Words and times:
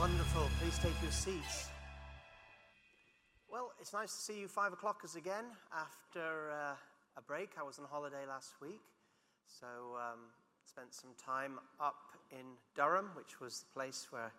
Wonderful. 0.00 0.48
Please 0.58 0.78
take 0.78 0.94
your 1.02 1.10
seats. 1.10 1.68
Well, 3.52 3.72
it's 3.78 3.92
nice 3.92 4.14
to 4.14 4.18
see 4.22 4.40
you 4.40 4.48
five 4.48 4.72
o'clockers 4.72 5.14
again 5.14 5.44
after 5.76 6.52
uh, 6.52 6.72
a 7.18 7.20
break. 7.20 7.50
I 7.60 7.62
was 7.62 7.78
on 7.78 7.84
holiday 7.84 8.24
last 8.26 8.54
week, 8.62 8.80
so 9.46 9.66
um, 9.98 10.20
spent 10.64 10.94
some 10.94 11.10
time 11.22 11.58
up 11.78 12.16
in 12.32 12.46
Durham, 12.74 13.10
which 13.14 13.40
was 13.42 13.60
the 13.60 13.78
place 13.78 14.06
where 14.08 14.32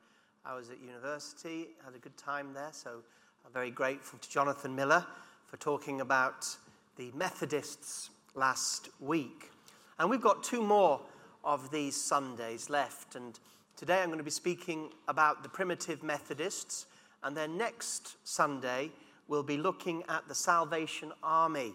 I 0.43 0.55
was 0.55 0.71
at 0.71 0.81
university. 0.81 1.67
Had 1.85 1.93
a 1.93 1.99
good 1.99 2.17
time 2.17 2.53
there, 2.55 2.71
so 2.71 3.03
I'm 3.45 3.53
very 3.53 3.69
grateful 3.69 4.17
to 4.17 4.29
Jonathan 4.31 4.75
Miller 4.75 5.05
for 5.45 5.57
talking 5.57 6.01
about 6.01 6.47
the 6.95 7.11
Methodists 7.13 8.09
last 8.33 8.89
week. 8.99 9.51
And 9.99 10.09
we've 10.09 10.21
got 10.21 10.41
two 10.43 10.63
more 10.63 11.01
of 11.43 11.69
these 11.69 11.95
Sundays 11.95 12.67
left, 12.67 13.15
and 13.15 13.39
Today 13.81 13.99
I'm 14.03 14.09
going 14.09 14.19
to 14.19 14.23
be 14.23 14.29
speaking 14.29 14.91
about 15.07 15.41
the 15.41 15.49
primitive 15.49 16.03
Methodists, 16.03 16.85
and 17.23 17.35
then 17.35 17.57
next 17.57 18.15
Sunday 18.23 18.91
we'll 19.27 19.41
be 19.41 19.57
looking 19.57 20.03
at 20.07 20.27
the 20.27 20.35
Salvation 20.35 21.11
Army. 21.23 21.73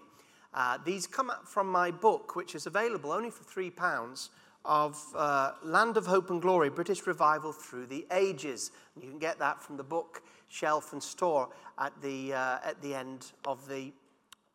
Uh, 0.55 0.79
these 0.85 1.09
come 1.09 1.33
from 1.45 1.69
my 1.69 1.91
book, 1.91 2.37
which 2.37 2.55
is 2.55 2.67
available 2.67 3.11
only 3.11 3.31
for 3.31 3.43
£3, 3.43 4.29
of 4.65 5.05
uh, 5.17 5.55
Land 5.65 5.97
of 5.97 6.07
Hope 6.07 6.31
and 6.31 6.41
Glory 6.41 6.71
British 6.71 7.05
Revival 7.09 7.51
Through 7.51 7.87
the 7.87 8.07
Ages. 8.13 8.71
And 8.95 9.03
you 9.03 9.11
can 9.11 9.19
get 9.19 9.41
that 9.41 9.61
from 9.61 9.77
the 9.77 9.83
book 9.83 10.23
shelf 10.47 10.93
and 10.93 11.03
store 11.03 11.49
at 11.77 11.93
the, 12.03 12.35
uh, 12.35 12.59
at 12.65 12.81
the 12.83 12.95
end 12.95 13.33
of 13.45 13.67
the 13.67 13.93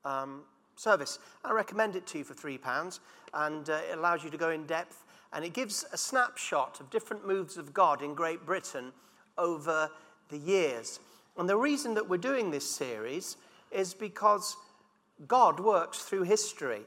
um, 0.05 0.43
service. 0.77 1.19
I 1.43 1.51
recommend 1.51 1.97
it 1.97 2.07
to 2.07 2.19
you 2.19 2.23
for 2.23 2.33
£3, 2.33 3.01
and 3.33 3.69
uh, 3.69 3.81
it 3.91 3.97
allows 3.97 4.23
you 4.23 4.29
to 4.29 4.37
go 4.37 4.51
in 4.51 4.65
depth 4.65 5.03
and 5.33 5.45
it 5.45 5.53
gives 5.53 5.85
a 5.93 5.97
snapshot 5.97 6.79
of 6.79 6.89
different 6.89 7.25
moves 7.25 7.57
of 7.57 7.73
God 7.73 8.01
in 8.01 8.13
Great 8.13 8.45
Britain 8.45 8.91
over 9.37 9.89
the 10.29 10.37
years. 10.37 10.99
And 11.37 11.47
the 11.47 11.57
reason 11.57 11.93
that 11.93 12.09
we're 12.09 12.17
doing 12.17 12.51
this 12.51 12.69
series 12.69 13.37
is 13.71 13.93
because 13.93 14.57
God 15.27 15.59
works 15.59 15.99
through 15.99 16.23
history. 16.23 16.81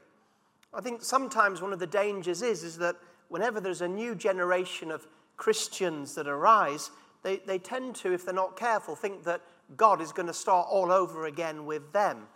I 0.73 0.81
think 0.81 1.03
sometimes 1.03 1.63
one 1.63 1.73
of 1.73 1.79
the 1.79 1.87
dangers 1.87 2.43
is, 2.43 2.63
is 2.63 2.77
that 2.79 2.97
whenever 3.29 3.61
there's 3.61 3.81
a 3.81 3.89
new 3.89 4.15
generation 4.15 4.91
of 4.91 5.07
Christians 5.37 6.15
that 6.15 6.29
arise, 6.29 6.91
they, 7.23 7.37
they 7.47 7.59
tend 7.59 7.95
to, 7.97 8.13
if 8.13 8.25
they're 8.25 8.35
not 8.35 8.57
careful, 8.57 8.95
think 8.95 9.25
that 9.25 9.41
God 9.77 10.01
is 10.01 10.13
going 10.13 10.27
to 10.27 10.35
start 10.35 10.67
all 10.71 10.93
over 10.93 11.27
again 11.27 11.65
with 11.65 11.93
them. 11.93 12.27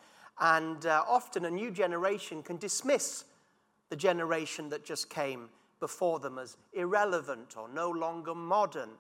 And 0.41 0.87
uh, 0.87 1.05
often 1.07 1.45
a 1.45 1.51
new 1.51 1.71
generation 1.71 2.43
can 2.43 2.57
dismiss 2.57 3.25
the 3.91 3.97
generation 3.97 4.69
that 4.71 4.85
just 4.85 5.11
came 5.11 5.49
before 5.81 6.19
them 6.19 6.39
as 6.39 6.57
irrelevant 6.73 7.57
or 7.57 7.69
no 7.69 7.91
longer 7.91 8.35
modern. 8.35 8.91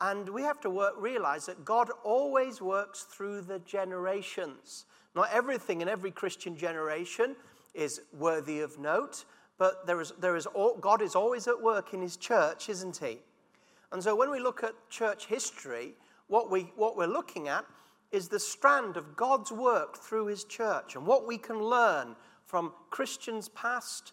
And 0.00 0.28
we 0.28 0.42
have 0.42 0.60
to 0.60 0.70
work, 0.70 0.94
realize 0.98 1.46
that 1.46 1.64
God 1.64 1.90
always 2.04 2.60
works 2.60 3.04
through 3.04 3.42
the 3.42 3.58
generations. 3.60 4.84
Not 5.14 5.30
everything 5.32 5.80
in 5.80 5.88
every 5.88 6.10
Christian 6.10 6.56
generation 6.56 7.36
is 7.74 8.02
worthy 8.12 8.60
of 8.60 8.78
note, 8.78 9.24
but 9.58 9.86
there 9.86 10.00
is, 10.00 10.12
there 10.18 10.36
is 10.36 10.46
all, 10.46 10.76
God 10.76 11.00
is 11.00 11.14
always 11.14 11.48
at 11.48 11.60
work 11.60 11.94
in 11.94 12.02
his 12.02 12.16
church, 12.16 12.68
isn't 12.68 12.98
he? 12.98 13.18
And 13.92 14.02
so 14.02 14.14
when 14.14 14.30
we 14.30 14.38
look 14.38 14.62
at 14.62 14.74
church 14.90 15.26
history, 15.26 15.94
what, 16.28 16.50
we, 16.50 16.72
what 16.76 16.96
we're 16.96 17.06
looking 17.06 17.48
at 17.48 17.64
is 18.12 18.28
the 18.28 18.40
strand 18.40 18.96
of 18.96 19.16
God's 19.16 19.52
work 19.52 19.96
through 19.96 20.26
his 20.26 20.44
church 20.44 20.96
and 20.96 21.06
what 21.06 21.26
we 21.26 21.38
can 21.38 21.62
learn 21.62 22.16
from 22.44 22.72
Christians 22.90 23.48
past 23.48 24.12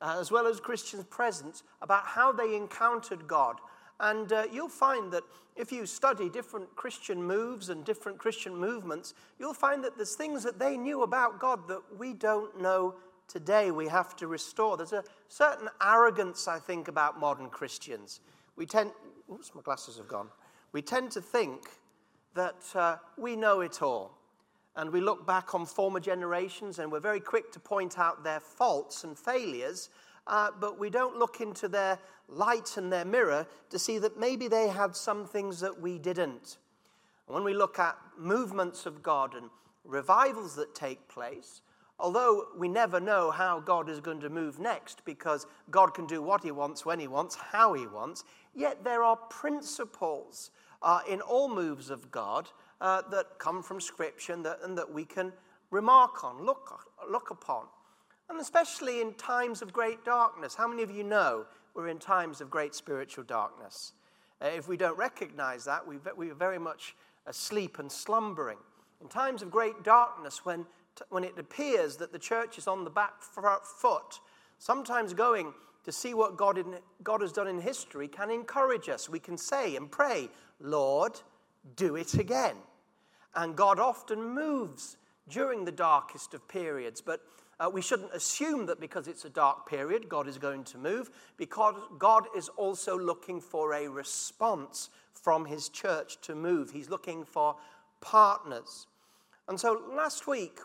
uh, 0.00 0.16
as 0.20 0.30
well 0.30 0.46
as 0.46 0.60
Christians 0.60 1.04
present, 1.04 1.62
about 1.82 2.06
how 2.06 2.32
they 2.32 2.56
encountered 2.56 3.26
God. 3.26 3.56
And 4.00 4.32
uh, 4.32 4.44
you'll 4.52 4.68
find 4.68 5.12
that 5.12 5.22
if 5.56 5.70
you 5.70 5.86
study 5.86 6.28
different 6.28 6.74
Christian 6.74 7.22
moves 7.22 7.68
and 7.68 7.84
different 7.84 8.18
Christian 8.18 8.56
movements, 8.56 9.14
you'll 9.38 9.54
find 9.54 9.84
that 9.84 9.96
there's 9.96 10.16
things 10.16 10.42
that 10.42 10.58
they 10.58 10.76
knew 10.76 11.02
about 11.02 11.38
God 11.38 11.68
that 11.68 11.80
we 11.96 12.12
don't 12.12 12.60
know 12.60 12.96
today. 13.28 13.70
We 13.70 13.86
have 13.88 14.16
to 14.16 14.26
restore. 14.26 14.76
There's 14.76 14.92
a 14.92 15.04
certain 15.28 15.68
arrogance, 15.82 16.48
I 16.48 16.58
think, 16.58 16.88
about 16.88 17.20
modern 17.20 17.48
Christians. 17.48 18.20
We 18.56 18.66
tend, 18.66 18.90
oops, 19.32 19.52
my 19.54 19.62
glasses 19.62 19.96
have 19.96 20.08
gone. 20.08 20.28
We 20.72 20.82
tend 20.82 21.12
to 21.12 21.20
think 21.20 21.62
that 22.34 22.64
uh, 22.74 22.96
we 23.16 23.36
know 23.36 23.60
it 23.60 23.80
all 23.80 24.18
and 24.76 24.90
we 24.90 25.00
look 25.00 25.26
back 25.26 25.54
on 25.54 25.66
former 25.66 26.00
generations 26.00 26.78
and 26.78 26.90
we're 26.90 27.00
very 27.00 27.20
quick 27.20 27.52
to 27.52 27.60
point 27.60 27.98
out 27.98 28.24
their 28.24 28.40
faults 28.40 29.04
and 29.04 29.18
failures, 29.18 29.90
uh, 30.26 30.50
but 30.58 30.78
we 30.78 30.90
don't 30.90 31.16
look 31.16 31.40
into 31.40 31.68
their 31.68 31.98
light 32.28 32.76
and 32.76 32.92
their 32.92 33.04
mirror 33.04 33.46
to 33.70 33.78
see 33.78 33.98
that 33.98 34.18
maybe 34.18 34.48
they 34.48 34.68
had 34.68 34.96
some 34.96 35.26
things 35.26 35.60
that 35.60 35.80
we 35.80 35.98
didn't. 35.98 36.58
And 37.26 37.34
when 37.34 37.44
we 37.44 37.54
look 37.54 37.78
at 37.78 37.96
movements 38.18 38.86
of 38.86 39.02
God 39.02 39.34
and 39.34 39.48
revivals 39.84 40.56
that 40.56 40.74
take 40.74 41.06
place, 41.08 41.60
although 41.98 42.46
we 42.56 42.68
never 42.68 42.98
know 42.98 43.30
how 43.30 43.60
God 43.60 43.88
is 43.88 44.00
going 44.00 44.20
to 44.20 44.30
move 44.30 44.58
next 44.58 45.04
because 45.04 45.46
God 45.70 45.94
can 45.94 46.06
do 46.06 46.20
what 46.22 46.42
He 46.42 46.50
wants, 46.50 46.84
when 46.84 46.98
He 46.98 47.06
wants, 47.06 47.36
how 47.36 47.74
He 47.74 47.86
wants, 47.86 48.24
yet 48.54 48.82
there 48.82 49.02
are 49.02 49.16
principles 49.16 50.50
uh, 50.82 51.00
in 51.08 51.20
all 51.20 51.48
moves 51.48 51.90
of 51.90 52.10
God 52.10 52.48
uh, 52.80 53.02
that 53.10 53.38
come 53.38 53.62
from 53.62 53.80
Scripture 53.80 54.32
and 54.32 54.44
that, 54.44 54.58
and 54.62 54.76
that 54.76 54.92
we 54.92 55.04
can 55.04 55.32
remark 55.70 56.24
on, 56.24 56.44
look, 56.44 56.88
look 57.10 57.30
upon. 57.30 57.66
And 58.28 58.40
especially 58.40 59.00
in 59.00 59.14
times 59.14 59.60
of 59.60 59.72
great 59.72 60.04
darkness. 60.04 60.54
How 60.54 60.66
many 60.66 60.82
of 60.82 60.90
you 60.90 61.04
know 61.04 61.46
we're 61.74 61.88
in 61.88 61.98
times 61.98 62.40
of 62.40 62.50
great 62.50 62.74
spiritual 62.74 63.24
darkness? 63.24 63.92
Uh, 64.40 64.46
if 64.48 64.68
we 64.68 64.76
don't 64.76 64.96
recognize 64.96 65.64
that, 65.64 65.86
we, 65.86 65.96
we're 66.16 66.34
very 66.34 66.58
much 66.58 66.94
asleep 67.26 67.78
and 67.78 67.90
slumbering. 67.90 68.58
In 69.00 69.08
times 69.08 69.42
of 69.42 69.50
great 69.50 69.82
darkness, 69.82 70.44
when, 70.44 70.64
when 71.10 71.24
it 71.24 71.38
appears 71.38 71.96
that 71.96 72.12
the 72.12 72.18
church 72.18 72.56
is 72.56 72.66
on 72.66 72.84
the 72.84 72.90
back 72.90 73.22
foot, 73.22 74.20
sometimes 74.58 75.12
going 75.12 75.52
to 75.84 75.92
see 75.92 76.14
what 76.14 76.36
God, 76.36 76.56
in, 76.56 76.76
God 77.02 77.20
has 77.20 77.32
done 77.32 77.48
in 77.48 77.60
history 77.60 78.08
can 78.08 78.30
encourage 78.30 78.88
us. 78.88 79.08
We 79.08 79.18
can 79.18 79.36
say 79.36 79.76
and 79.76 79.90
pray, 79.90 80.30
Lord, 80.60 81.20
do 81.76 81.96
it 81.96 82.14
again. 82.14 82.56
And 83.34 83.56
God 83.56 83.78
often 83.78 84.34
moves 84.34 84.96
during 85.28 85.64
the 85.64 85.72
darkest 85.72 86.34
of 86.34 86.46
periods, 86.48 87.00
but 87.00 87.20
uh, 87.58 87.70
we 87.72 87.82
shouldn't 87.82 88.12
assume 88.12 88.66
that 88.66 88.80
because 88.80 89.08
it's 89.08 89.24
a 89.24 89.30
dark 89.30 89.68
period, 89.68 90.08
God 90.08 90.28
is 90.28 90.38
going 90.38 90.64
to 90.64 90.78
move, 90.78 91.10
because 91.36 91.76
God 91.98 92.26
is 92.36 92.48
also 92.50 92.98
looking 92.98 93.40
for 93.40 93.74
a 93.74 93.88
response 93.88 94.90
from 95.12 95.46
His 95.46 95.68
church 95.68 96.20
to 96.22 96.34
move. 96.34 96.70
He's 96.70 96.90
looking 96.90 97.24
for 97.24 97.56
partners. 98.00 98.86
And 99.48 99.58
so 99.58 99.82
last 99.94 100.26
week, 100.26 100.58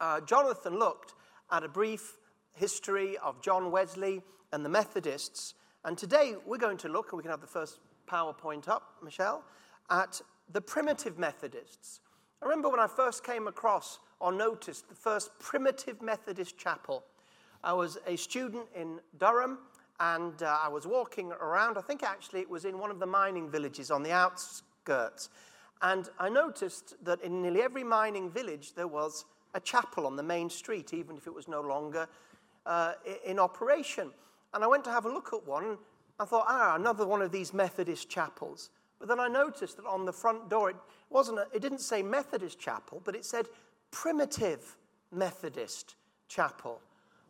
uh, 0.00 0.20
Jonathan 0.22 0.78
looked 0.78 1.14
at 1.50 1.64
a 1.64 1.68
brief 1.68 2.16
history 2.54 3.16
of 3.18 3.42
John 3.42 3.70
Wesley 3.70 4.22
and 4.52 4.64
the 4.64 4.68
Methodists. 4.68 5.54
And 5.84 5.96
today 5.96 6.34
we're 6.46 6.58
going 6.58 6.78
to 6.78 6.88
look, 6.88 7.12
and 7.12 7.18
we 7.18 7.22
can 7.22 7.30
have 7.30 7.40
the 7.40 7.46
first 7.46 7.78
PowerPoint 8.08 8.68
up, 8.68 8.94
Michelle 9.02 9.44
at 9.90 10.20
the 10.52 10.60
primitive 10.60 11.18
Methodists. 11.18 12.00
I 12.42 12.46
remember 12.46 12.68
when 12.68 12.80
I 12.80 12.86
first 12.86 13.24
came 13.24 13.46
across 13.46 13.98
or 14.20 14.32
noticed 14.32 14.88
the 14.88 14.94
first 14.94 15.30
primitive 15.38 16.00
Methodist 16.00 16.56
chapel. 16.56 17.04
I 17.62 17.72
was 17.72 17.98
a 18.06 18.16
student 18.16 18.66
in 18.74 19.00
Durham 19.18 19.58
and 19.98 20.42
uh, 20.42 20.58
I 20.62 20.68
was 20.68 20.86
walking 20.86 21.32
around. 21.32 21.76
I 21.76 21.82
think 21.82 22.02
actually 22.02 22.40
it 22.40 22.48
was 22.48 22.64
in 22.64 22.78
one 22.78 22.90
of 22.90 22.98
the 22.98 23.06
mining 23.06 23.50
villages 23.50 23.90
on 23.90 24.02
the 24.02 24.12
outskirts. 24.12 25.28
And 25.82 26.08
I 26.18 26.28
noticed 26.28 26.94
that 27.04 27.20
in 27.22 27.42
nearly 27.42 27.62
every 27.62 27.84
mining 27.84 28.30
village 28.30 28.74
there 28.74 28.88
was 28.88 29.24
a 29.54 29.60
chapel 29.60 30.06
on 30.06 30.16
the 30.16 30.22
main 30.22 30.48
street, 30.48 30.94
even 30.94 31.16
if 31.16 31.26
it 31.26 31.34
was 31.34 31.48
no 31.48 31.60
longer 31.60 32.08
uh, 32.66 32.92
in 33.24 33.38
operation. 33.38 34.10
And 34.54 34.64
I 34.64 34.66
went 34.66 34.84
to 34.84 34.90
have 34.90 35.04
a 35.04 35.12
look 35.12 35.32
at 35.32 35.46
one. 35.46 35.78
I 36.18 36.24
thought, 36.24 36.46
ah, 36.48 36.76
another 36.76 37.06
one 37.06 37.22
of 37.22 37.32
these 37.32 37.52
Methodist 37.52 38.08
chapels. 38.08 38.70
But 39.00 39.08
then 39.08 39.18
I 39.18 39.26
noticed 39.26 39.76
that 39.78 39.86
on 39.86 40.04
the 40.04 40.12
front 40.12 40.48
door, 40.48 40.70
it, 40.70 40.76
wasn't 41.08 41.38
a, 41.38 41.46
it 41.52 41.62
didn't 41.62 41.80
say 41.80 42.02
Methodist 42.02 42.60
Chapel, 42.60 43.02
but 43.04 43.16
it 43.16 43.24
said 43.24 43.46
Primitive 43.90 44.76
Methodist 45.10 45.96
Chapel. 46.28 46.80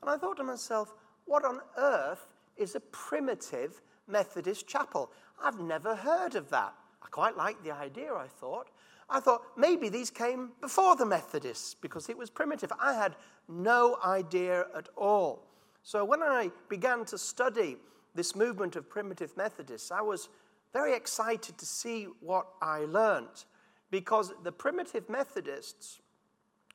And 0.02 0.11
I 0.11 0.17
thought 0.17 0.37
to 0.38 0.44
myself, 0.44 0.94
what 1.26 1.44
on 1.44 1.61
earth 1.78 2.26
is 2.56 2.75
a 2.75 2.81
primitive 2.81 3.81
Methodist 4.08 4.67
chapel? 4.67 5.11
I've 5.43 5.61
never 5.61 5.94
heard 5.94 6.34
of 6.34 6.50
that. 6.50 6.75
I 7.02 7.06
quite 7.08 7.37
liked 7.37 7.64
the 7.64 7.72
idea, 7.72 8.12
I 8.12 8.26
thought. 8.26 8.69
I 9.08 9.20
thought 9.20 9.43
maybe 9.56 9.88
these 9.88 10.11
came 10.11 10.50
before 10.61 10.96
the 10.96 11.06
Methodists 11.06 11.75
because 11.75 12.08
it 12.08 12.17
was 12.17 12.31
primitive. 12.31 12.72
I 12.81 12.94
had 12.94 13.17
no 13.49 13.99
idea 14.05 14.67
at 14.76 14.88
all. 14.96 15.46
So 15.82 16.05
when 16.05 16.22
I 16.22 16.50
began 16.69 17.05
to 17.06 17.19
study 17.19 17.76
this 18.14 18.34
movement 18.34 18.76
of 18.76 18.88
primitive 18.88 19.37
Methodists, 19.37 19.90
I 19.90 20.02
was 20.02 20.28
very 20.72 20.94
excited 20.94 21.58
to 21.58 21.67
see 21.67 22.06
what 22.20 22.46
I 22.62 22.81
learned 22.81 23.44
because 23.90 24.32
the 24.44 24.52
primitive 24.52 25.08
Methodists 25.08 26.00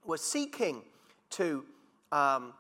were 0.06 0.18
seeking 0.18 0.82
to 1.32 1.66
um, 2.12 2.54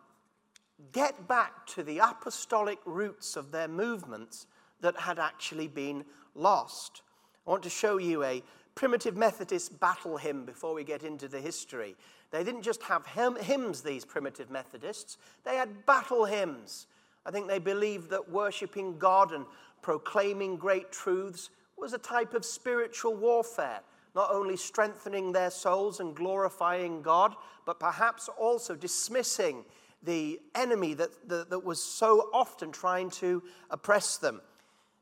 get 0.92 1.28
back 1.28 1.66
to 1.68 1.84
the 1.84 2.00
apostolic 2.00 2.80
roots 2.86 3.36
of 3.36 3.52
their 3.52 3.68
movements 3.68 4.48
that 4.82 4.98
had 4.98 5.20
actually 5.20 5.68
been 5.68 6.06
lost. 6.36 7.02
I 7.46 7.52
want 7.52 7.64
to 7.64 7.70
show 7.70 7.98
you 7.98 8.24
a 8.24 8.44
primitive 8.76 9.16
Methodist 9.16 9.80
battle 9.80 10.18
hymn 10.18 10.46
before 10.46 10.74
we 10.74 10.84
get 10.84 11.04
into 11.04 11.28
the 11.28 11.40
history. 11.40 11.96
They 12.32 12.44
didn't 12.44 12.64
just 12.64 12.84
have 12.84 13.06
hymns, 13.06 13.82
these 13.82 14.04
primitive 14.04 14.50
Methodists, 14.50 15.18
they 15.44 15.56
had 15.56 15.86
battle 15.86 16.26
hymns. 16.26 16.88
I 17.26 17.32
think 17.32 17.48
they 17.48 17.60
believed 17.60 18.10
that 18.12 18.30
worshiping 18.30 18.98
God 18.98 19.32
and 19.32 19.46
proclaiming 19.86 20.58
great 20.58 20.92
truths 20.92 21.52
was 21.78 21.94
a 21.94 22.00
type 22.00 22.34
of 22.34 22.44
spiritual 22.44 23.16
warfare, 23.16 23.82
not 24.16 24.32
only 24.32 24.58
strengthening 24.58 25.32
their 25.32 25.52
souls 25.52 26.00
and 26.00 26.16
glorifying 26.16 27.04
God, 27.04 27.36
but 27.68 27.80
perhaps 27.80 28.28
also 28.40 28.76
dismissing 28.76 29.64
the 30.02 30.40
enemy 30.56 30.96
that, 30.96 31.30
that, 31.30 31.52
that 31.52 31.64
was 31.64 31.84
so 31.84 32.32
often 32.34 32.72
trying 32.72 33.12
to 33.12 33.44
oppress 33.70 34.18
them. 34.18 34.42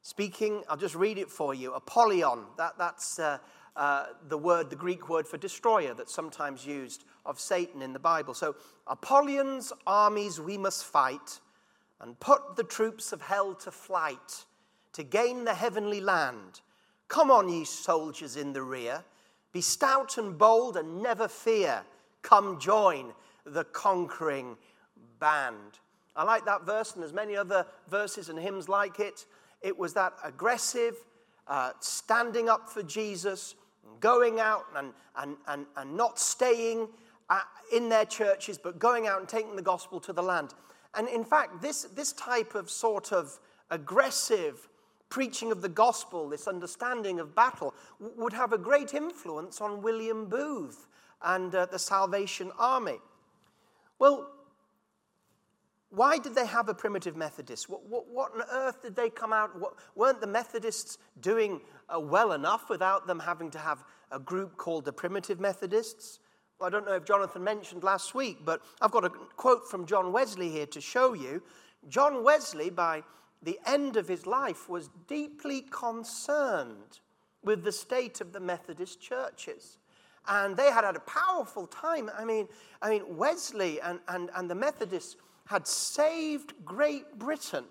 Speaking, 0.01 0.63
I'll 0.68 0.75
just 0.75 0.95
read 0.95 1.18
it 1.18 1.31
for 1.31 1.53
you 1.53 1.71
Apollyon, 1.71 2.44
that, 2.57 2.77
that's 2.77 3.19
uh, 3.19 3.38
uh, 3.77 4.07
the 4.27 4.38
word, 4.38 4.69
the 4.69 4.75
Greek 4.75 5.07
word 5.07 5.25
for 5.25 5.38
destroyer, 5.38 5.94
that's 5.94 6.13
sometimes 6.13 6.65
used 6.65 7.06
of 7.25 7.39
Satan 7.39 7.81
in 7.81 7.94
the 7.94 8.00
Bible. 8.00 8.33
So, 8.33 8.57
Apollyon's 8.85 9.71
armies 9.88 10.41
we 10.41 10.57
must 10.57 10.83
fight 10.83 11.39
and 12.01 12.19
put 12.19 12.57
the 12.57 12.65
troops 12.65 13.13
of 13.13 13.21
hell 13.21 13.53
to 13.56 13.71
flight 13.71 14.44
to 14.94 15.04
gain 15.04 15.44
the 15.44 15.54
heavenly 15.54 16.01
land. 16.01 16.62
Come 17.07 17.30
on, 17.30 17.50
ye 17.50 17.66
soldiers 17.66 18.38
in 18.38 18.54
the 18.54 18.62
rear, 18.62 19.04
be 19.51 19.62
stout 19.62 20.18
and 20.18 20.38
bold 20.38 20.78
and 20.78 21.01
never 21.01 21.28
fear. 21.28 21.84
Come 22.22 22.60
join 22.60 23.13
the 23.45 23.66
conquering 23.66 24.57
band. 25.19 25.80
I 26.16 26.24
like 26.24 26.45
that 26.45 26.66
verse, 26.66 26.94
and 26.94 27.01
there's 27.01 27.13
many 27.13 27.36
other 27.36 27.66
verses 27.90 28.30
and 28.30 28.40
hymns 28.40 28.69
like 28.69 29.00
it. 29.00 29.25
It 29.62 29.78
was 29.78 29.94
that 29.94 30.13
aggressive, 30.24 30.95
uh, 31.48 31.72
standing 31.80 32.50
up 32.50 32.69
for 32.69 32.84
Jesus, 32.84 33.56
going 34.00 34.40
out 34.40 34.66
and, 34.75 34.94
and, 35.18 35.38
and, 35.48 35.66
and 35.75 35.98
not 35.98 36.19
staying 36.19 36.88
uh, 37.30 37.42
in 37.74 37.90
their 37.90 38.06
churches, 38.06 38.57
but 38.57 38.80
going 38.80 39.07
out 39.07 39.19
and 39.19 39.28
taking 39.28 39.56
the 39.56 39.62
gospel 39.62 40.00
to 40.01 40.13
the 40.13 40.22
land. 40.22 40.54
And 40.95 41.07
in 41.07 41.25
fact, 41.25 41.62
this, 41.62 41.84
this 41.95 42.13
type 42.13 42.56
of 42.56 42.69
sort 42.69 43.12
of 43.12 43.40
aggressive 43.72 44.69
preaching 45.13 45.51
of 45.51 45.62
the 45.62 45.69
gospel, 45.69 46.27
this 46.27 46.48
understanding 46.48 47.19
of 47.19 47.36
battle, 47.36 47.75
w- 48.01 48.19
would 48.19 48.33
have 48.33 48.51
a 48.51 48.57
great 48.57 48.95
influence 48.95 49.62
on 49.62 49.83
William 49.83 50.25
Booth 50.25 50.88
and 51.21 51.54
uh, 51.54 51.68
the 51.68 51.77
Salvation 51.77 52.51
Army. 52.57 52.98
Well, 54.00 54.27
why 55.92 56.18
did 56.18 56.33
they 56.33 56.48
have 56.48 56.68
a 56.68 56.74
primitive 56.74 57.15
Methodist? 57.15 57.69
What, 57.69 57.86
what, 57.86 58.10
what 58.10 58.33
on 58.33 58.42
earth 58.51 58.81
did 58.81 58.95
they 58.95 59.12
come 59.12 59.31
out? 59.31 59.51
What, 59.60 59.75
weren't 59.94 60.19
the 60.19 60.25
Methodists 60.25 60.98
doing 61.21 61.62
uh, 61.95 62.00
well 62.00 62.31
enough 62.31 62.68
without 62.68 63.06
them 63.06 63.19
having 63.19 63.51
to 63.51 63.59
have 63.59 63.83
a 64.12 64.18
group 64.18 64.57
called 64.57 64.83
the 64.83 64.94
Primitive 64.94 65.39
Methodists? 65.39 66.21
Well, 66.59 66.66
I 66.66 66.71
don't 66.71 66.88
know 66.88 66.95
if 66.95 67.06
Jonathan 67.06 67.44
mentioned 67.44 67.83
last 67.83 68.16
week, 68.16 68.39
but 68.44 68.63
I've 68.81 68.89
got 68.89 69.06
a 69.06 69.12
quote 69.12 69.69
from 69.69 69.86
John 69.86 70.12
Wesley 70.12 70.50
here 70.50 70.66
to 70.66 70.81
show 70.81 71.13
you. 71.13 71.44
John 71.88 72.24
Wesley, 72.24 72.71
by 72.71 73.04
the 73.44 73.60
end 73.66 73.98
of 73.98 74.07
his 74.07 74.25
life, 74.25 74.69
was 74.69 74.90
deeply 75.07 75.62
concerned 75.62 77.00
with 77.44 77.63
the 77.63 77.72
state 77.72 78.22
of 78.22 78.31
the 78.31 78.40
Methodist 78.40 79.01
churches 79.01 79.78
and 80.28 80.56
they 80.56 80.72
had 80.72 80.84
had 80.84 80.95
a 80.95 81.01
powerful 81.01 81.68
time. 81.68 82.10
I 82.18 82.25
mean, 82.25 82.48
I 82.81 82.90
mean 82.90 83.18
Wesley 83.18 83.81
and, 83.81 84.00
and, 84.07 84.30
and 84.36 84.50
the 84.50 84.56
Methodists 84.56 85.18
had 85.45 85.68
saved 85.68 86.54
Great 86.63 87.19
Britain 87.19 87.66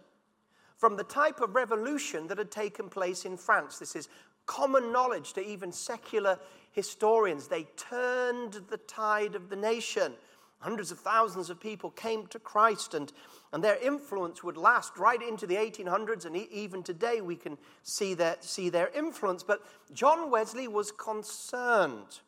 from 0.76 0.96
the 0.96 1.04
type 1.04 1.40
of 1.40 1.54
revolution 1.54 2.26
that 2.26 2.38
had 2.38 2.50
taken 2.50 2.88
place 2.88 3.24
in 3.24 3.36
France. 3.36 3.78
This 3.78 3.96
is 3.96 4.08
common 4.46 4.92
knowledge 4.92 5.32
to 5.34 5.46
even 5.46 5.72
secular 5.72 6.38
historians. 6.72 7.48
They 7.48 7.66
turned 7.76 8.60
the 8.68 8.78
tide 8.88 9.34
of 9.34 9.48
the 9.48 9.56
nation. 9.56 10.12
Hundreds 10.58 10.92
of 10.92 10.98
thousands 10.98 11.50
of 11.50 11.60
people 11.60 11.90
came 11.90 12.26
to 12.26 12.38
Christ, 12.38 12.94
and, 12.94 13.12
and 13.52 13.62
their 13.62 13.76
influence 13.76 14.42
would 14.42 14.56
last 14.56 14.96
right 14.96 15.20
into 15.22 15.46
the 15.46 15.56
1800s, 15.56 16.24
and 16.24 16.36
even 16.36 16.82
today 16.82 17.20
we 17.20 17.36
can 17.36 17.58
see 17.82 18.14
their, 18.14 18.36
see 18.40 18.70
their 18.70 18.88
influence. 18.88 19.42
But 19.42 19.62
John 19.92 20.30
Wesley 20.30 20.68
was 20.68 20.90
concerned. 20.90 22.20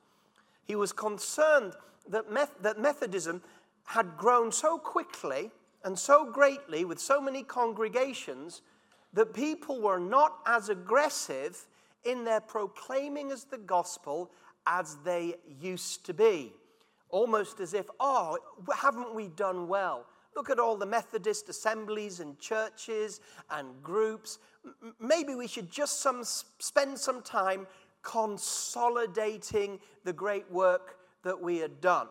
He 0.67 0.77
was 0.77 0.93
concerned 0.93 1.73
that, 2.09 2.31
Meth- 2.31 2.61
that 2.61 2.79
Methodism 2.79 3.43
had 3.85 4.17
grown 4.19 4.53
so 4.53 4.79
quickly 4.79 5.51
and 5.83 5.99
so 5.99 6.31
greatly 6.31 6.85
with 6.85 6.99
so 6.99 7.21
many 7.21 7.43
congregations 7.43 8.61
that 9.15 9.33
people 9.33 9.81
were 9.81 9.99
not 9.99 10.39
as 10.47 10.69
aggressive 10.69 11.67
in 12.05 12.25
their 12.25 12.41
proclaiming 12.41 13.31
as 13.31 13.45
the 13.45 13.59
gospel 13.59 14.31
as 14.67 14.97
they 15.05 15.37
used 15.61 16.05
to 16.07 16.13
be. 16.13 16.53
Almost 17.09 17.61
as 17.61 17.75
if, 17.75 17.87
oh, 18.01 18.39
haven't 18.75 19.15
we 19.15 19.29
done 19.29 19.69
well? 19.69 20.07
Look 20.37 20.51
at 20.51 20.59
all 20.59 20.77
the 20.77 20.87
Methodist 20.87 21.49
assemblies 21.49 22.21
and 22.21 22.39
churches 22.39 23.21
and 23.51 23.83
groups. 23.83 24.39
Maybe 24.99 25.35
we 25.35 25.47
should 25.47 25.71
just 25.71 26.01
some, 26.01 26.23
spend 26.25 26.99
some 26.99 27.23
time 27.23 27.67
consolidating 28.03 29.81
the 30.05 30.13
great 30.13 30.51
work 30.51 30.99
that 31.23 31.41
we 31.41 31.59
had 31.59 31.81
done. 31.81 32.09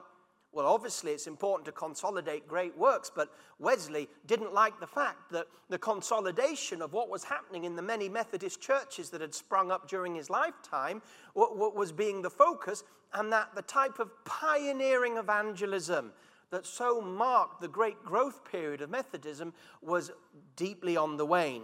Well, 0.54 0.68
obviously, 0.68 1.12
it's 1.12 1.26
important 1.26 1.66
to 1.66 1.72
consolidate 1.72 2.48
great 2.48 2.78
works, 2.78 3.12
but 3.14 3.30
Wesley 3.58 4.08
didn't 4.28 4.54
like 4.54 4.80
the 4.80 4.86
fact 4.86 5.32
that 5.32 5.48
the 5.70 5.80
consolidation 5.80 6.82
of 6.84 6.94
what 6.94 7.10
was 7.10 7.24
happening 7.24 7.64
in 7.64 7.76
the 7.76 7.82
many 7.82 8.08
Methodist 8.08 8.62
churches 8.62 9.10
that 9.10 9.22
had 9.22 9.34
sprung 9.34 9.72
up 9.72 9.90
during 9.90 10.14
his 10.14 10.30
lifetime 10.30 11.02
was 11.34 11.92
being 11.92 12.22
the 12.22 12.30
focus, 12.30 12.84
and 13.16 13.34
that 13.34 13.56
the 13.56 13.64
type 13.64 13.98
of 13.98 14.12
pioneering 14.26 15.18
evangelism 15.18 16.12
that 16.54 16.66
so 16.66 17.02
marked 17.02 17.62
the 17.62 17.68
great 17.68 18.04
growth 18.04 18.50
period 18.50 18.82
of 18.82 18.90
Methodism 18.90 19.54
was 19.82 20.12
deeply 20.56 20.98
on 20.98 21.18
the 21.18 21.26
wane. 21.26 21.64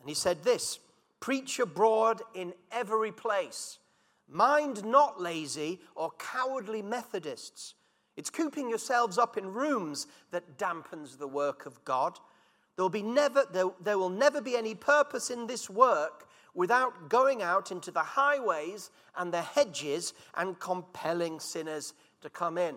And 0.00 0.08
he 0.08 0.14
said 0.14 0.42
this 0.42 0.80
Preach 1.20 1.58
abroad 1.60 2.22
in 2.34 2.54
every 2.72 3.12
place. 3.12 3.78
Mind 4.26 4.84
not 4.84 5.20
lazy 5.20 5.80
or 5.94 6.12
cowardly 6.18 6.82
Methodists 6.82 7.74
it's 8.20 8.28
cooping 8.28 8.68
yourselves 8.68 9.16
up 9.16 9.38
in 9.38 9.52
rooms 9.52 10.06
that 10.30 10.58
dampens 10.58 11.16
the 11.16 11.26
work 11.26 11.64
of 11.64 11.82
God. 11.86 12.18
There'll 12.76 12.90
be 12.90 13.02
never, 13.02 13.46
there, 13.50 13.70
there 13.80 13.98
will 13.98 14.10
never 14.10 14.42
be 14.42 14.56
any 14.56 14.74
purpose 14.74 15.30
in 15.30 15.46
this 15.46 15.70
work 15.70 16.28
without 16.52 17.08
going 17.08 17.40
out 17.40 17.70
into 17.70 17.90
the 17.90 18.02
highways 18.02 18.90
and 19.16 19.32
the 19.32 19.40
hedges 19.40 20.12
and 20.36 20.58
compelling 20.58 21.40
sinners 21.40 21.94
to 22.20 22.28
come 22.28 22.58
in. 22.58 22.76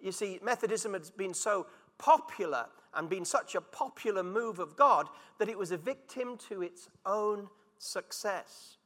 You 0.00 0.12
see, 0.12 0.38
Methodism 0.42 0.94
has 0.94 1.10
been 1.10 1.34
so 1.34 1.66
popular 1.98 2.66
and 2.94 3.08
been 3.08 3.24
such 3.24 3.54
a 3.54 3.60
popular 3.60 4.22
move 4.22 4.58
of 4.58 4.76
God 4.76 5.08
that 5.38 5.48
it 5.48 5.58
was 5.58 5.70
a 5.70 5.76
victim 5.76 6.36
to 6.48 6.62
its 6.62 6.88
own 7.06 7.48
success. 7.78 8.78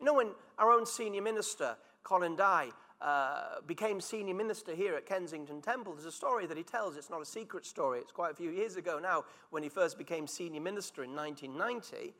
You 0.00 0.06
know, 0.06 0.14
when 0.14 0.30
our 0.58 0.70
own 0.70 0.86
senior 0.86 1.22
minister, 1.22 1.76
Colin 2.02 2.34
Dye, 2.36 2.70
uh, 3.00 3.60
became 3.66 4.00
senior 4.00 4.34
minister 4.34 4.74
here 4.74 4.94
at 4.94 5.06
Kensington 5.06 5.60
Temple. 5.60 5.94
There's 5.94 6.06
a 6.06 6.12
story 6.12 6.46
that 6.46 6.56
he 6.56 6.62
tells. 6.62 6.96
It's 6.96 7.10
not 7.10 7.20
a 7.20 7.26
secret 7.26 7.66
story. 7.66 7.98
It's 7.98 8.12
quite 8.12 8.32
a 8.32 8.34
few 8.34 8.50
years 8.50 8.76
ago 8.76 9.00
now 9.00 9.24
when 9.50 9.62
he 9.62 9.68
first 9.68 9.98
became 9.98 10.26
senior 10.26 10.60
minister 10.60 11.02
in 11.02 11.14
1990. 11.14 12.14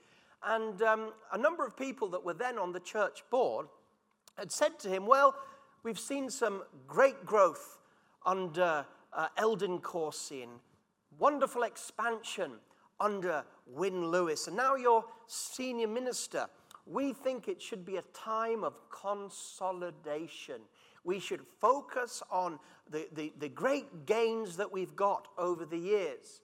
And 0.45 0.83
um, 0.83 1.13
a 1.33 1.39
number 1.39 1.65
of 1.65 1.77
people 1.77 2.09
that 2.09 2.25
were 2.25 2.35
then 2.35 2.59
on 2.59 2.73
the 2.73 2.81
church 2.81 3.23
board 3.31 3.67
had 4.37 4.51
said 4.51 4.79
to 4.81 4.89
him, 4.89 5.07
Well, 5.07 5.37
we've 5.85 6.01
seen 6.01 6.29
some 6.31 6.63
great 6.89 7.25
growth 7.25 7.79
under 8.27 8.87
uh, 9.13 9.29
Eldin 9.39 9.81
Corsian, 9.83 10.51
wonderful 11.19 11.63
expansion 11.63 12.53
under 13.01 13.45
Wynne 13.67 14.07
Lewis, 14.09 14.47
and 14.47 14.57
now 14.57 14.77
you're 14.77 15.05
senior 15.27 15.89
minister 15.89 16.49
we 16.87 17.13
think 17.13 17.49
it 17.49 17.63
should 17.63 17.85
be 17.85 17.97
a 17.97 18.03
time 18.13 18.65
of 18.65 18.79
consolidation. 18.91 20.61
We 21.05 21.21
should 21.21 21.41
focus 21.61 22.23
on 22.31 22.59
the, 22.91 23.09
the, 23.13 23.33
the 23.39 23.49
great 23.49 24.07
gains 24.07 24.57
that 24.57 24.73
we've 24.73 24.97
got 24.97 25.29
over 25.39 25.65
the 25.65 25.79
years. 25.79 26.41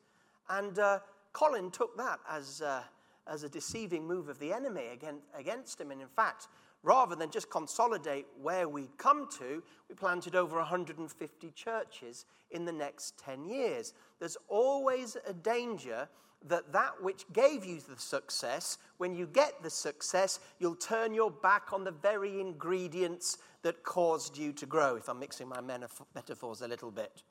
And 0.49 0.79
uh, 0.79 1.01
Colin 1.33 1.71
took 1.71 1.97
that 1.97 2.21
as, 2.29 2.63
uh, 2.63 2.83
as 3.27 3.43
a 3.43 3.49
deceiving 3.49 4.07
move 4.07 4.29
of 4.29 4.39
the 4.39 4.53
enemy 4.53 4.87
against, 4.93 5.25
against 5.37 5.81
him. 5.81 5.91
And 5.91 6.01
in 6.01 6.09
fact, 6.09 6.49
rather 6.89 7.15
than 7.15 7.31
just 7.31 7.51
consolidate 7.51 8.27
where 8.41 8.67
we'd 8.67 8.97
come 8.97 9.29
to, 9.29 9.63
we 9.91 9.95
planted 9.95 10.35
over 10.35 10.57
150 10.57 11.51
churches 11.51 12.25
in 12.51 12.65
the 12.65 12.73
next 12.73 13.19
10 13.19 13.45
years. 13.45 13.93
There's 14.19 14.39
always 14.49 15.15
a 15.27 15.35
danger 15.35 16.09
that 16.47 16.73
that 16.73 16.93
which 17.03 17.31
gave 17.35 17.67
you 17.67 17.79
the 17.81 18.01
success, 18.01 18.79
when 18.97 19.15
you 19.15 19.27
get 19.27 19.63
the 19.63 19.69
success, 19.69 20.41
you'll 20.61 20.77
turn 20.77 21.13
your 21.13 21.31
back 21.31 21.75
on 21.75 21.85
the 21.85 21.91
very 21.91 22.41
ingredients 22.41 23.37
that 23.61 23.83
caused 23.83 24.39
you 24.39 24.55
to 24.55 24.65
grow, 24.65 24.97
if 24.97 25.11
I'm 25.11 25.19
mixing 25.19 25.47
my 25.49 25.61
metaphors 25.61 26.63
a 26.63 26.69
little 26.69 26.91
bit. 26.91 27.23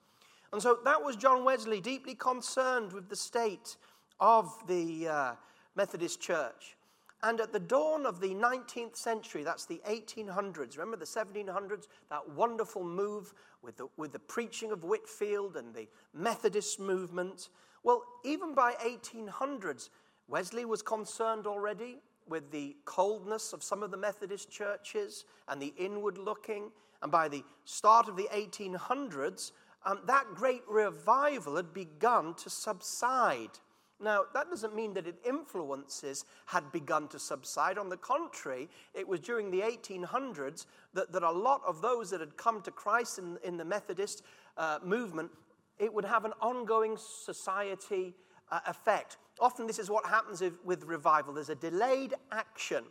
And 0.53 0.61
so 0.61 0.77
that 0.85 1.01
was 1.01 1.15
John 1.15 1.43
Wesley, 1.43 1.81
deeply 1.81 2.13
concerned 2.13 2.93
with 2.93 3.09
the 3.09 3.15
state 3.15 3.75
of 4.19 4.53
the 4.67 5.07
uh, 5.07 5.33
Methodist 5.75 6.21
Church. 6.21 6.76
And 7.23 7.41
at 7.41 7.51
the 7.51 7.59
dawn 7.59 8.05
of 8.05 8.19
the 8.19 8.35
19th 8.35 8.95
century, 8.95 9.43
that's 9.43 9.65
the 9.65 9.81
1800s, 9.89 10.77
remember 10.77 10.97
the 10.97 11.05
1700s, 11.05 11.87
that 12.09 12.29
wonderful 12.29 12.83
move 12.83 13.33
with 13.63 13.77
the, 13.77 13.87
with 13.97 14.11
the 14.11 14.19
preaching 14.19 14.71
of 14.71 14.83
Whitefield 14.83 15.57
and 15.57 15.73
the 15.73 15.87
Methodist 16.13 16.79
movement. 16.79 17.49
Well, 17.83 18.03
even 18.23 18.53
by 18.53 18.73
1800s, 18.73 19.89
Wesley 20.27 20.65
was 20.65 20.81
concerned 20.83 21.47
already 21.47 21.97
with 22.27 22.51
the 22.51 22.75
coldness 22.85 23.53
of 23.53 23.63
some 23.63 23.81
of 23.81 23.91
the 23.91 23.97
Methodist 23.97 24.51
churches 24.51 25.25
and 25.47 25.61
the 25.61 25.73
inward 25.77 26.17
looking. 26.17 26.71
And 27.01 27.11
by 27.11 27.29
the 27.29 27.43
start 27.65 28.07
of 28.09 28.15
the 28.15 28.27
1800s, 28.33 29.53
um, 29.85 30.01
that 30.05 30.25
great 30.35 30.63
revival 30.67 31.55
had 31.55 31.73
begun 31.73 32.33
to 32.35 32.49
subside. 32.49 33.59
Now, 33.99 34.25
that 34.33 34.49
doesn't 34.49 34.75
mean 34.75 34.93
that 34.93 35.07
its 35.07 35.19
influences 35.27 36.25
had 36.45 36.71
begun 36.71 37.07
to 37.09 37.19
subside. 37.19 37.77
On 37.77 37.89
the 37.89 37.97
contrary, 37.97 38.69
it 38.93 39.07
was 39.07 39.19
during 39.19 39.49
the 39.49 39.61
1800s 39.61 40.67
that, 40.93 41.11
that 41.11 41.23
a 41.23 41.31
lot 41.31 41.61
of 41.65 41.81
those 41.81 42.11
that 42.11 42.19
had 42.19 42.37
come 42.37 42.61
to 42.61 42.71
Christ 42.71 43.17
in, 43.17 43.37
in 43.43 43.57
the 43.57 43.65
Methodist 43.65 44.21
uh, 44.57 44.79
movement, 44.83 45.31
it 45.79 45.91
would 45.91 46.05
have 46.05 46.25
an 46.25 46.33
ongoing 46.41 46.95
society 46.97 48.13
uh, 48.51 48.59
effect. 48.67 49.17
Often, 49.39 49.67
this 49.67 49.79
is 49.79 49.89
what 49.89 50.05
happens 50.05 50.41
if, 50.41 50.53
with 50.63 50.83
revival 50.83 51.33
there's 51.33 51.49
a 51.49 51.55
delayed 51.55 52.13
action. 52.31 52.83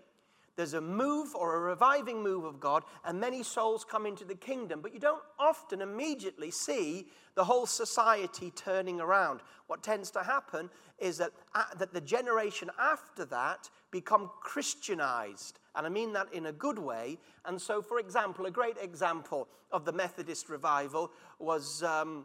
There's 0.56 0.74
a 0.74 0.80
move 0.80 1.34
or 1.34 1.56
a 1.56 1.60
reviving 1.60 2.22
move 2.22 2.44
of 2.44 2.58
God, 2.60 2.82
and 3.04 3.20
many 3.20 3.42
souls 3.42 3.84
come 3.84 4.06
into 4.06 4.24
the 4.24 4.34
kingdom, 4.34 4.80
but 4.80 4.94
you 4.94 5.00
don't 5.00 5.22
often 5.38 5.82
immediately 5.82 6.50
see 6.50 7.08
the 7.34 7.44
whole 7.44 7.66
society 7.66 8.50
turning 8.56 8.98
around. 8.98 9.40
What 9.66 9.82
tends 9.82 10.10
to 10.12 10.22
happen 10.22 10.70
is 10.98 11.18
that, 11.18 11.32
uh, 11.54 11.64
that 11.78 11.92
the 11.92 12.00
generation 12.00 12.70
after 12.80 13.26
that 13.26 13.68
become 13.90 14.30
Christianized. 14.40 15.58
And 15.74 15.86
I 15.86 15.90
mean 15.90 16.14
that 16.14 16.32
in 16.32 16.46
a 16.46 16.52
good 16.52 16.78
way. 16.78 17.18
And 17.44 17.60
so, 17.60 17.82
for 17.82 17.98
example, 17.98 18.46
a 18.46 18.50
great 18.50 18.78
example 18.80 19.48
of 19.70 19.84
the 19.84 19.92
Methodist 19.92 20.48
revival 20.48 21.12
was 21.38 21.82
um, 21.82 22.24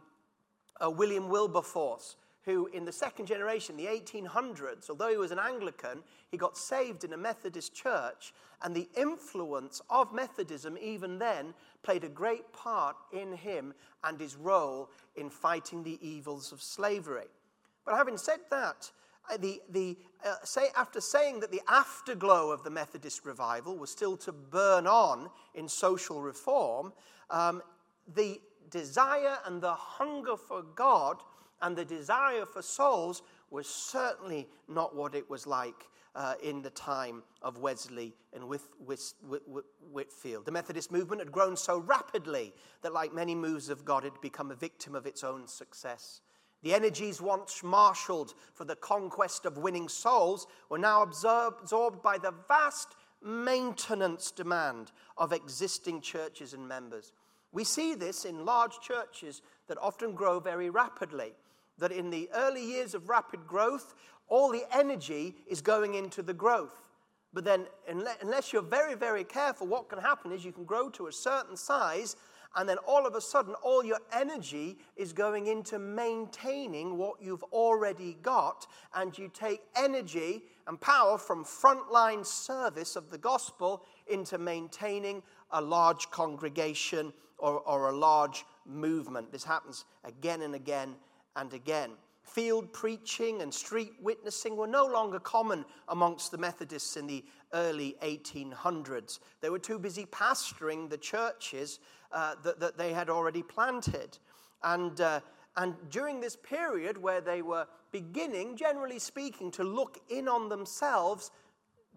uh, 0.82 0.90
William 0.90 1.28
Wilberforce 1.28 2.16
who, 2.44 2.66
in 2.68 2.84
the 2.84 2.92
second 2.92 3.26
generation, 3.26 3.76
the 3.76 3.86
1800s, 3.86 4.90
although 4.90 5.08
he 5.08 5.16
was 5.16 5.30
an 5.30 5.38
Anglican, 5.38 6.02
he 6.30 6.36
got 6.36 6.56
saved 6.56 7.04
in 7.04 7.12
a 7.12 7.16
Methodist 7.16 7.74
church, 7.74 8.32
and 8.62 8.74
the 8.74 8.88
influence 8.96 9.80
of 9.90 10.12
Methodism, 10.12 10.76
even 10.80 11.18
then, 11.18 11.54
played 11.82 12.04
a 12.04 12.08
great 12.08 12.52
part 12.52 12.96
in 13.12 13.32
him 13.32 13.74
and 14.04 14.20
his 14.20 14.36
role 14.36 14.90
in 15.16 15.30
fighting 15.30 15.82
the 15.82 15.98
evils 16.06 16.52
of 16.52 16.62
slavery. 16.62 17.26
But 17.84 17.96
having 17.96 18.16
said 18.16 18.40
that, 18.50 18.90
uh, 19.30 19.36
the, 19.36 19.60
the, 19.70 19.96
uh, 20.24 20.34
say, 20.42 20.68
after 20.76 21.00
saying 21.00 21.40
that 21.40 21.52
the 21.52 21.62
afterglow 21.68 22.50
of 22.50 22.64
the 22.64 22.70
Methodist 22.70 23.24
revival 23.24 23.76
was 23.76 23.90
still 23.90 24.16
to 24.18 24.32
burn 24.32 24.86
on 24.86 25.30
in 25.54 25.68
social 25.68 26.20
reform, 26.20 26.92
um, 27.30 27.62
the 28.14 28.40
desire 28.70 29.38
and 29.46 29.60
the 29.60 29.74
hunger 29.74 30.36
for 30.36 30.62
God 30.62 31.22
and 31.62 31.76
the 31.76 31.84
desire 31.84 32.44
for 32.44 32.60
souls 32.60 33.22
was 33.50 33.66
certainly 33.66 34.48
not 34.68 34.94
what 34.94 35.14
it 35.14 35.28
was 35.30 35.46
like 35.46 35.88
uh, 36.14 36.34
in 36.42 36.60
the 36.60 36.70
time 36.70 37.22
of 37.40 37.58
Wesley 37.58 38.14
and 38.34 38.44
with, 38.46 38.68
Whitefield. 39.90 40.44
The 40.44 40.52
Methodist 40.52 40.92
movement 40.92 41.20
had 41.20 41.32
grown 41.32 41.56
so 41.56 41.78
rapidly 41.78 42.52
that, 42.82 42.92
like 42.92 43.14
many 43.14 43.34
moves 43.34 43.68
of 43.68 43.84
God, 43.84 44.04
it 44.04 44.12
had 44.12 44.20
become 44.20 44.50
a 44.50 44.56
victim 44.56 44.94
of 44.94 45.06
its 45.06 45.24
own 45.24 45.46
success. 45.46 46.20
The 46.62 46.74
energies 46.74 47.20
once 47.20 47.62
marshaled 47.62 48.34
for 48.54 48.64
the 48.64 48.76
conquest 48.76 49.46
of 49.46 49.58
winning 49.58 49.88
souls 49.88 50.46
were 50.68 50.78
now 50.78 51.02
absorbed 51.02 52.02
by 52.02 52.18
the 52.18 52.34
vast 52.46 52.94
maintenance 53.24 54.30
demand 54.30 54.92
of 55.16 55.32
existing 55.32 56.00
churches 56.00 56.52
and 56.54 56.66
members. 56.66 57.12
We 57.52 57.64
see 57.64 57.94
this 57.94 58.24
in 58.24 58.44
large 58.44 58.80
churches 58.80 59.42
that 59.66 59.78
often 59.78 60.14
grow 60.14 60.40
very 60.40 60.70
rapidly 60.70 61.32
that 61.82 61.90
in 61.90 62.10
the 62.10 62.30
early 62.32 62.64
years 62.64 62.94
of 62.94 63.08
rapid 63.08 63.44
growth, 63.44 63.94
all 64.28 64.52
the 64.52 64.64
energy 64.72 65.34
is 65.48 65.60
going 65.60 65.94
into 65.94 66.22
the 66.22 66.32
growth. 66.32 66.80
But 67.34 67.42
then, 67.42 67.66
unless 68.22 68.52
you're 68.52 68.62
very, 68.62 68.94
very 68.94 69.24
careful, 69.24 69.66
what 69.66 69.88
can 69.88 69.98
happen 69.98 70.30
is 70.30 70.44
you 70.44 70.52
can 70.52 70.64
grow 70.64 70.90
to 70.90 71.08
a 71.08 71.12
certain 71.12 71.56
size, 71.56 72.14
and 72.54 72.68
then 72.68 72.76
all 72.86 73.04
of 73.04 73.16
a 73.16 73.20
sudden, 73.20 73.54
all 73.64 73.84
your 73.84 73.98
energy 74.12 74.78
is 74.96 75.12
going 75.12 75.48
into 75.48 75.80
maintaining 75.80 76.98
what 76.98 77.20
you've 77.20 77.42
already 77.44 78.16
got, 78.22 78.68
and 78.94 79.18
you 79.18 79.28
take 79.34 79.62
energy 79.74 80.44
and 80.68 80.80
power 80.80 81.18
from 81.18 81.44
frontline 81.44 82.24
service 82.24 82.94
of 82.94 83.10
the 83.10 83.18
gospel 83.18 83.82
into 84.06 84.38
maintaining 84.38 85.20
a 85.50 85.60
large 85.60 86.10
congregation 86.10 87.12
or, 87.38 87.58
or 87.60 87.88
a 87.88 87.96
large 87.96 88.44
movement. 88.66 89.32
This 89.32 89.42
happens 89.42 89.84
again 90.04 90.42
and 90.42 90.54
again 90.54 90.94
and 91.36 91.52
again. 91.52 91.92
Field 92.22 92.72
preaching 92.72 93.42
and 93.42 93.52
street 93.52 93.92
witnessing 94.00 94.56
were 94.56 94.66
no 94.66 94.86
longer 94.86 95.18
common 95.18 95.64
amongst 95.88 96.30
the 96.30 96.38
Methodists 96.38 96.96
in 96.96 97.06
the 97.06 97.24
early 97.52 97.96
1800s. 98.02 99.18
They 99.40 99.50
were 99.50 99.58
too 99.58 99.78
busy 99.78 100.06
pastoring 100.06 100.88
the 100.88 100.96
churches 100.96 101.80
uh, 102.12 102.36
that, 102.44 102.60
that, 102.60 102.78
they 102.78 102.92
had 102.92 103.10
already 103.10 103.42
planted. 103.42 104.18
And, 104.62 105.00
uh, 105.00 105.20
and 105.56 105.74
during 105.90 106.20
this 106.20 106.36
period 106.36 106.96
where 106.96 107.20
they 107.20 107.42
were 107.42 107.66
beginning, 107.90 108.56
generally 108.56 108.98
speaking, 108.98 109.50
to 109.52 109.64
look 109.64 109.98
in 110.08 110.28
on 110.28 110.48
themselves, 110.48 111.32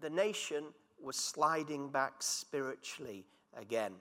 the 0.00 0.10
nation 0.10 0.64
was 1.00 1.16
sliding 1.16 1.88
back 1.88 2.14
spiritually 2.18 3.24
again. 3.56 3.92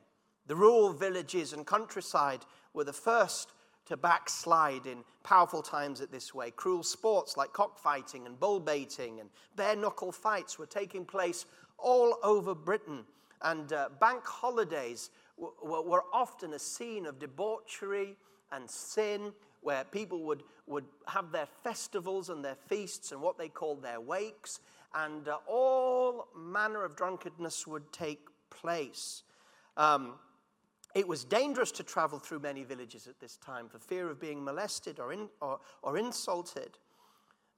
The 0.48 0.56
rural 0.56 0.94
villages 0.94 1.54
and 1.54 1.66
countryside 1.66 2.46
were 2.74 2.84
the 2.84 2.94
first 2.94 3.52
to 3.86 3.98
backslide 3.98 4.86
in 4.88 5.04
powerful 5.24 5.62
times 5.62 6.02
at 6.02 6.12
this 6.12 6.34
way. 6.34 6.52
Cruel 6.52 6.84
sports 6.84 7.38
like 7.38 7.54
cockfighting 7.54 8.26
and 8.26 8.40
bull 8.40 8.60
baiting 8.60 9.20
and 9.20 9.30
bare 9.56 9.76
knuckle 9.76 10.12
fights 10.12 10.58
were 10.58 10.66
taking 10.66 11.06
place 11.06 11.46
all 11.78 12.18
over 12.24 12.56
Britain. 12.56 13.06
And 13.42 13.72
uh, 13.74 13.90
bank 14.00 14.26
holidays 14.26 15.12
w- 15.38 15.54
w- 15.62 15.90
were 15.90 16.04
often 16.14 16.54
a 16.54 16.60
scene 16.60 17.06
of 17.06 17.20
debauchery 17.20 18.16
and 18.52 18.70
sin 18.70 19.34
where 19.62 19.84
people 19.84 20.24
would, 20.24 20.44
would 20.68 20.86
have 21.08 21.32
their 21.32 21.48
festivals 21.64 22.30
and 22.30 22.46
their 22.46 22.56
feasts 22.68 23.12
and 23.12 23.20
what 23.20 23.38
they 23.38 23.50
called 23.50 23.82
their 23.82 24.00
wakes, 24.00 24.60
and 24.94 25.28
uh, 25.28 25.38
all 25.48 26.28
manner 26.38 26.86
of 26.86 26.96
drunkenness 26.96 27.66
would 27.66 27.92
take 27.92 28.28
place. 28.52 29.24
Um, 29.76 30.14
it 30.96 31.06
was 31.06 31.26
dangerous 31.26 31.72
to 31.74 31.84
travel 31.84 32.18
through 32.18 32.40
many 32.40 32.64
villages 32.64 33.06
at 33.06 33.20
this 33.20 33.36
time 33.36 33.68
for 33.68 33.78
fear 33.78 34.10
of 34.10 34.20
being 34.20 34.44
molested 34.44 34.98
or, 34.98 35.12
in, 35.12 35.28
or, 35.42 35.60
or 35.84 35.98
insulted. 35.98 36.78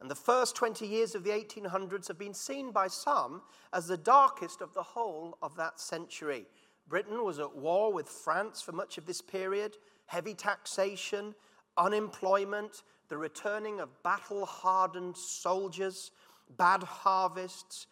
And 0.02 0.10
the 0.10 0.16
first 0.16 0.56
20 0.56 0.88
years 0.88 1.14
of 1.14 1.24
the 1.24 1.30
1800s 1.30 2.08
have 2.08 2.18
been 2.18 2.34
seen 2.34 2.72
by 2.72 2.88
some 2.88 3.44
as 3.74 3.88
the 3.88 3.98
darkest 3.98 4.62
of 4.62 4.74
the 4.74 4.82
whole 4.82 5.38
of 5.44 5.56
that 5.56 5.80
century. 5.80 6.48
Britain 6.88 7.24
was 7.24 7.38
at 7.38 7.56
war 7.56 7.94
with 7.94 8.10
France 8.10 8.60
for 8.62 8.72
much 8.72 8.98
of 8.98 9.06
this 9.06 9.22
period, 9.22 9.78
heavy 10.08 10.34
taxation, 10.34 11.36
unemployment, 11.78 12.84
the 13.08 13.18
returning 13.18 13.80
of 13.80 14.02
battle 14.02 14.48
hardened 14.48 15.16
soldiers, 15.16 16.12
bad 16.58 16.82
harvests, 16.82 17.86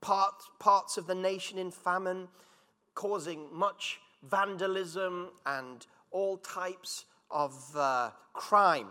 part, 0.00 0.34
parts 0.60 0.96
of 0.96 1.08
the 1.08 1.14
nation 1.14 1.58
in 1.58 1.72
famine, 1.72 2.28
causing 2.94 3.48
much 3.52 3.98
vandalism 4.30 5.30
and 5.44 5.86
all 6.10 6.38
types 6.38 7.04
of 7.30 7.54
uh, 7.76 8.10
crime. 8.32 8.88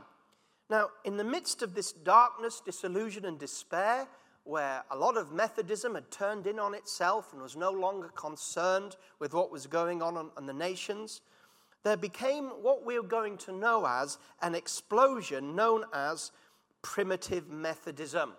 Now, 0.70 0.90
in 1.04 1.18
the 1.18 1.24
midst 1.24 1.62
of 1.62 1.76
this 1.76 1.92
darkness, 1.92 2.62
disillusion, 2.66 3.26
and 3.26 3.38
despair, 3.38 4.08
where 4.44 4.84
a 4.92 4.96
lot 4.96 5.18
of 5.18 5.32
Methodism 5.32 5.96
had 5.96 6.10
turned 6.12 6.48
in 6.48 6.60
on 6.60 6.74
itself 6.74 7.34
and 7.34 7.42
was 7.42 7.56
no 7.56 7.72
longer 7.72 8.10
concerned 8.10 8.96
with 9.20 9.34
what 9.34 9.52
was 9.52 9.66
going 9.68 10.02
on 10.02 10.30
in 10.38 10.46
the 10.46 10.54
nations, 10.54 11.22
there 11.84 11.98
became 11.98 12.46
what 12.62 12.86
we're 12.86 13.04
going 13.04 13.38
to 13.38 13.52
know 13.52 13.86
as 13.88 14.18
an 14.42 14.56
explosion 14.56 15.56
known 15.56 15.84
as 15.94 16.32
primitive 16.82 17.50
Methodism. 17.50 18.34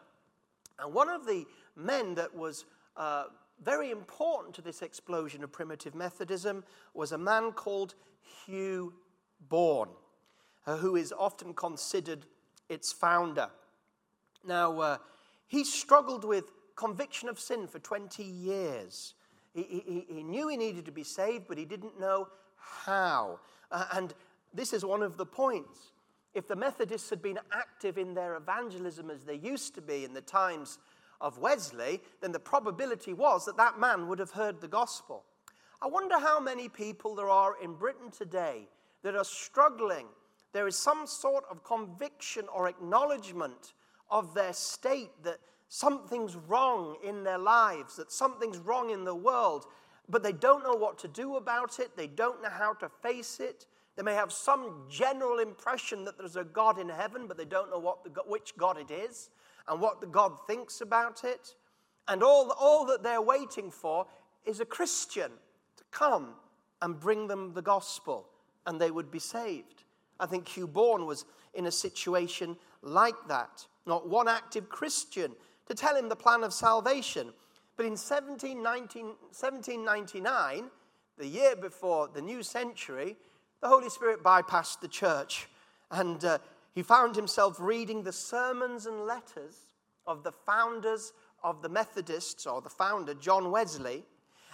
And 0.78 0.92
one 0.92 1.08
of 1.08 1.26
the 1.26 1.44
men 1.74 2.14
that 2.14 2.34
was 2.34 2.64
uh, 2.96 3.24
very 3.62 3.90
important 3.90 4.54
to 4.54 4.62
this 4.62 4.82
explosion 4.82 5.42
of 5.42 5.52
primitive 5.52 5.94
Methodism 5.94 6.64
was 6.94 7.12
a 7.12 7.18
man 7.18 7.52
called 7.52 7.94
Hugh 8.44 8.92
Bourne, 9.48 9.90
uh, 10.66 10.76
who 10.76 10.96
is 10.96 11.12
often 11.16 11.54
considered 11.54 12.26
its 12.68 12.92
founder. 12.92 13.48
Now, 14.46 14.78
uh, 14.78 14.98
he 15.46 15.64
struggled 15.64 16.24
with 16.24 16.50
conviction 16.74 17.28
of 17.28 17.40
sin 17.40 17.66
for 17.66 17.78
20 17.78 18.22
years. 18.22 19.14
He, 19.54 19.62
he, 19.62 20.04
he, 20.14 20.22
knew 20.22 20.48
he 20.48 20.56
needed 20.56 20.84
to 20.84 20.92
be 20.92 21.04
saved, 21.04 21.46
but 21.48 21.56
he 21.56 21.64
didn't 21.64 21.98
know 21.98 22.28
how. 22.56 23.40
Uh, 23.70 23.86
and 23.94 24.14
this 24.52 24.72
is 24.72 24.84
one 24.84 25.02
of 25.02 25.16
the 25.16 25.26
points. 25.26 25.92
If 26.34 26.46
the 26.48 26.56
Methodists 26.56 27.08
had 27.08 27.22
been 27.22 27.38
active 27.52 27.96
in 27.96 28.12
their 28.12 28.36
evangelism 28.36 29.10
as 29.10 29.24
they 29.24 29.36
used 29.36 29.74
to 29.76 29.80
be 29.80 30.04
in 30.04 30.12
the 30.12 30.20
times 30.20 30.78
of 31.20 31.38
Wesley, 31.38 32.00
then 32.20 32.32
the 32.32 32.38
probability 32.38 33.12
was 33.12 33.44
that 33.44 33.56
that 33.56 33.78
man 33.78 34.08
would 34.08 34.18
have 34.18 34.30
heard 34.30 34.60
the 34.60 34.68
gospel. 34.68 35.24
I 35.80 35.86
wonder 35.86 36.18
how 36.18 36.40
many 36.40 36.68
people 36.68 37.14
there 37.14 37.28
are 37.28 37.54
in 37.62 37.74
Britain 37.74 38.10
today 38.10 38.68
that 39.02 39.14
are 39.14 39.24
struggling. 39.24 40.06
There 40.52 40.66
is 40.66 40.76
some 40.76 41.06
sort 41.06 41.44
of 41.50 41.64
conviction 41.64 42.46
or 42.52 42.68
acknowledgement 42.68 43.74
of 44.10 44.34
their 44.34 44.52
state 44.52 45.10
that 45.22 45.38
something's 45.68 46.36
wrong 46.36 46.96
in 47.04 47.24
their 47.24 47.38
lives, 47.38 47.96
that 47.96 48.10
something's 48.12 48.58
wrong 48.58 48.90
in 48.90 49.04
the 49.04 49.14
world, 49.14 49.66
but 50.08 50.22
they 50.22 50.32
don't 50.32 50.62
know 50.62 50.74
what 50.74 50.98
to 50.98 51.08
do 51.08 51.36
about 51.36 51.78
it. 51.78 51.96
They 51.96 52.06
don't 52.06 52.42
know 52.42 52.50
how 52.50 52.72
to 52.74 52.88
face 52.88 53.40
it. 53.40 53.66
They 53.96 54.02
may 54.02 54.14
have 54.14 54.32
some 54.32 54.86
general 54.88 55.38
impression 55.38 56.04
that 56.04 56.18
there's 56.18 56.36
a 56.36 56.44
God 56.44 56.78
in 56.78 56.88
heaven, 56.88 57.26
but 57.26 57.36
they 57.36 57.44
don't 57.44 57.70
know 57.70 57.78
what 57.78 58.04
the, 58.04 58.22
which 58.26 58.56
God 58.56 58.78
it 58.78 58.90
is 58.90 59.30
and 59.68 59.80
what 59.80 60.12
God 60.12 60.32
thinks 60.46 60.80
about 60.80 61.24
it. 61.24 61.54
And 62.08 62.22
all, 62.22 62.52
all 62.52 62.86
that 62.86 63.02
they're 63.02 63.20
waiting 63.20 63.70
for 63.70 64.06
is 64.44 64.60
a 64.60 64.64
Christian 64.64 65.32
to 65.76 65.84
come 65.90 66.34
and 66.82 67.00
bring 67.00 67.26
them 67.26 67.52
the 67.52 67.62
gospel, 67.62 68.28
and 68.66 68.80
they 68.80 68.90
would 68.90 69.10
be 69.10 69.18
saved. 69.18 69.84
I 70.20 70.26
think 70.26 70.48
Hugh 70.48 70.68
Bourne 70.68 71.06
was 71.06 71.24
in 71.54 71.66
a 71.66 71.72
situation 71.72 72.56
like 72.82 73.16
that. 73.28 73.66
Not 73.86 74.08
one 74.08 74.28
active 74.28 74.68
Christian 74.68 75.32
to 75.66 75.74
tell 75.74 75.96
him 75.96 76.08
the 76.08 76.16
plan 76.16 76.44
of 76.44 76.52
salvation. 76.52 77.32
But 77.76 77.86
in 77.86 77.92
1799, 77.92 80.70
the 81.18 81.26
year 81.26 81.56
before 81.56 82.08
the 82.08 82.22
new 82.22 82.42
century, 82.42 83.16
the 83.60 83.68
Holy 83.68 83.88
Spirit 83.88 84.22
bypassed 84.22 84.80
the 84.80 84.88
church 84.88 85.48
and 85.90 86.22
uh, 86.24 86.38
he 86.76 86.82
found 86.82 87.16
himself 87.16 87.58
reading 87.58 88.02
the 88.02 88.12
sermons 88.12 88.84
and 88.84 89.06
letters 89.06 89.66
of 90.06 90.22
the 90.22 90.30
founders 90.30 91.14
of 91.42 91.62
the 91.62 91.70
Methodists, 91.70 92.46
or 92.46 92.60
the 92.60 92.68
founder, 92.68 93.14
John 93.14 93.50
Wesley, 93.50 94.04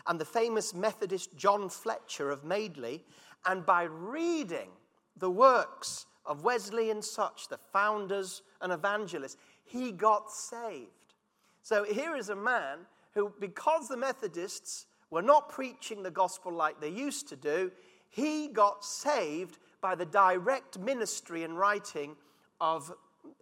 and 0.07 0.21
the 0.21 0.25
famous 0.25 0.73
Methodist 0.73 1.37
John 1.37 1.69
Fletcher 1.69 2.31
of 2.31 2.45
Madeley. 2.45 3.05
And 3.45 3.67
by 3.67 3.83
reading 3.83 4.69
the 5.17 5.33
works 5.33 6.07
of 6.25 6.45
Wesley 6.45 6.91
and 6.91 7.05
such, 7.05 7.49
the 7.49 7.59
founders 7.59 8.43
and 8.61 8.73
evangelists, 8.73 9.37
he 9.65 9.91
got 9.91 10.31
saved. 10.31 11.15
So 11.63 11.83
here 11.83 12.15
is 12.15 12.29
a 12.29 12.37
man 12.37 12.87
who, 13.15 13.33
because 13.41 13.89
the 13.89 13.97
Methodists 13.97 14.87
were 15.11 15.23
not 15.23 15.49
preaching 15.49 16.05
the 16.05 16.11
gospel 16.13 16.53
like 16.53 16.81
they 16.81 16.89
used 16.89 17.29
to 17.31 17.37
do, 17.37 17.73
he 18.11 18.47
got 18.47 18.85
saved 18.85 19.59
by 19.83 19.95
the 19.95 20.07
direct 20.07 20.79
ministry 20.79 21.43
and 21.43 21.59
writing 21.59 22.17
of, 22.61 22.91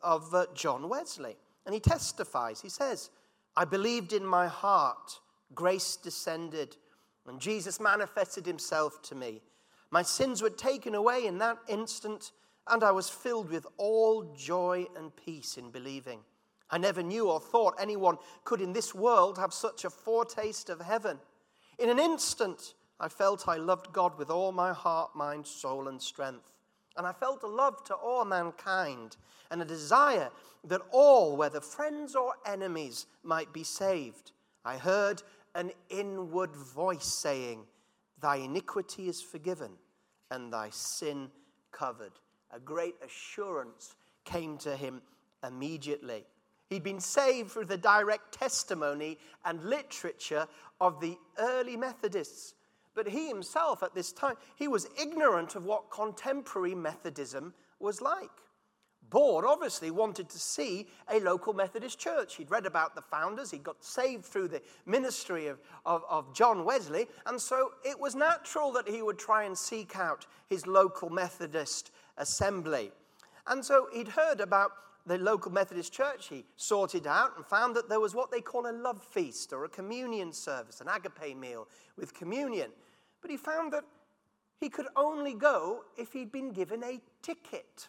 of 0.02 0.34
uh, 0.34 0.46
John 0.54 0.88
Wesley. 0.88 1.36
And 1.66 1.74
he 1.74 1.80
testifies, 1.80 2.60
he 2.60 2.70
says, 2.70 3.10
I 3.56 3.64
believed 3.64 4.12
in 4.12 4.24
my 4.24 4.48
heart, 4.48 5.20
grace 5.54 5.96
descended, 5.96 6.76
and 7.28 7.38
Jesus 7.38 7.78
manifested 7.78 8.46
himself 8.46 9.02
to 9.02 9.14
me. 9.14 9.42
My 9.90 10.02
sins 10.02 10.42
were 10.42 10.50
taken 10.50 10.94
away 10.94 11.26
in 11.26 11.38
that 11.38 11.58
instant, 11.68 12.32
and 12.66 12.82
I 12.82 12.90
was 12.92 13.10
filled 13.10 13.50
with 13.50 13.66
all 13.76 14.34
joy 14.34 14.86
and 14.96 15.14
peace 15.14 15.58
in 15.58 15.70
believing. 15.70 16.20
I 16.70 16.78
never 16.78 17.02
knew 17.02 17.28
or 17.28 17.40
thought 17.40 17.74
anyone 17.78 18.16
could 18.44 18.60
in 18.60 18.72
this 18.72 18.94
world 18.94 19.36
have 19.38 19.52
such 19.52 19.84
a 19.84 19.90
foretaste 19.90 20.70
of 20.70 20.80
heaven. 20.80 21.18
In 21.78 21.90
an 21.90 21.98
instant, 21.98 22.74
I 23.00 23.08
felt 23.08 23.48
I 23.48 23.56
loved 23.56 23.92
God 23.92 24.18
with 24.18 24.30
all 24.30 24.52
my 24.52 24.72
heart, 24.72 25.16
mind, 25.16 25.46
soul, 25.46 25.88
and 25.88 26.00
strength. 26.00 26.52
And 26.96 27.06
I 27.06 27.12
felt 27.12 27.42
a 27.42 27.46
love 27.46 27.82
to 27.84 27.94
all 27.94 28.24
mankind 28.26 29.16
and 29.50 29.62
a 29.62 29.64
desire 29.64 30.30
that 30.64 30.82
all, 30.90 31.36
whether 31.36 31.60
friends 31.60 32.14
or 32.14 32.34
enemies, 32.44 33.06
might 33.22 33.52
be 33.54 33.64
saved. 33.64 34.32
I 34.64 34.76
heard 34.76 35.22
an 35.54 35.72
inward 35.88 36.54
voice 36.54 37.06
saying, 37.06 37.64
Thy 38.20 38.36
iniquity 38.36 39.08
is 39.08 39.22
forgiven 39.22 39.72
and 40.30 40.52
thy 40.52 40.68
sin 40.70 41.30
covered. 41.72 42.12
A 42.52 42.60
great 42.60 42.96
assurance 43.04 43.94
came 44.24 44.58
to 44.58 44.76
him 44.76 45.00
immediately. 45.46 46.26
He'd 46.68 46.82
been 46.82 47.00
saved 47.00 47.50
through 47.50 47.64
the 47.64 47.78
direct 47.78 48.32
testimony 48.32 49.18
and 49.44 49.64
literature 49.64 50.46
of 50.80 51.00
the 51.00 51.16
early 51.38 51.76
Methodists. 51.76 52.54
But 52.94 53.08
he 53.08 53.28
himself, 53.28 53.82
at 53.82 53.94
this 53.94 54.12
time, 54.12 54.36
he 54.56 54.68
was 54.68 54.88
ignorant 55.00 55.54
of 55.54 55.64
what 55.64 55.90
contemporary 55.90 56.74
Methodism 56.74 57.54
was 57.78 58.00
like. 58.00 58.30
Bourne 59.10 59.44
obviously 59.44 59.90
wanted 59.90 60.28
to 60.28 60.38
see 60.38 60.86
a 61.10 61.18
local 61.20 61.52
Methodist 61.52 61.98
church. 61.98 62.36
He'd 62.36 62.50
read 62.50 62.66
about 62.66 62.94
the 62.94 63.02
founders, 63.02 63.50
He'd 63.50 63.64
got 63.64 63.84
saved 63.84 64.24
through 64.24 64.48
the 64.48 64.62
ministry 64.86 65.48
of, 65.48 65.58
of, 65.84 66.04
of, 66.08 66.32
John 66.32 66.64
Wesley, 66.64 67.08
and 67.26 67.40
so 67.40 67.72
it 67.84 67.98
was 67.98 68.14
natural 68.14 68.70
that 68.72 68.88
he 68.88 69.02
would 69.02 69.18
try 69.18 69.44
and 69.44 69.58
seek 69.58 69.96
out 69.96 70.26
his 70.48 70.66
local 70.66 71.10
Methodist 71.10 71.90
assembly. 72.18 72.92
And 73.48 73.64
so 73.64 73.88
he'd 73.92 74.08
heard 74.08 74.40
about 74.40 74.70
the 75.06 75.18
local 75.18 75.50
Methodist 75.50 75.92
church, 75.92 76.28
he 76.28 76.44
sorted 76.56 77.06
out 77.06 77.36
and 77.36 77.44
found 77.44 77.74
that 77.76 77.88
there 77.88 78.00
was 78.00 78.14
what 78.14 78.30
they 78.30 78.40
call 78.40 78.66
a 78.68 78.72
love 78.72 79.02
feast 79.02 79.52
or 79.52 79.64
a 79.64 79.68
communion 79.68 80.32
service, 80.32 80.80
an 80.80 80.88
agape 80.88 81.36
meal 81.36 81.68
with 81.96 82.14
communion. 82.14 82.70
But 83.20 83.30
he 83.30 83.36
found 83.36 83.72
that 83.72 83.84
he 84.58 84.68
could 84.68 84.86
only 84.96 85.34
go 85.34 85.84
if 85.96 86.12
he'd 86.12 86.30
been 86.30 86.52
given 86.52 86.84
a 86.84 87.00
ticket. 87.22 87.88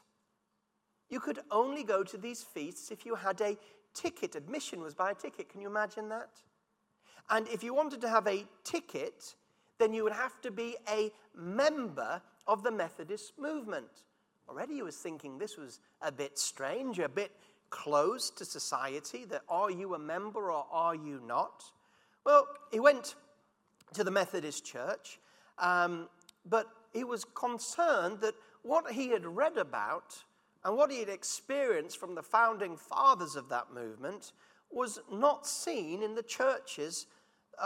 You 1.10 1.20
could 1.20 1.40
only 1.52 1.84
go 1.84 2.04
to 2.04 2.18
these 2.18 2.44
feasts 2.44 2.92
if 2.92 3.06
you 3.06 3.16
had 3.16 3.42
a 3.42 3.58
ticket. 3.94 4.36
Admission 4.36 4.82
was 4.82 4.94
by 4.94 5.12
a 5.12 5.16
ticket. 5.16 5.50
Can 5.50 5.62
you 5.62 5.68
imagine 5.68 6.08
that? 6.10 6.30
And 7.30 7.48
if 7.50 7.64
you 7.64 7.74
wanted 7.74 8.02
to 8.02 8.10
have 8.10 8.28
a 8.28 8.46
ticket, 8.64 9.36
then 9.78 9.94
you 9.94 10.04
would 10.04 10.14
have 10.14 10.40
to 10.42 10.52
be 10.52 10.78
a 10.90 11.12
member 11.36 12.22
of 12.48 12.64
the 12.64 12.72
Methodist 12.72 13.34
movement. 13.38 14.04
Already 14.50 14.76
he 14.76 14.82
was 14.82 14.98
thinking 14.98 15.38
this 15.38 15.58
was 15.58 15.80
a 16.02 16.12
bit 16.12 16.38
strange, 16.38 17.00
a 17.00 17.10
bit 17.10 17.32
close 17.70 18.30
to 18.32 18.46
society, 18.46 19.26
that 19.26 19.42
are 19.48 19.72
you 19.72 19.96
a 19.96 20.00
member 20.00 20.52
or 20.52 20.66
are 20.72 20.96
you 20.96 21.22
not? 21.26 21.64
Well, 22.26 22.48
he 22.72 22.80
went 22.80 23.16
to 23.94 24.04
the 24.04 24.12
Methodist 24.12 24.66
Church, 24.66 25.20
um, 25.58 26.10
but 26.46 26.68
he 26.94 27.04
was 27.04 27.24
concerned 27.24 28.20
that 28.22 28.36
what 28.64 28.92
he 28.92 29.10
had 29.10 29.26
read 29.26 29.58
about 29.58 30.24
and 30.64 30.76
what 30.78 30.92
he 30.92 31.00
had 31.00 31.10
experienced 31.10 31.98
from 31.98 32.16
the 32.16 32.22
founding 32.22 32.78
fathers 32.78 33.36
of 33.36 33.50
that 33.50 33.74
movement 33.74 34.34
was 34.70 35.00
not 35.12 35.48
seen 35.48 36.04
in 36.04 36.16
the 36.16 36.24
churches 36.24 37.08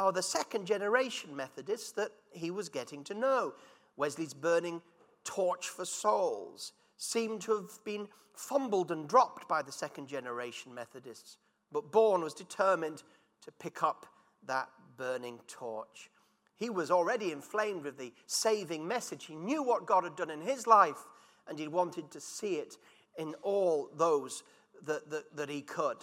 or 0.01 0.11
the 0.11 0.23
second 0.23 0.65
generation 0.65 1.35
Methodists 1.35 1.91
that 1.93 2.11
he 2.31 2.51
was 2.51 2.69
getting 2.69 3.03
to 3.03 3.13
know. 3.13 3.53
Wesley's 3.97 4.33
burning 4.33 4.81
torch 5.25 5.67
for 5.67 5.83
souls 5.83 6.71
seemed 6.97 7.41
to 7.41 7.55
have 7.55 7.83
been 7.83 8.07
fumbled 8.33 8.91
and 8.91 9.07
dropped 9.07 9.47
by 9.47 9.61
the 9.61 9.71
second 9.71 10.07
generation 10.07 10.73
Methodists. 10.73 11.37
But 11.71 11.91
Bourne 11.91 12.21
was 12.21 12.33
determined 12.33 13.03
to 13.43 13.51
pick 13.51 13.83
up 13.83 14.05
that 14.47 14.69
burning 14.97 15.39
torch. 15.47 16.09
He 16.55 16.69
was 16.69 16.89
already 16.89 17.31
inflamed 17.31 17.83
with 17.83 17.97
the 17.97 18.13
saving 18.27 18.87
message. 18.87 19.25
He 19.25 19.35
knew 19.35 19.61
what 19.61 19.85
God 19.85 20.05
had 20.05 20.15
done 20.15 20.29
in 20.29 20.41
his 20.41 20.67
life, 20.67 21.05
and 21.47 21.59
he 21.59 21.67
wanted 21.67 22.11
to 22.11 22.21
see 22.21 22.55
it 22.55 22.77
in 23.17 23.35
all 23.41 23.89
those 23.95 24.43
that, 24.85 25.09
that, 25.09 25.35
that 25.35 25.49
he 25.49 25.61
could. 25.61 25.97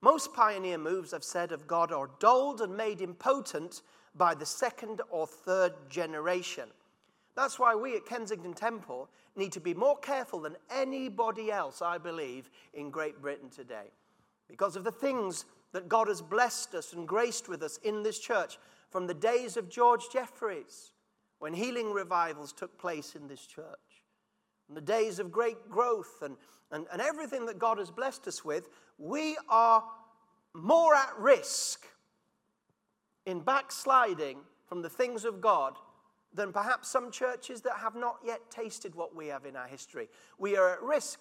Most 0.00 0.32
pioneer 0.32 0.78
moves, 0.78 1.12
I've 1.12 1.24
said, 1.24 1.52
of 1.52 1.66
God 1.66 1.92
are 1.92 2.10
dulled 2.20 2.60
and 2.60 2.76
made 2.76 3.00
impotent 3.00 3.82
by 4.14 4.34
the 4.34 4.46
second 4.46 5.00
or 5.10 5.26
third 5.26 5.72
generation. 5.88 6.68
That's 7.38 7.56
why 7.56 7.76
we 7.76 7.94
at 7.94 8.04
Kensington 8.04 8.52
Temple 8.52 9.08
need 9.36 9.52
to 9.52 9.60
be 9.60 9.72
more 9.72 9.96
careful 9.98 10.40
than 10.40 10.56
anybody 10.72 11.52
else, 11.52 11.80
I 11.80 11.96
believe, 11.96 12.50
in 12.74 12.90
Great 12.90 13.22
Britain 13.22 13.48
today. 13.48 13.92
Because 14.48 14.74
of 14.74 14.82
the 14.82 14.90
things 14.90 15.44
that 15.70 15.88
God 15.88 16.08
has 16.08 16.20
blessed 16.20 16.74
us 16.74 16.94
and 16.94 17.06
graced 17.06 17.48
with 17.48 17.62
us 17.62 17.78
in 17.84 18.02
this 18.02 18.18
church 18.18 18.58
from 18.90 19.06
the 19.06 19.14
days 19.14 19.56
of 19.56 19.68
George 19.68 20.06
Jeffreys, 20.12 20.90
when 21.38 21.54
healing 21.54 21.92
revivals 21.92 22.52
took 22.52 22.76
place 22.76 23.14
in 23.14 23.28
this 23.28 23.46
church, 23.46 24.02
in 24.68 24.74
the 24.74 24.80
days 24.80 25.20
of 25.20 25.30
great 25.30 25.70
growth 25.70 26.22
and, 26.22 26.36
and, 26.72 26.86
and 26.92 27.00
everything 27.00 27.46
that 27.46 27.60
God 27.60 27.78
has 27.78 27.92
blessed 27.92 28.26
us 28.26 28.44
with, 28.44 28.68
we 28.98 29.36
are 29.48 29.84
more 30.54 30.92
at 30.92 31.16
risk 31.16 31.86
in 33.26 33.38
backsliding 33.38 34.38
from 34.66 34.82
the 34.82 34.90
things 34.90 35.24
of 35.24 35.40
God 35.40 35.78
than 36.38 36.52
perhaps 36.52 36.88
some 36.88 37.10
churches 37.10 37.60
that 37.62 37.74
have 37.78 37.94
not 37.94 38.16
yet 38.24 38.50
tasted 38.50 38.94
what 38.94 39.14
we 39.14 39.26
have 39.26 39.44
in 39.44 39.56
our 39.56 39.66
history. 39.66 40.08
We 40.38 40.56
are 40.56 40.72
at 40.72 40.82
risk 40.82 41.20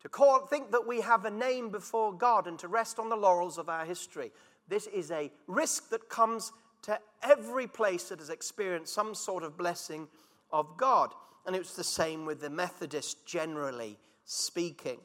to 0.00 0.08
call, 0.08 0.46
think 0.46 0.70
that 0.70 0.86
we 0.86 1.00
have 1.02 1.24
a 1.24 1.30
name 1.30 1.70
before 1.70 2.12
God 2.12 2.46
and 2.46 2.58
to 2.60 2.68
rest 2.68 2.98
on 2.98 3.08
the 3.08 3.16
laurels 3.16 3.58
of 3.58 3.68
our 3.68 3.84
history. 3.84 4.32
This 4.68 4.86
is 4.86 5.10
a 5.10 5.30
risk 5.46 5.90
that 5.90 6.08
comes 6.08 6.52
to 6.82 6.98
every 7.22 7.66
place 7.66 8.08
that 8.08 8.20
has 8.20 8.30
experienced 8.30 8.94
some 8.94 9.14
sort 9.14 9.42
of 9.42 9.56
blessing 9.56 10.08
of 10.50 10.76
God. 10.76 11.12
And 11.46 11.54
it's 11.56 11.74
the 11.76 11.84
same 11.84 12.26
with 12.26 12.40
the 12.40 12.50
Methodists, 12.50 13.14
generally 13.24 13.98
speaking. 14.24 14.98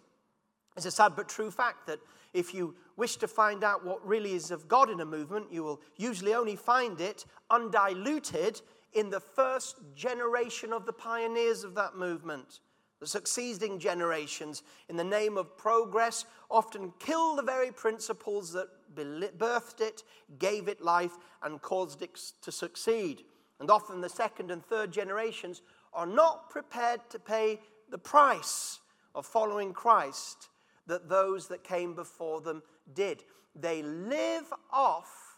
It's 0.76 0.86
a 0.86 0.92
sad 0.92 1.16
but 1.16 1.30
true 1.30 1.52
fact 1.52 1.88
that 1.88 2.00
If 2.34 2.54
you 2.54 2.76
wish 2.96 3.18
to 3.18 3.28
find 3.28 3.64
out 3.64 3.86
what 3.86 4.06
really 4.06 4.34
is 4.34 4.52
of 4.52 4.68
God 4.68 4.90
in 4.90 5.00
a 5.02 5.06
movement, 5.06 5.52
you 5.52 5.64
will 5.64 5.82
usually 5.98 6.34
only 6.34 6.56
find 6.56 7.00
it 7.02 7.26
undiluted 7.50 8.62
in 8.94 9.10
the 9.10 9.20
first 9.20 9.78
generation 9.96 10.74
of 10.74 10.86
the 10.86 10.94
pioneers 10.94 11.64
of 11.64 11.76
that 11.76 11.96
movement. 11.96 12.60
The 13.00 13.08
succeeding 13.08 13.80
generations, 13.80 14.62
in 14.88 14.96
the 14.96 15.04
name 15.04 15.38
of 15.38 15.58
progress, 15.58 16.26
often 16.52 16.94
kill 17.00 17.36
the 17.36 17.42
very 17.42 17.72
principles 17.72 18.54
that 18.54 18.68
birthed 18.96 19.82
it, 19.82 20.04
gave 20.38 20.68
it 20.68 20.82
life, 20.82 21.18
and 21.42 21.62
caused 21.62 22.04
it 22.04 22.16
to 22.44 22.52
succeed. 22.52 23.24
And 23.60 23.72
often 23.72 24.02
the 24.02 24.10
second 24.10 24.52
and 24.52 24.64
third 24.64 24.92
generations 24.92 25.64
are 25.94 26.06
not 26.06 26.50
prepared 26.50 27.02
to 27.10 27.20
pay 27.20 27.60
the 27.90 27.98
price 27.98 28.80
of 29.16 29.26
following 29.26 29.74
Christ 29.74 30.50
that 30.88 31.10
those 31.10 31.48
that 31.48 31.64
came 31.64 31.96
before 31.96 32.42
them 32.42 32.62
did. 32.94 33.24
They 33.56 33.82
live 33.82 34.54
off 34.72 35.38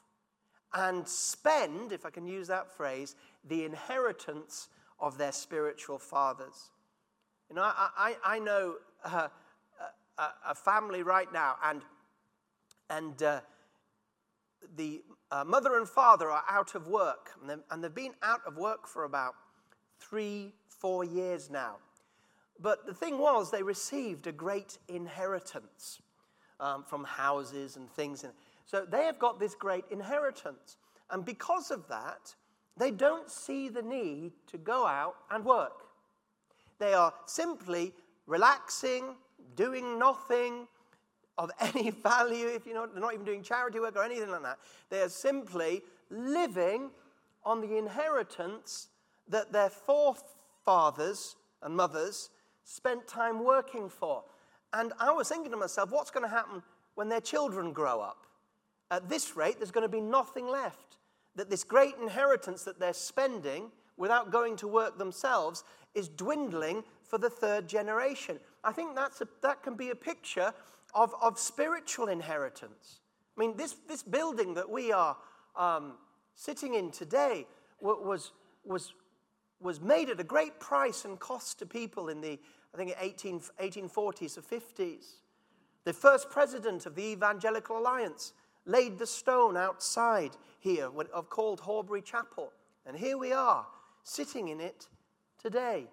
and 0.74 1.08
spend, 1.08 1.92
if 1.92 2.06
I 2.06 2.10
can 2.10 2.26
use 2.26 2.48
that 2.48 2.76
phrase, 2.76 3.16
the 3.48 3.66
inheritance 3.66 4.70
of 5.00 5.18
their 5.18 5.32
spiritual 5.32 6.00
fathers. 6.00 6.72
You 7.50 7.56
know, 7.56 7.64
I, 7.64 7.90
I, 7.98 8.36
I 8.36 8.40
know 8.40 8.76
uh, 9.04 9.28
a, 10.18 10.28
a, 10.50 10.56
family 10.56 11.04
right 11.04 11.32
now, 11.32 11.56
and, 11.64 11.82
and 12.90 13.22
uh, 13.22 13.42
the 14.76 15.02
uh, 15.32 15.44
mother 15.44 15.78
and 15.78 15.88
father 15.88 16.30
are 16.30 16.44
out 16.50 16.76
of 16.76 16.88
work, 16.88 17.32
and, 17.42 17.62
and 17.70 17.84
they've 17.84 17.94
been 17.94 18.14
out 18.22 18.42
of 18.48 18.58
work 18.58 18.88
for 18.88 19.04
about 19.04 19.36
three, 20.00 20.54
four 20.68 21.04
years 21.04 21.50
now. 21.50 21.76
But 22.60 22.86
the 22.86 22.94
thing 22.94 23.18
was, 23.18 23.52
they 23.52 23.64
received 23.64 24.28
a 24.28 24.32
great 24.32 24.78
inheritance 24.88 26.02
um, 26.60 26.84
from 26.84 27.04
houses 27.04 27.76
and 27.76 27.92
things. 27.92 28.24
And 28.24 28.34
So 28.66 28.86
they 28.86 29.04
have 29.04 29.20
got 29.20 29.40
this 29.40 29.56
great 29.56 29.86
inheritance. 29.92 30.78
And 31.10 31.26
because 31.26 31.72
of 31.72 31.88
that, 31.90 32.34
they 32.78 32.92
don't 32.92 33.30
see 33.30 33.70
the 33.70 33.82
need 33.82 34.32
to 34.48 34.58
go 34.58 34.86
out 34.86 35.16
and 35.32 35.46
work. 35.46 35.84
They 36.80 36.94
are 36.94 37.14
simply 37.26 37.94
relaxing, 38.26 39.16
doing 39.56 40.00
nothing 40.00 40.68
of 41.38 41.52
any 41.60 41.92
value, 41.92 42.48
if 42.48 42.66
you 42.66 42.74
know, 42.74 42.88
they're 42.88 43.02
not 43.02 43.14
even 43.14 43.26
doing 43.26 43.44
charity 43.44 43.80
work 43.80 43.96
or 43.96 44.04
anything 44.04 44.30
like 44.30 44.44
that. 44.44 44.60
They 44.90 45.02
are 45.02 45.10
simply 45.10 45.82
living 46.10 46.90
on 47.46 47.62
the 47.62 47.78
inheritance 47.78 48.88
that 49.28 49.52
their 49.52 49.70
forefathers 49.70 51.36
and 51.62 51.76
mothers 51.76 52.30
spent 52.64 53.08
time 53.08 53.44
working 53.44 53.90
for. 53.90 54.24
And 54.74 54.94
I 55.00 55.12
was 55.12 55.30
thinking 55.30 55.52
to 55.52 55.58
myself, 55.58 55.92
what's 55.92 56.12
going 56.12 56.24
to 56.24 56.30
happen 56.30 56.64
when 56.96 57.10
their 57.10 57.22
children 57.22 57.74
grow 57.74 58.02
up? 58.02 58.26
At 58.90 59.10
this 59.10 59.36
rate, 59.36 59.58
there's 59.58 59.72
going 59.72 59.86
to 59.86 59.90
be 59.90 60.02
nothing 60.02 60.48
left. 60.48 60.98
That 61.36 61.50
this 61.50 61.64
great 61.64 61.96
inheritance 62.02 62.64
that 62.64 62.80
they're 62.80 62.94
spending 62.94 63.72
without 63.98 64.32
going 64.32 64.56
to 64.58 64.68
work 64.68 64.98
themselves 64.98 65.64
is 65.96 66.10
dwindling 66.10 66.84
for 67.04 67.18
the 67.18 67.30
third 67.30 67.68
generation. 67.68 68.40
I 68.64 68.72
think 68.72 68.96
that's 68.96 69.22
a, 69.22 69.28
that 69.42 69.62
can 69.64 69.76
be 69.76 69.90
a 69.90 69.96
picture 69.96 70.54
of, 70.94 71.14
of 71.22 71.38
spiritual 71.40 72.08
inheritance. 72.08 73.00
I 73.36 73.40
mean, 73.40 73.58
this, 73.58 73.76
this 73.88 74.04
building 74.04 74.54
that 74.56 74.70
we 74.70 74.92
are 74.92 75.18
um, 75.56 75.94
sitting 76.36 76.76
in 76.76 76.92
today 76.92 77.48
was, 77.82 78.32
was, 78.64 78.94
was 79.60 79.82
made 79.82 80.10
at 80.10 80.20
a 80.20 80.24
great 80.24 80.60
price 80.60 81.06
and 81.06 81.20
cost 81.20 81.60
to 81.60 81.66
people 81.66 82.10
in 82.10 82.22
the, 82.22 82.40
I 82.74 82.78
think, 82.78 82.94
18, 83.00 83.42
1840s 83.62 84.38
or 84.38 84.42
50s. 84.42 85.06
The 85.84 85.94
first 85.94 86.30
president 86.30 86.86
of 86.86 86.96
the 86.96 87.04
Evangelical 87.04 87.78
Alliance 87.78 88.34
laid 88.66 88.98
the 88.98 89.08
stone 89.08 89.58
outside 89.58 90.32
here 90.60 90.90
of 91.14 91.30
called 91.30 91.60
Horbury 91.60 92.02
Chapel. 92.02 92.52
And 92.86 92.98
here 92.98 93.18
we 93.18 93.32
are, 93.32 93.66
sitting 94.04 94.50
in 94.50 94.60
it 94.60 94.88
today. 95.42 95.88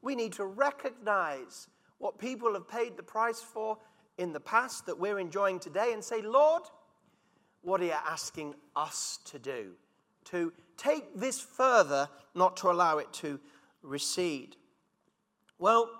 We 0.00 0.14
need 0.14 0.32
to 0.34 0.44
recognize 0.44 1.68
what 1.98 2.18
people 2.18 2.54
have 2.54 2.68
paid 2.68 2.96
the 2.96 3.02
price 3.02 3.40
for 3.40 3.78
in 4.18 4.32
the 4.32 4.40
past 4.40 4.86
that 4.86 4.98
we're 4.98 5.18
enjoying 5.18 5.58
today 5.58 5.92
and 5.92 6.02
say, 6.02 6.20
Lord, 6.22 6.62
what 7.62 7.80
are 7.80 7.84
you 7.84 7.92
asking 7.92 8.54
us 8.74 9.18
to 9.26 9.38
do? 9.38 9.72
To 10.26 10.52
take 10.76 11.14
this 11.14 11.40
further, 11.40 12.08
not 12.34 12.56
to 12.58 12.70
allow 12.70 12.98
it 12.98 13.12
to 13.14 13.38
recede. 13.82 14.56
Well, 15.58 15.90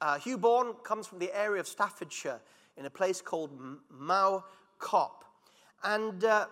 uh, 0.00 0.18
Hugh 0.18 0.38
Bourne 0.38 0.74
comes 0.82 1.06
from 1.06 1.18
the 1.18 1.34
area 1.36 1.60
of 1.60 1.68
Staffordshire 1.68 2.40
in 2.76 2.86
a 2.86 2.90
place 2.90 3.20
called 3.20 3.50
Mow 3.90 4.44
Cop. 4.78 5.23
And 5.84 6.24
uh, 6.24 6.46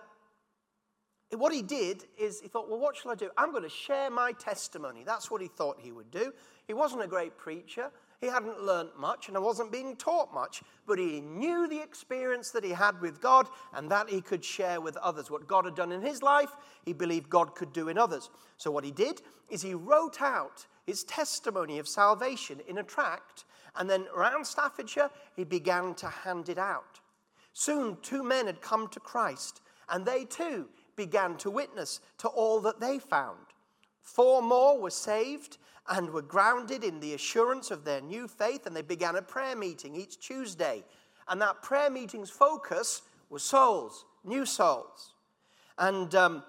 what 1.35 1.53
he 1.53 1.61
did 1.61 2.05
is 2.17 2.39
he 2.39 2.47
thought, 2.47 2.69
well, 2.69 2.79
what 2.79 2.95
shall 2.95 3.11
I 3.11 3.15
do? 3.15 3.29
I'm 3.37 3.51
going 3.51 3.63
to 3.63 3.69
share 3.69 4.09
my 4.09 4.31
testimony. 4.33 5.03
That's 5.03 5.31
what 5.31 5.41
he 5.41 5.47
thought 5.47 5.77
he 5.79 5.91
would 5.91 6.11
do. 6.11 6.31
He 6.67 6.73
wasn't 6.73 7.03
a 7.03 7.07
great 7.07 7.37
preacher. 7.37 7.91
He 8.21 8.27
hadn't 8.27 8.61
learnt 8.61 8.97
much 8.97 9.27
and 9.27 9.43
wasn't 9.43 9.71
being 9.71 9.97
taught 9.97 10.33
much, 10.33 10.63
but 10.87 10.97
he 10.97 11.19
knew 11.19 11.67
the 11.67 11.81
experience 11.81 12.51
that 12.51 12.63
he 12.63 12.69
had 12.69 13.01
with 13.01 13.19
God 13.19 13.47
and 13.73 13.91
that 13.91 14.09
he 14.09 14.21
could 14.21 14.45
share 14.45 14.79
with 14.79 14.95
others. 14.97 15.29
What 15.29 15.47
God 15.47 15.65
had 15.65 15.75
done 15.75 15.91
in 15.91 16.01
his 16.01 16.23
life, 16.23 16.51
he 16.85 16.93
believed 16.93 17.29
God 17.29 17.53
could 17.53 17.73
do 17.73 17.89
in 17.89 17.97
others. 17.97 18.29
So, 18.55 18.71
what 18.71 18.85
he 18.85 18.91
did 18.91 19.21
is 19.49 19.61
he 19.61 19.73
wrote 19.73 20.21
out 20.21 20.67
his 20.85 21.03
testimony 21.03 21.79
of 21.79 21.87
salvation 21.87 22.61
in 22.65 22.77
a 22.77 22.83
tract, 22.83 23.43
and 23.75 23.89
then 23.89 24.05
around 24.15 24.45
Staffordshire, 24.45 25.09
he 25.35 25.43
began 25.43 25.93
to 25.95 26.07
hand 26.07 26.47
it 26.47 26.57
out. 26.57 27.01
Soon, 27.53 27.97
two 28.01 28.23
men 28.23 28.47
had 28.47 28.61
come 28.61 28.87
to 28.89 28.99
Christ, 28.99 29.61
and 29.89 30.05
they 30.05 30.25
too 30.25 30.67
began 30.95 31.37
to 31.37 31.49
witness 31.49 32.01
to 32.19 32.27
all 32.27 32.59
that 32.61 32.79
they 32.79 32.99
found. 32.99 33.37
Four 34.01 34.41
more 34.41 34.79
were 34.79 34.89
saved, 34.89 35.57
and 35.89 36.09
were 36.11 36.21
grounded 36.21 36.83
in 36.83 36.99
the 36.99 37.13
assurance 37.13 37.69
of 37.69 37.83
their 37.83 38.01
new 38.01 38.27
faith, 38.27 38.65
and 38.65 38.75
they 38.75 38.81
began 38.81 39.15
a 39.15 39.21
prayer 39.21 39.55
meeting 39.55 39.95
each 39.95 40.19
Tuesday. 40.19 40.83
And 41.27 41.41
that 41.41 41.61
prayer 41.61 41.89
meeting's 41.89 42.29
focus 42.29 43.01
was 43.29 43.43
souls, 43.43 44.05
new 44.23 44.45
souls. 44.45 45.13
And 45.77 46.13
um, 46.15 46.43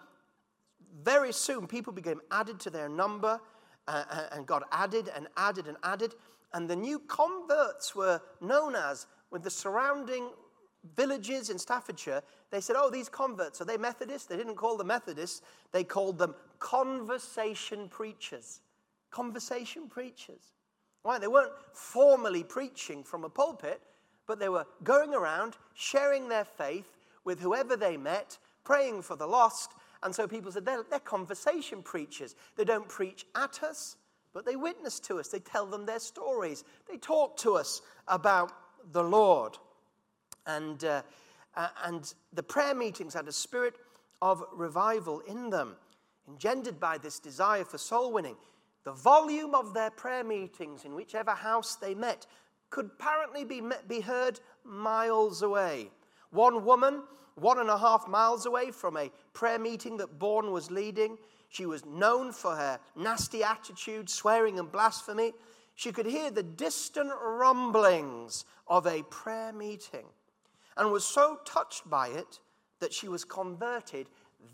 very 1.02 1.32
soon, 1.32 1.66
people 1.66 1.92
became 1.92 2.20
added 2.30 2.60
to 2.60 2.70
their 2.70 2.88
number, 2.88 3.40
uh, 3.88 4.04
uh, 4.10 4.26
and 4.32 4.46
got 4.46 4.62
added 4.70 5.10
and 5.14 5.26
added 5.36 5.66
and 5.66 5.76
added. 5.82 6.14
And 6.52 6.70
the 6.70 6.76
new 6.76 7.00
converts 7.00 7.94
were 7.94 8.20
known 8.40 8.76
as, 8.76 9.06
with 9.30 9.42
the 9.42 9.50
surrounding 9.50 10.28
villages 10.97 11.51
in 11.51 11.59
Staffordshire, 11.59 12.23
they 12.51 12.61
said, 12.61 12.77
Oh, 12.79 12.90
these 12.90 13.09
converts, 13.09 13.61
are 13.61 13.64
they 13.64 13.77
Methodists? 13.77 14.27
They 14.27 14.37
didn't 14.37 14.57
call 14.57 14.77
them 14.77 14.88
Methodists, 14.88 15.42
they 15.73 15.85
called 15.85 16.18
them 16.18 16.35
conversation 16.59 17.88
preachers 17.88 18.61
conversation 19.14 19.88
preachers. 19.88 20.53
Right? 21.05 21.20
They 21.20 21.29
weren't 21.29 21.53
formally 21.73 22.42
preaching 22.42 23.05
from 23.05 23.25
a 23.25 23.29
pulpit, 23.29 23.81
but 24.27 24.38
they 24.38 24.49
were 24.49 24.66
going 24.83 25.14
around 25.14 25.57
sharing 25.75 26.29
their 26.29 26.44
faith 26.44 26.97
with 27.25 27.40
whoever 27.40 27.77
they 27.77 27.97
met, 27.97 28.37
praying 28.64 29.03
for 29.03 29.16
the 29.16 29.27
lost. 29.27 29.73
And 30.03 30.14
so 30.14 30.27
people 30.27 30.51
said 30.51 30.64
they're, 30.64 30.83
they're 30.90 30.99
conversation 30.99 31.83
preachers. 31.83 32.35
They 32.57 32.64
don't 32.64 32.88
preach 32.88 33.27
at 33.37 33.62
us, 33.62 33.97
but 34.33 34.44
they 34.44 34.57
witness 34.57 34.99
to 35.01 35.20
us. 35.20 35.29
They 35.29 35.38
tell 35.38 35.66
them 35.66 35.87
their 35.87 36.01
stories. 36.01 36.64
They 36.90 36.97
talk 36.97 37.37
to 37.38 37.55
us 37.55 37.83
about 38.09 38.53
the 38.92 39.05
Lord. 39.05 39.59
And, 40.46 40.85
uh, 40.85 41.02
and 41.85 42.12
the 42.33 42.42
prayer 42.42 42.74
meetings 42.74 43.14
had 43.14 43.28
a 43.28 43.33
spirit 43.33 43.74
of 44.20 44.42
revival 44.52 45.20
in 45.20 45.50
them, 45.50 45.76
engendered 46.28 46.80
by 46.80 46.98
this 46.98 47.18
desire 47.18 47.64
for 47.64 47.78
soul 47.78 48.12
winning. 48.12 48.37
The 48.85 48.92
volume 48.92 49.54
of 49.54 49.72
their 49.72 49.90
prayer 49.90 50.24
meetings 50.24 50.85
in 50.85 50.94
whichever 50.94 51.33
house 51.33 51.76
they 51.76 51.94
met 51.94 52.26
could 52.70 52.90
apparently 52.98 53.44
be, 53.44 53.62
be 53.88 54.00
heard 54.00 54.40
miles 54.64 55.42
away. 55.42 55.90
One 56.30 56.64
woman, 56.64 57.02
one 57.37 57.59
and 57.59 57.70
a 57.70 57.78
half 57.78 58.09
miles 58.09 58.46
away 58.46 58.70
from 58.70 58.96
a 58.96 59.11
prayer 59.33 59.59
meeting 59.59 59.96
that 59.98 60.18
Bourne 60.18 60.52
was 60.52 60.70
leading, 60.70 61.18
she 61.54 61.66
was 61.66 61.87
known 61.87 62.33
for 62.33 62.57
her 62.57 62.80
nasty 62.96 63.44
attitude, 63.44 64.11
swearing 64.11 64.59
and 64.59 64.72
blasphemy. 64.72 65.33
She 65.76 65.92
could 65.92 66.07
hear 66.07 66.33
the 66.33 66.42
distant 66.42 67.12
rumblings 67.22 68.44
of 68.66 68.88
a 68.88 69.04
prayer 69.04 69.52
meeting 69.52 70.07
and 70.76 70.90
was 70.90 71.04
so 71.04 71.38
touched 71.44 71.88
by 71.88 72.08
it 72.08 72.40
that 72.80 72.92
she 72.92 73.08
was 73.08 73.24
converted 73.24 74.08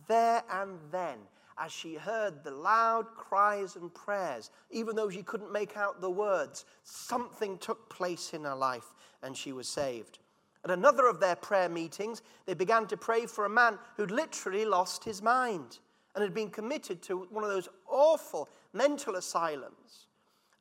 there 0.07 0.43
and 0.51 0.79
then 0.91 1.19
as 1.59 1.71
she 1.71 1.95
heard 1.95 2.43
the 2.43 2.51
loud 2.51 3.07
cries 3.15 3.77
and 3.77 3.93
prayers, 3.93 4.51
even 4.71 4.97
though 4.97 5.11
she 5.11 5.23
couldn't 5.23 5.53
make 5.53 5.77
out 5.77 6.01
the 6.01 6.11
words, 6.11 6.65
something 6.85 7.59
took 7.59 7.91
place 7.91 8.33
in 8.33 8.45
her 8.45 8.55
life 8.55 8.95
and 9.23 9.37
she 9.37 9.53
was 9.53 9.69
saved. 9.69 10.19
At 10.65 10.71
another 10.71 11.07
of 11.07 11.21
their 11.21 11.37
prayer 11.37 11.69
meetings, 11.69 12.23
they 12.47 12.55
began 12.55 12.87
to 12.87 12.97
pray 12.97 13.27
for 13.27 13.45
a 13.45 13.51
man 13.51 13.79
who'd 13.97 14.11
literally 14.11 14.65
lost 14.65 15.05
his 15.05 15.23
mind 15.23 15.79
and 16.15 16.23
had 16.23 16.35
been 16.35 16.51
committed 16.51 17.03
to 17.03 17.27
one 17.31 17.45
of 17.45 17.51
those 17.51 17.69
awful 17.89 18.49
mental 18.73 19.17
asylums. 19.17 20.07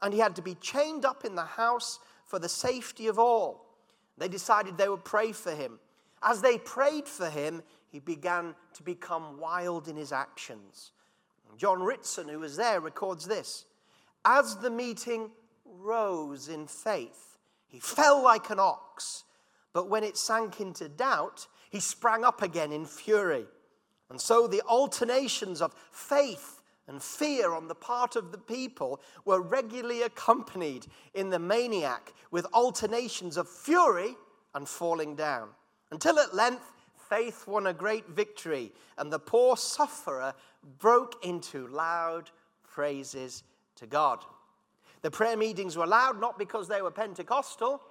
And 0.02 0.13
he 0.13 0.19
had 0.19 0.36
to 0.36 0.41
be 0.41 0.56
chained 0.56 1.06
up 1.06 1.26
in 1.26 1.36
the 1.36 1.43
house 1.43 2.00
for 2.26 2.39
the 2.39 2.50
safety 2.50 3.08
of 3.08 3.17
all. 3.17 3.69
They 4.20 4.28
decided 4.28 4.78
they 4.78 4.90
would 4.90 5.06
pray 5.06 5.32
for 5.32 5.52
him. 5.52 5.80
As 6.22 6.42
they 6.42 6.58
prayed 6.58 7.08
for 7.08 7.30
him, 7.30 7.64
he 7.90 8.00
began 8.00 8.54
to 8.74 8.84
become 8.84 9.40
wild 9.40 9.88
in 9.88 9.96
his 9.96 10.12
actions. 10.12 10.92
John 11.58 11.82
Ritson, 11.82 12.30
who 12.30 12.40
was 12.40 12.56
there, 12.56 12.80
records 12.80 13.26
this 13.26 13.66
As 14.24 14.58
the 14.58 14.70
meeting 14.70 15.32
rose 15.66 16.48
in 16.48 16.68
faith, 16.68 17.38
he 17.68 17.80
fell 17.80 18.24
like 18.24 18.50
an 18.50 18.60
ox, 18.60 19.24
but 19.74 19.90
when 19.90 20.04
it 20.04 20.18
sank 20.18 20.62
into 20.62 20.90
doubt, 20.90 21.48
he 21.70 21.80
sprang 21.80 22.24
up 22.24 22.42
again 22.42 22.72
in 22.72 22.86
fury. 22.86 23.46
And 24.10 24.20
so 24.20 24.48
the 24.48 24.64
alternations 24.68 25.62
of 25.62 25.76
faith 25.92 26.59
and 26.89 27.02
fear 27.02 27.54
on 27.54 27.67
the 27.67 27.75
part 27.75 28.15
of 28.15 28.32
the 28.32 28.38
people 28.38 28.99
were 29.23 29.41
regularly 29.41 30.02
accompanied 30.02 30.88
in 31.13 31.30
the 31.30 31.38
maniac 31.38 32.13
with 32.32 32.47
alternations 32.52 33.38
of 33.38 33.47
fury 33.47 34.15
and 34.56 34.67
falling 34.67 35.15
down. 35.15 35.49
Until 35.91 36.17
at 36.17 36.34
length, 36.34 36.71
faith 37.10 37.45
won 37.47 37.67
a 37.67 37.73
great 37.73 38.08
victory, 38.10 38.71
and 38.97 39.13
the 39.13 39.19
poor 39.19 39.56
sufferer 39.56 40.34
broke 40.80 41.23
into 41.23 41.67
loud 41.67 42.32
praises 42.67 43.43
to 43.75 43.86
God. 43.86 44.25
The 45.04 45.12
prayer 45.12 45.38
meetings 45.38 45.78
were 45.78 45.88
loud 45.88 46.19
not 46.19 46.39
because 46.39 46.67
they 46.67 46.82
were 46.82 46.91
Pentecostal. 46.91 47.82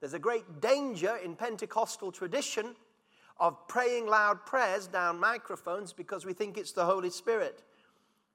There's 0.00 0.14
a 0.14 0.18
great 0.18 0.60
danger 0.60 1.16
in 1.24 1.36
Pentecostal 1.36 2.10
tradition 2.10 2.74
of 3.38 3.68
praying 3.68 4.08
loud 4.08 4.44
prayers 4.44 4.88
down 4.88 5.20
microphones 5.20 5.92
because 5.92 6.26
we 6.26 6.32
think 6.32 6.58
it's 6.58 6.72
the 6.72 6.84
Holy 6.84 7.10
Spirit. 7.10 7.62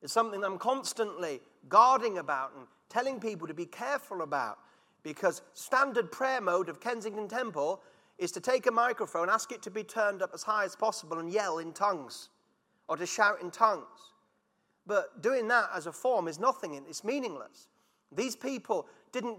It's 0.03 0.11
something 0.11 0.43
I'm 0.43 0.57
constantly 0.57 1.39
guarding 1.69 2.17
about 2.17 2.51
and 2.57 2.67
telling 2.89 3.21
people 3.21 3.47
to 3.47 3.53
be 3.53 3.65
careful 3.65 4.21
about 4.21 4.59
because 5.01 5.41
standard 5.53 6.11
prayer 6.11 6.41
mode 6.41 6.67
of 6.67 6.81
Kensington 6.81 7.29
Temple 7.29 7.81
is 8.17 8.31
to 8.33 8.41
take 8.41 8.67
a 8.67 8.71
microphone, 8.71 9.29
ask 9.29 9.53
it 9.53 9.61
to 9.63 9.71
be 9.71 9.83
turned 9.83 10.21
up 10.21 10.31
as 10.33 10.43
high 10.43 10.65
as 10.65 10.75
possible, 10.75 11.19
and 11.19 11.31
yell 11.31 11.59
in 11.59 11.71
tongues 11.71 12.29
or 12.89 12.97
to 12.97 13.05
shout 13.05 13.41
in 13.41 13.49
tongues. 13.49 14.13
But 14.85 15.21
doing 15.21 15.47
that 15.47 15.69
as 15.73 15.87
a 15.87 15.93
form 15.93 16.27
is 16.27 16.37
nothing, 16.37 16.75
it's 16.75 17.05
meaningless. 17.05 17.69
These 18.11 18.35
people 18.35 18.87
didn't 19.13 19.37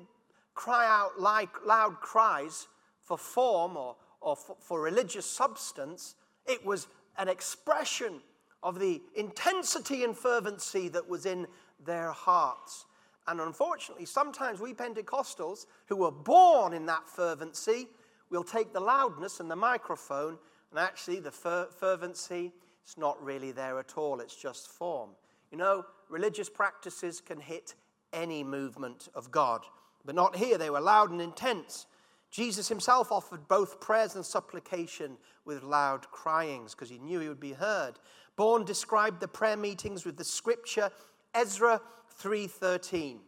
cry 0.55 0.87
out 0.87 1.20
like 1.20 1.64
loud 1.66 2.00
cries 2.00 2.68
for 3.00 3.18
form 3.18 3.77
or, 3.77 3.96
or 4.22 4.35
for, 4.35 4.57
for 4.59 4.81
religious 4.81 5.27
substance, 5.27 6.14
it 6.46 6.64
was 6.64 6.87
an 7.18 7.29
expression 7.29 8.22
of 8.64 8.81
the 8.81 9.00
intensity 9.14 10.03
and 10.03 10.16
fervency 10.16 10.88
that 10.88 11.09
was 11.09 11.27
in 11.27 11.46
their 11.85 12.11
hearts. 12.11 12.87
And 13.29 13.40
unfortunately, 13.40 14.07
sometimes 14.07 14.61
we 14.61 14.74
Pentecostals 14.74 15.66
who 15.87 15.96
were 15.96 16.11
born 16.11 16.72
in 16.72 16.87
that 16.87 17.09
fervency 17.09 17.87
will 18.31 18.42
take 18.42 18.72
the 18.72 18.81
loudness 18.81 19.38
and 19.38 19.50
the 19.50 19.57
microphone, 19.57 20.38
and 20.70 20.79
actually, 20.81 21.20
the 21.20 21.31
fer- 21.31 21.68
fervency 21.79 22.53
is 22.87 22.98
not 22.98 23.22
really 23.22 23.53
there 23.53 23.79
at 23.79 23.96
all. 23.96 24.20
It's 24.20 24.35
just 24.35 24.68
form. 24.68 25.11
You 25.53 25.59
know, 25.59 25.85
religious 26.09 26.48
practices 26.48 27.20
can 27.20 27.38
hit 27.38 27.74
any 28.12 28.42
movement 28.42 29.09
of 29.14 29.31
God, 29.31 29.62
but 30.05 30.14
not 30.14 30.37
here. 30.37 30.59
They 30.59 30.70
were 30.70 30.81
loud 30.81 31.11
and 31.11 31.20
intense. 31.20 31.87
Jesus 32.31 32.68
himself 32.68 33.12
offered 33.12 33.46
both 33.46 33.81
prayers 33.81 34.16
and 34.16 34.27
supplication 34.27 35.16
with 35.44 35.62
loud 35.62 36.11
cryings 36.11 36.74
because 36.74 36.90
he 36.90 36.98
knew 36.98 37.20
he 37.20 37.29
would 37.29 37.38
be 37.38 37.53
heard. 37.53 38.00
Bourne 38.36 38.64
described 38.64 39.20
the 39.20 39.28
prayer 39.28 39.56
meetings 39.56 40.04
with 40.04 40.16
the 40.16 40.24
scripture 40.24 40.90
Ezra 41.34 41.80
3:13. 42.20 43.20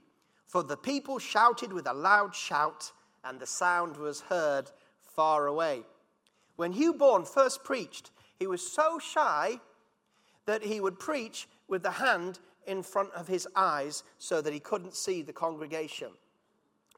For 0.47 0.63
the 0.63 0.77
people 0.77 1.19
shouted 1.19 1.73
with 1.73 1.87
a 1.87 1.93
loud 1.93 2.35
shout 2.35 2.93
and 3.25 3.41
the 3.41 3.47
sound 3.47 3.97
was 3.97 4.21
heard 4.23 4.71
far 5.01 5.47
away. 5.47 5.85
When 6.57 6.73
Hugh 6.73 6.95
Bourne 6.95 7.25
first 7.25 7.65
preached, 7.65 8.11
he 8.39 8.47
was 8.47 8.67
so 8.67 8.99
shy 8.99 9.61
that 10.47 10.63
he 10.63 10.81
would 10.81 10.99
preach 10.99 11.49
with 11.69 11.83
the 11.83 11.91
hand 11.91 12.39
in 12.67 12.83
front 12.83 13.13
of 13.13 13.29
his 13.29 13.47
eyes 13.57 14.05
so 14.19 14.41
that 14.41 14.53
he 14.53 14.61
couldn't 14.61 14.95
see 14.95 15.23
the 15.23 15.33
congregation. 15.33 16.13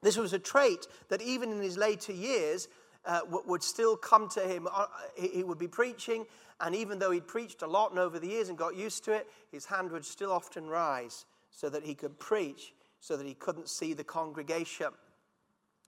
This 0.03 0.17
was 0.17 0.33
a 0.33 0.39
trait 0.39 0.87
that 1.09 1.23
even 1.23 1.51
in 1.51 1.61
his 1.61 1.77
later 1.77 2.13
years 2.13 2.69
uh, 3.05 3.21
would 3.29 3.63
still 3.63 3.97
come 3.97 4.29
to 4.29 4.41
him. 4.41 4.69
Uh, 4.71 4.87
he 5.17 5.43
would 5.43 5.59
be 5.59 5.69
preaching, 5.69 6.27
and 6.61 6.75
even 6.75 6.99
though 6.99 7.11
he'd 7.11 7.29
preached 7.29 7.63
a 7.63 7.67
lot 7.67 7.91
and 7.91 7.99
over 7.99 8.19
the 8.19 8.27
years 8.27 8.49
and 8.49 8.59
got 8.59 8.77
used 8.77 9.05
to 9.05 9.13
it, 9.13 9.29
his 9.53 9.67
hand 9.67 9.93
would 9.93 10.05
still 10.05 10.33
often 10.33 10.67
rise 10.67 11.25
so 11.51 11.69
that 11.69 11.85
he 11.85 11.95
could 11.95 12.19
preach, 12.19 12.75
so 13.01 13.17
that 13.17 13.27
he 13.27 13.35
couldn't 13.35 13.69
see 13.69 13.93
the 13.93 14.05
congregation. 14.05 14.89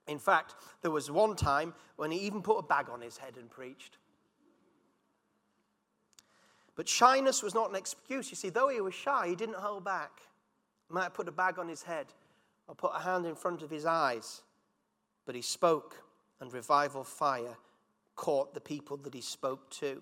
In 0.07 0.17
fact, 0.17 0.55
there 0.81 0.91
was 0.91 1.11
one 1.11 1.35
time 1.35 1.73
when 1.97 2.11
he 2.11 2.19
even 2.19 2.41
put 2.41 2.57
a 2.57 2.63
bag 2.63 2.89
on 2.89 3.01
his 3.01 3.17
head 3.17 3.37
and 3.37 3.49
preached. 3.49 3.97
But 6.75 6.87
shyness 6.87 7.43
was 7.43 7.53
not 7.53 7.69
an 7.69 7.75
excuse. 7.75 8.29
You 8.29 8.35
see, 8.35 8.49
though 8.49 8.69
he 8.69 8.81
was 8.81 8.93
shy, 8.93 9.27
he 9.27 9.35
didn't 9.35 9.57
hold 9.57 9.83
back. 9.83 10.21
He 10.87 10.93
might 10.93 11.03
have 11.03 11.13
put 11.13 11.27
a 11.27 11.31
bag 11.31 11.59
on 11.59 11.67
his 11.67 11.83
head 11.83 12.07
or 12.67 12.75
put 12.75 12.91
a 12.95 12.99
hand 12.99 13.25
in 13.25 13.35
front 13.35 13.61
of 13.61 13.69
his 13.69 13.85
eyes. 13.85 14.41
But 15.25 15.35
he 15.35 15.41
spoke, 15.41 16.01
and 16.39 16.51
revival 16.51 17.03
fire 17.03 17.57
caught 18.15 18.53
the 18.53 18.61
people 18.61 18.97
that 18.97 19.13
he 19.13 19.21
spoke 19.21 19.69
to. 19.71 20.01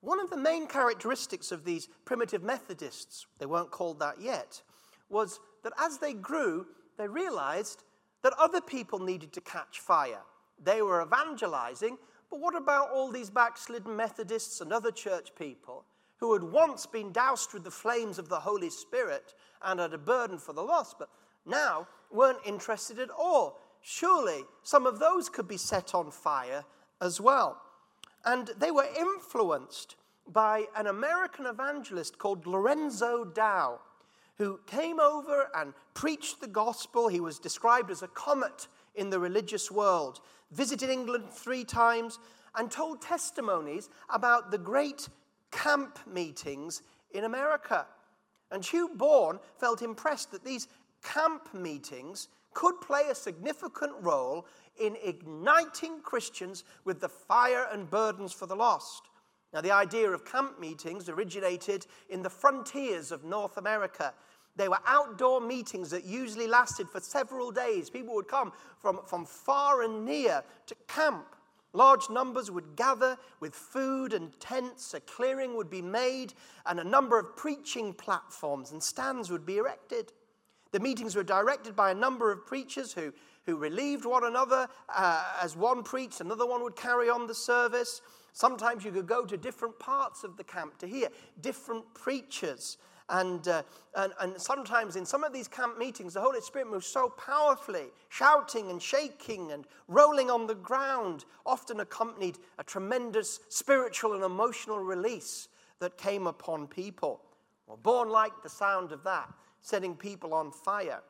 One 0.00 0.20
of 0.20 0.30
the 0.30 0.36
main 0.36 0.66
characteristics 0.66 1.50
of 1.50 1.64
these 1.64 1.88
primitive 2.04 2.42
Methodists, 2.42 3.26
they 3.38 3.46
weren't 3.46 3.70
called 3.70 3.98
that 3.98 4.20
yet, 4.20 4.62
was 5.08 5.40
that 5.64 5.72
as 5.78 5.98
they 5.98 6.14
grew, 6.14 6.66
they 6.96 7.08
realized 7.08 7.82
that 8.22 8.32
other 8.38 8.60
people 8.60 8.98
needed 8.98 9.32
to 9.32 9.40
catch 9.40 9.80
fire. 9.80 10.22
They 10.62 10.82
were 10.82 11.02
evangelizing, 11.02 11.98
but 12.30 12.40
what 12.40 12.56
about 12.56 12.90
all 12.90 13.10
these 13.10 13.30
backslidden 13.30 13.96
Methodists 13.96 14.60
and 14.60 14.72
other 14.72 14.90
church 14.90 15.30
people 15.36 15.84
who 16.18 16.32
had 16.32 16.42
once 16.42 16.84
been 16.86 17.12
doused 17.12 17.52
with 17.52 17.64
the 17.64 17.70
flames 17.70 18.18
of 18.18 18.28
the 18.28 18.40
Holy 18.40 18.70
Spirit 18.70 19.34
and 19.62 19.80
had 19.80 19.94
a 19.94 19.98
burden 19.98 20.38
for 20.38 20.52
the 20.52 20.62
lost, 20.62 20.96
but 20.98 21.08
now 21.46 21.86
weren't 22.10 22.44
interested 22.44 22.98
at 22.98 23.10
all? 23.10 23.60
Surely 23.80 24.42
some 24.62 24.86
of 24.86 24.98
those 24.98 25.28
could 25.28 25.46
be 25.48 25.56
set 25.56 25.94
on 25.94 26.10
fire 26.10 26.64
as 27.00 27.20
well. 27.20 27.62
And 28.28 28.50
they 28.58 28.70
were 28.70 28.86
influenced 28.94 29.96
by 30.26 30.66
an 30.76 30.86
American 30.86 31.46
evangelist 31.46 32.18
called 32.18 32.46
Lorenzo 32.46 33.24
Dow 33.24 33.80
who 34.36 34.60
came 34.66 35.00
over 35.00 35.48
and 35.56 35.72
preached 35.94 36.42
the 36.42 36.46
gospel. 36.46 37.08
He 37.08 37.20
was 37.20 37.38
described 37.38 37.90
as 37.90 38.02
a 38.02 38.08
comet 38.08 38.68
in 38.94 39.08
the 39.08 39.18
religious 39.18 39.70
world, 39.70 40.20
visited 40.50 40.90
England 40.90 41.30
three 41.30 41.64
times, 41.64 42.18
and 42.54 42.70
told 42.70 43.00
testimonies 43.00 43.88
about 44.10 44.50
the 44.50 44.58
great 44.58 45.08
camp 45.50 45.98
meetings 46.06 46.82
in 47.12 47.24
America. 47.24 47.86
And 48.50 48.62
Hugh 48.62 48.90
Bourne 48.94 49.38
felt 49.56 49.80
impressed 49.80 50.32
that 50.32 50.44
these 50.44 50.68
camp 51.02 51.54
meetings 51.54 52.28
could 52.52 52.78
play 52.82 53.04
a 53.10 53.14
significant 53.14 53.92
role 54.00 54.46
in 54.80 54.96
igniting 55.02 56.00
Christians 56.00 56.64
with 56.84 57.00
the 57.00 57.08
fire 57.08 57.66
and 57.72 57.90
burdens 57.90 58.32
for 58.32 58.46
the 58.46 58.56
lost. 58.56 59.02
Now, 59.52 59.60
the 59.60 59.72
idea 59.72 60.10
of 60.10 60.24
camp 60.24 60.60
meetings 60.60 61.08
originated 61.08 61.86
in 62.10 62.22
the 62.22 62.30
frontiers 62.30 63.12
of 63.12 63.24
North 63.24 63.56
America 63.56 64.12
they 64.58 64.68
were 64.68 64.80
outdoor 64.86 65.40
meetings 65.40 65.90
that 65.90 66.04
usually 66.04 66.48
lasted 66.48 66.88
for 66.90 66.98
several 66.98 67.52
days. 67.52 67.88
People 67.88 68.16
would 68.16 68.26
come 68.26 68.52
from, 68.76 69.00
from 69.06 69.24
far 69.24 69.82
and 69.82 70.04
near 70.04 70.42
to 70.66 70.74
camp. 70.88 71.36
Large 71.72 72.10
numbers 72.10 72.50
would 72.50 72.74
gather 72.74 73.16
with 73.38 73.54
food 73.54 74.12
and 74.12 74.38
tents, 74.40 74.94
a 74.94 75.00
clearing 75.00 75.56
would 75.56 75.70
be 75.70 75.80
made, 75.82 76.34
and 76.66 76.80
a 76.80 76.84
number 76.84 77.20
of 77.20 77.36
preaching 77.36 77.92
platforms 77.94 78.72
and 78.72 78.82
stands 78.82 79.30
would 79.30 79.46
be 79.46 79.58
erected. 79.58 80.12
The 80.72 80.80
meetings 80.80 81.14
were 81.14 81.22
directed 81.22 81.76
by 81.76 81.92
a 81.92 81.94
number 81.94 82.32
of 82.32 82.44
preachers 82.44 82.92
who, 82.92 83.12
who 83.48 83.56
relieved 83.56 84.04
one 84.04 84.24
another 84.24 84.68
uh, 84.94 85.24
as 85.40 85.56
one 85.56 85.82
preached, 85.82 86.20
another 86.20 86.44
one 86.44 86.62
would 86.62 86.76
carry 86.76 87.08
on 87.08 87.26
the 87.26 87.34
service. 87.34 88.02
Sometimes 88.34 88.84
you 88.84 88.92
could 88.92 89.06
go 89.06 89.24
to 89.24 89.38
different 89.38 89.78
parts 89.78 90.22
of 90.22 90.36
the 90.36 90.44
camp 90.44 90.76
to 90.76 90.86
hear 90.86 91.08
different 91.40 91.82
preachers. 91.94 92.76
And, 93.08 93.48
uh, 93.48 93.62
and, 93.96 94.12
and 94.20 94.38
sometimes 94.38 94.96
in 94.96 95.06
some 95.06 95.24
of 95.24 95.32
these 95.32 95.48
camp 95.48 95.78
meetings, 95.78 96.12
the 96.12 96.20
Holy 96.20 96.42
Spirit 96.42 96.70
moves 96.70 96.86
so 96.86 97.08
powerfully, 97.08 97.86
shouting 98.10 98.70
and 98.70 98.82
shaking 98.82 99.52
and 99.52 99.64
rolling 99.88 100.30
on 100.30 100.46
the 100.46 100.54
ground, 100.54 101.24
often 101.46 101.80
accompanied 101.80 102.36
a 102.58 102.64
tremendous 102.64 103.40
spiritual 103.48 104.12
and 104.12 104.24
emotional 104.24 104.78
release 104.78 105.48
that 105.80 105.96
came 105.96 106.26
upon 106.26 106.66
people. 106.66 107.22
Well, 107.66 107.78
Bourne 107.82 108.10
liked 108.10 108.42
the 108.42 108.50
sound 108.50 108.92
of 108.92 109.04
that, 109.04 109.32
setting 109.62 109.96
people 109.96 110.34
on 110.34 110.52
fire. 110.52 111.00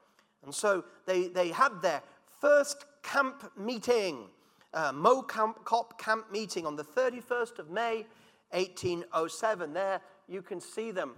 And 0.44 0.55
so 0.55 0.85
they, 1.05 1.27
they 1.27 1.48
had 1.48 1.83
their 1.83 2.01
first 2.40 2.85
camp 3.03 3.51
meeting, 3.57 4.29
uh, 4.74 4.92
Mow 4.92 5.22
Camp, 5.22 5.64
Cop 5.64 6.01
camp 6.01 6.31
meeting 6.33 6.66
on 6.66 6.77
the 6.77 6.85
31st 6.85 7.59
of 7.59 7.70
May, 7.70 8.07
1807. 8.51 9.72
There 9.72 10.01
you 10.29 10.42
can 10.42 10.61
see 10.61 10.90
them 10.90 11.14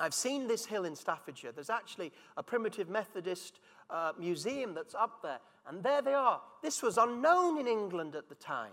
I've 0.00 0.14
seen 0.14 0.48
this 0.48 0.64
hill 0.64 0.86
in 0.86 0.96
Staffordshire. 0.96 1.52
There's 1.52 1.70
actually 1.70 2.10
a 2.38 2.42
primitive 2.42 2.88
Methodist 2.88 3.60
uh, 3.90 4.12
museum 4.18 4.72
that's 4.72 4.94
up 4.94 5.20
there. 5.22 5.38
And 5.68 5.82
there 5.82 6.00
they 6.00 6.14
are. 6.14 6.40
This 6.62 6.82
was 6.82 6.96
unknown 6.96 7.58
in 7.58 7.68
England 7.68 8.16
at 8.16 8.28
the 8.28 8.34
time. 8.36 8.72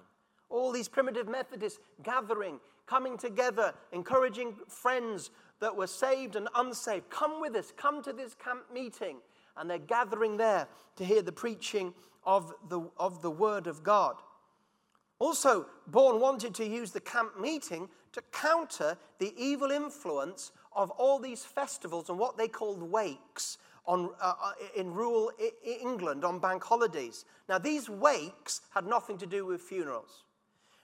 All 0.50 0.72
these 0.72 0.88
primitive 0.88 1.28
Methodists 1.28 1.80
gathering, 2.02 2.62
coming 2.86 3.18
together, 3.18 3.74
encouraging 3.92 4.56
friends 4.70 5.32
that 5.60 5.76
were 5.76 5.88
saved 5.88 6.38
and 6.38 6.48
unsaved. 6.56 7.10
Come 7.10 7.42
with 7.42 7.56
us, 7.56 7.74
come 7.76 8.02
to 8.04 8.14
this 8.14 8.34
camp 8.34 8.62
meeting. 8.74 9.18
And 9.60 9.70
they're 9.70 9.78
gathering 9.78 10.38
there 10.38 10.68
to 10.96 11.06
hear 11.06 11.22
the 11.22 11.32
preaching 11.32 11.94
of 12.26 12.54
the, 12.70 12.82
of 12.98 13.22
the 13.22 13.32
Word 13.32 13.68
of 13.68 13.84
God. 13.84 14.16
Also, 15.20 15.66
Bourne 15.88 16.20
wanted 16.20 16.54
to 16.56 16.66
use 16.66 16.92
the 16.92 17.00
camp 17.00 17.40
meeting 17.40 17.90
to 18.12 18.22
counter 18.32 18.98
the 19.20 19.34
evil 19.38 19.72
influence 19.72 20.52
of 20.76 20.92
all 20.92 21.20
these 21.20 21.44
festivals 21.44 22.10
and 22.10 22.20
what 22.20 22.38
they 22.38 22.48
called 22.48 22.84
wakes 22.84 23.58
on, 23.86 24.12
uh, 24.22 24.34
uh 24.42 24.52
in 24.76 24.94
rural 24.94 25.32
England 25.64 26.24
on 26.24 26.40
bank 26.40 26.64
holidays. 26.64 27.26
Now, 27.50 27.58
these 27.58 27.90
wakes 27.90 28.62
had 28.74 28.86
nothing 28.86 29.18
to 29.20 29.26
do 29.26 29.46
with 29.46 29.62
funerals. 29.62 30.24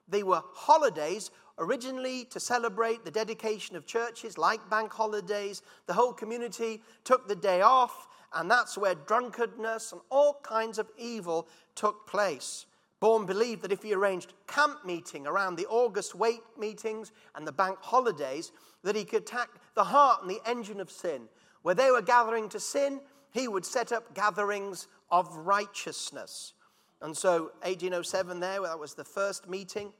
They 0.07 0.23
were 0.23 0.41
holidays 0.53 1.31
originally 1.59 2.25
to 2.25 2.39
celebrate 2.39 3.05
the 3.05 3.11
dedication 3.11 3.75
of 3.75 3.85
churches 3.85 4.37
like 4.37 4.67
bank 4.69 4.91
holidays. 4.91 5.61
The 5.85 5.93
whole 5.93 6.13
community 6.13 6.81
took 7.03 7.27
the 7.27 7.35
day 7.35 7.61
off, 7.61 8.07
and 8.35 8.49
that's 8.49 8.77
where 8.77 8.95
drunkenness 8.95 9.91
and 9.91 10.01
all 10.09 10.39
kinds 10.43 10.79
of 10.79 10.89
evil 10.97 11.47
took 11.75 12.07
place. 12.07 12.65
Bourne 12.99 13.25
believed 13.25 13.61
that 13.63 13.71
if 13.71 13.83
he 13.83 13.93
arranged 13.93 14.33
camp 14.47 14.85
meeting 14.85 15.27
around 15.27 15.55
the 15.55 15.65
August 15.67 16.15
wake 16.15 16.43
meetings 16.57 17.11
and 17.35 17.45
the 17.45 17.51
bank 17.51 17.77
holidays, 17.81 18.51
that 18.83 18.95
he 18.95 19.03
could 19.03 19.23
attack 19.23 19.49
the 19.75 19.83
heart 19.83 20.21
and 20.21 20.29
the 20.29 20.39
engine 20.45 20.79
of 20.79 20.89
sin. 20.89 21.23
Where 21.63 21.75
they 21.75 21.91
were 21.91 22.01
gathering 22.01 22.47
to 22.49 22.59
sin, 22.59 23.01
he 23.31 23.47
would 23.47 23.65
set 23.65 23.91
up 23.91 24.13
gatherings 24.13 24.87
of 25.11 25.35
righteousness. 25.35 26.53
And 27.01 27.15
so, 27.15 27.51
1807, 27.63 28.39
there, 28.39 28.61
that 28.61 28.79
was 28.79 28.93
the 28.93 29.03
first 29.03 29.49
meeting. 29.49 29.91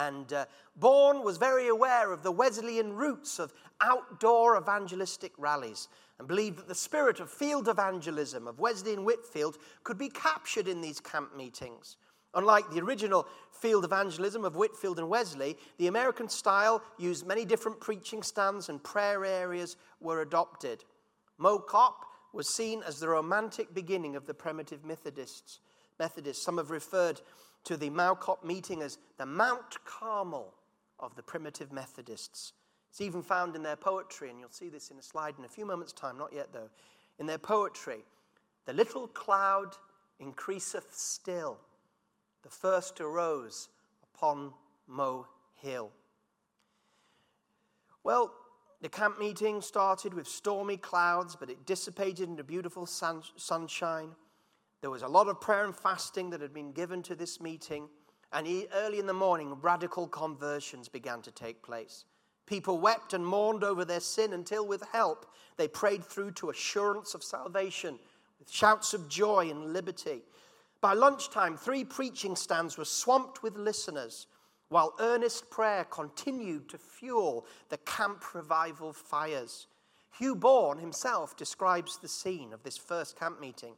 And 0.00 0.32
uh, 0.32 0.46
Bourne 0.76 1.22
was 1.22 1.36
very 1.36 1.68
aware 1.68 2.10
of 2.10 2.22
the 2.22 2.32
Wesleyan 2.32 2.94
roots 2.94 3.38
of 3.38 3.52
outdoor 3.82 4.56
evangelistic 4.56 5.32
rallies 5.36 5.88
and 6.18 6.26
believed 6.26 6.58
that 6.58 6.68
the 6.68 6.74
spirit 6.74 7.20
of 7.20 7.30
field 7.30 7.68
evangelism 7.68 8.48
of 8.48 8.58
Wesley 8.58 8.94
and 8.94 9.04
Whitefield 9.04 9.58
could 9.84 9.98
be 9.98 10.08
captured 10.08 10.68
in 10.68 10.80
these 10.80 11.00
camp 11.00 11.36
meetings. 11.36 11.98
Unlike 12.32 12.70
the 12.70 12.80
original 12.80 13.26
field 13.52 13.84
evangelism 13.84 14.44
of 14.44 14.56
Whitefield 14.56 14.98
and 14.98 15.08
Wesley, 15.10 15.58
the 15.76 15.88
American 15.88 16.30
style 16.30 16.82
used 16.96 17.26
many 17.26 17.44
different 17.44 17.78
preaching 17.78 18.22
stands 18.22 18.70
and 18.70 18.82
prayer 18.82 19.24
areas 19.24 19.76
were 20.00 20.22
adopted. 20.22 20.82
Mow 21.36 21.58
Cop 21.58 22.06
was 22.32 22.48
seen 22.48 22.82
as 22.86 23.00
the 23.00 23.08
romantic 23.08 23.74
beginning 23.74 24.16
of 24.16 24.26
the 24.26 24.34
primitive 24.34 24.82
Methodists. 24.82 25.58
Methodists. 25.98 26.42
Some 26.42 26.56
have 26.56 26.70
referred 26.70 27.20
to 27.64 27.76
the 27.76 27.90
Mow 27.90 28.14
Cop 28.14 28.44
meeting 28.44 28.82
as 28.82 28.98
the 29.18 29.26
Mount 29.26 29.84
Carmel 29.84 30.54
of 30.98 31.14
the 31.16 31.22
primitive 31.22 31.72
Methodists. 31.72 32.52
It's 32.90 33.00
even 33.00 33.22
found 33.22 33.54
in 33.54 33.62
their 33.62 33.76
poetry, 33.76 34.30
and 34.30 34.40
you'll 34.40 34.50
see 34.50 34.68
this 34.68 34.90
in 34.90 34.98
a 34.98 35.02
slide 35.02 35.34
in 35.38 35.44
a 35.44 35.48
few 35.48 35.64
moments' 35.64 35.92
time, 35.92 36.18
not 36.18 36.32
yet 36.32 36.52
though. 36.52 36.70
In 37.18 37.26
their 37.26 37.38
poetry, 37.38 38.04
the 38.66 38.72
little 38.72 39.06
cloud 39.08 39.76
increaseth 40.18 40.94
still 40.94 41.58
the 42.42 42.48
first 42.48 43.00
arose 43.00 43.68
upon 44.02 44.52
Mow 44.86 45.26
Hill. 45.56 45.90
Well, 48.02 48.32
the 48.80 48.88
camp 48.88 49.18
meeting 49.18 49.60
started 49.60 50.14
with 50.14 50.26
stormy 50.26 50.78
clouds, 50.78 51.36
but 51.36 51.50
it 51.50 51.66
dissipated 51.66 52.28
into 52.28 52.42
beautiful 52.42 52.86
sun- 52.86 53.22
sunshine. 53.36 54.16
There 54.80 54.90
was 54.90 55.02
a 55.02 55.08
lot 55.08 55.28
of 55.28 55.40
prayer 55.40 55.64
and 55.64 55.76
fasting 55.76 56.30
that 56.30 56.40
had 56.40 56.54
been 56.54 56.72
given 56.72 57.02
to 57.02 57.14
this 57.14 57.40
meeting, 57.40 57.88
and 58.32 58.46
early 58.74 58.98
in 58.98 59.06
the 59.06 59.12
morning, 59.12 59.56
radical 59.60 60.06
conversions 60.08 60.88
began 60.88 61.20
to 61.22 61.30
take 61.30 61.62
place. 61.62 62.04
People 62.46 62.78
wept 62.78 63.12
and 63.12 63.24
mourned 63.24 63.62
over 63.62 63.84
their 63.84 64.00
sin 64.00 64.32
until, 64.32 64.66
with 64.66 64.82
help, 64.92 65.26
they 65.56 65.68
prayed 65.68 66.04
through 66.04 66.32
to 66.32 66.50
assurance 66.50 67.14
of 67.14 67.22
salvation 67.22 67.98
with 68.38 68.50
shouts 68.50 68.94
of 68.94 69.08
joy 69.08 69.50
and 69.50 69.72
liberty. 69.72 70.22
By 70.80 70.94
lunchtime, 70.94 71.56
three 71.56 71.84
preaching 71.84 72.34
stands 72.34 72.78
were 72.78 72.86
swamped 72.86 73.42
with 73.42 73.56
listeners, 73.56 74.26
while 74.70 74.94
earnest 74.98 75.50
prayer 75.50 75.84
continued 75.84 76.68
to 76.70 76.78
fuel 76.78 77.46
the 77.68 77.78
camp 77.78 78.34
revival 78.34 78.92
fires. 78.92 79.66
Hugh 80.18 80.34
Bourne 80.34 80.78
himself 80.78 81.36
describes 81.36 81.98
the 81.98 82.08
scene 82.08 82.52
of 82.52 82.62
this 82.62 82.78
first 82.78 83.18
camp 83.18 83.40
meeting. 83.40 83.74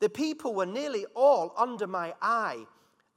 The 0.00 0.08
people 0.08 0.54
were 0.54 0.66
nearly 0.66 1.06
all 1.14 1.52
under 1.56 1.86
my 1.86 2.14
eye, 2.22 2.66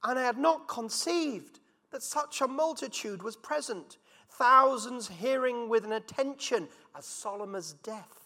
and 0.02 0.18
I 0.18 0.22
had 0.22 0.38
not 0.38 0.68
conceived 0.68 1.60
that 1.90 2.02
such 2.02 2.40
a 2.40 2.48
multitude 2.48 3.22
was 3.22 3.36
present, 3.36 3.98
thousands 4.30 5.08
hearing 5.08 5.68
with 5.68 5.84
an 5.84 5.92
attention 5.92 6.68
as 6.96 7.04
solemn 7.04 7.54
as 7.54 7.74
death 7.74 8.22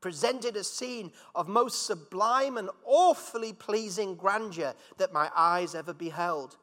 presented 0.00 0.56
a 0.56 0.64
scene 0.64 1.12
of 1.34 1.48
most 1.48 1.86
sublime 1.86 2.56
and 2.56 2.70
awfully 2.84 3.52
pleasing 3.52 4.14
grandeur 4.14 4.74
that 4.98 5.12
my 5.12 5.30
eyes 5.36 5.74
ever 5.74 5.92
beheld. 5.92 6.56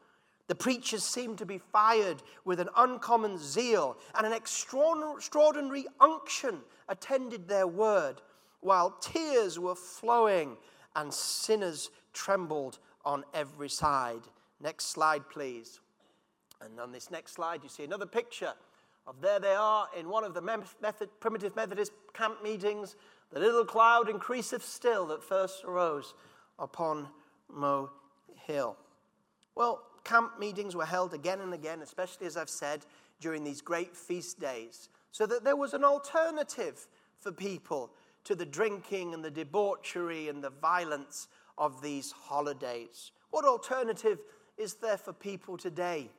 The 0.48 0.56
preachers 0.56 1.04
seemed 1.04 1.38
to 1.40 1.46
be 1.46 1.58
fired 1.58 2.24
with 2.46 2.60
an 2.60 2.70
uncommon 2.76 3.38
zeal, 3.38 3.98
and 4.16 4.26
an 4.26 4.34
extraordinary 4.34 5.86
unction 6.00 6.62
attended 6.88 7.48
their 7.48 7.68
word, 7.68 8.22
while 8.62 8.92
tears 9.02 9.60
were 9.60 9.76
flowing 9.76 10.58
and 10.98 11.14
sinners 11.14 11.90
trembled 12.12 12.80
on 13.06 13.24
every 13.34 13.70
side. 13.70 14.24
Next 14.62 14.88
slide, 14.88 15.30
please. 15.30 15.80
And 16.60 16.78
on 16.80 16.92
this 16.92 17.10
next 17.10 17.34
slide, 17.34 17.62
you 17.64 17.70
see 17.70 17.86
another 17.86 18.06
picture 18.06 18.54
of 19.06 19.22
there 19.22 19.40
they 19.40 19.54
are 19.54 19.88
in 19.98 20.10
one 20.10 20.26
of 20.26 20.34
the 20.34 20.42
method, 20.42 21.10
primitive 21.22 21.56
Methodist 21.56 21.94
camp 22.14 22.44
meetings 22.44 22.98
the 23.32 23.40
little 23.40 23.66
cloud 23.66 24.10
increaseth 24.10 24.64
still 24.64 25.06
that 25.08 25.24
first 25.24 25.64
arose 25.66 26.14
upon 26.60 27.10
Mow 27.52 27.90
Hill. 28.36 28.78
Well, 29.56 29.84
camp 30.04 30.40
meetings 30.40 30.76
were 30.76 30.86
held 30.86 31.14
again 31.14 31.42
and 31.42 31.54
again, 31.54 31.82
especially 31.82 32.28
as 32.28 32.38
I've 32.38 32.50
said, 32.50 32.86
during 33.20 33.44
these 33.44 33.62
great 33.62 33.96
feast 33.96 34.40
days, 34.40 34.90
so 35.12 35.26
that 35.26 35.44
there 35.44 35.56
was 35.56 35.74
an 35.74 35.84
alternative 35.84 36.88
for 37.20 37.32
people 37.32 37.92
to 38.28 38.36
the 38.36 38.46
drinking 38.46 39.13
and 39.13 39.24
the 39.24 39.32
debauchery 39.32 40.28
and 40.28 40.44
the 40.44 40.50
violence 40.50 41.30
of 41.58 41.82
these 41.82 42.12
holidays. 42.12 43.12
What 43.30 43.46
alternative 43.46 44.20
is 44.58 44.74
there 44.74 44.98
for 44.98 45.13
people 45.13 45.56
today 45.56 46.10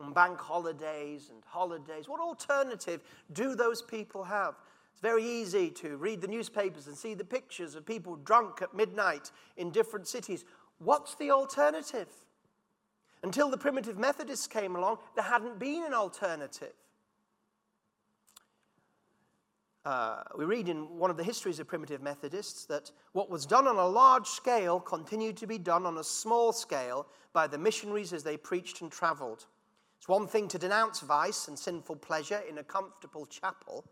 on 0.00 0.14
bank 0.14 0.40
holidays 0.40 1.28
and 1.30 1.42
holidays? 1.46 2.08
What 2.08 2.20
alternative 2.20 3.02
do 3.34 3.54
those 3.54 3.82
people 3.82 4.24
have? 4.24 4.54
It's 4.92 5.02
very 5.02 5.22
easy 5.22 5.70
to 5.72 5.98
read 5.98 6.22
the 6.22 6.26
newspapers 6.26 6.86
and 6.86 6.96
see 6.96 7.12
the 7.12 7.22
pictures 7.22 7.74
of 7.74 7.84
people 7.84 8.16
drunk 8.16 8.62
at 8.62 8.72
midnight 8.74 9.30
in 9.58 9.70
different 9.70 10.08
cities. 10.08 10.46
What's 10.78 11.16
the 11.16 11.30
alternative? 11.30 12.08
Until 13.22 13.50
the 13.50 13.58
primitive 13.58 13.98
Methodists 13.98 14.46
came 14.46 14.74
along, 14.74 14.98
there 15.16 15.24
hadn't 15.24 15.58
been 15.58 15.84
an 15.84 15.92
alternative. 15.92 16.72
Uh, 19.84 20.22
we 20.36 20.44
read 20.44 20.68
in 20.68 20.98
one 20.98 21.10
of 21.10 21.16
the 21.16 21.24
histories 21.24 21.60
of 21.60 21.68
primitive 21.68 22.02
Methodists 22.02 22.66
that 22.66 22.90
what 23.12 23.30
was 23.30 23.46
done 23.46 23.66
on 23.66 23.76
a 23.76 23.86
large 23.86 24.26
scale 24.26 24.80
continued 24.80 25.36
to 25.36 25.46
be 25.46 25.58
done 25.58 25.86
on 25.86 25.98
a 25.98 26.04
small 26.04 26.52
scale 26.52 27.06
by 27.32 27.46
the 27.46 27.56
missionaries 27.56 28.12
as 28.12 28.22
they 28.22 28.36
preached 28.36 28.80
and 28.82 28.90
traveled. 28.92 29.46
It's 29.98 30.08
one 30.08 30.26
thing 30.26 30.48
to 30.48 30.58
denounce 30.58 31.00
vice 31.00 31.48
and 31.48 31.58
sinful 31.58 31.96
pleasure 31.96 32.42
in 32.48 32.58
a 32.58 32.64
comfortable 32.64 33.26
chapel, 33.26 33.84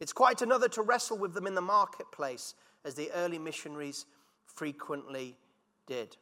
it's 0.00 0.12
quite 0.12 0.42
another 0.42 0.68
to 0.70 0.82
wrestle 0.82 1.16
with 1.16 1.32
them 1.32 1.46
in 1.46 1.54
the 1.54 1.60
marketplace, 1.60 2.54
as 2.84 2.94
the 2.94 3.10
early 3.12 3.38
missionaries 3.38 4.06
frequently 4.44 5.36
did. 5.86 6.16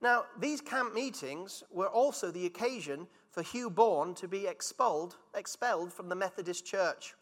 Now, 0.00 0.24
these 0.38 0.60
camp 0.60 0.92
meetings 0.92 1.62
were 1.70 1.88
also 1.88 2.30
the 2.30 2.46
occasion 2.46 3.06
for 3.30 3.42
Hugh 3.42 3.70
Bourne 3.70 4.14
to 4.16 4.26
be 4.26 4.46
expelled, 4.46 5.16
expelled 5.34 5.92
from 5.92 6.08
the 6.08 6.16
Methodist 6.16 6.66
Church. 6.66 7.14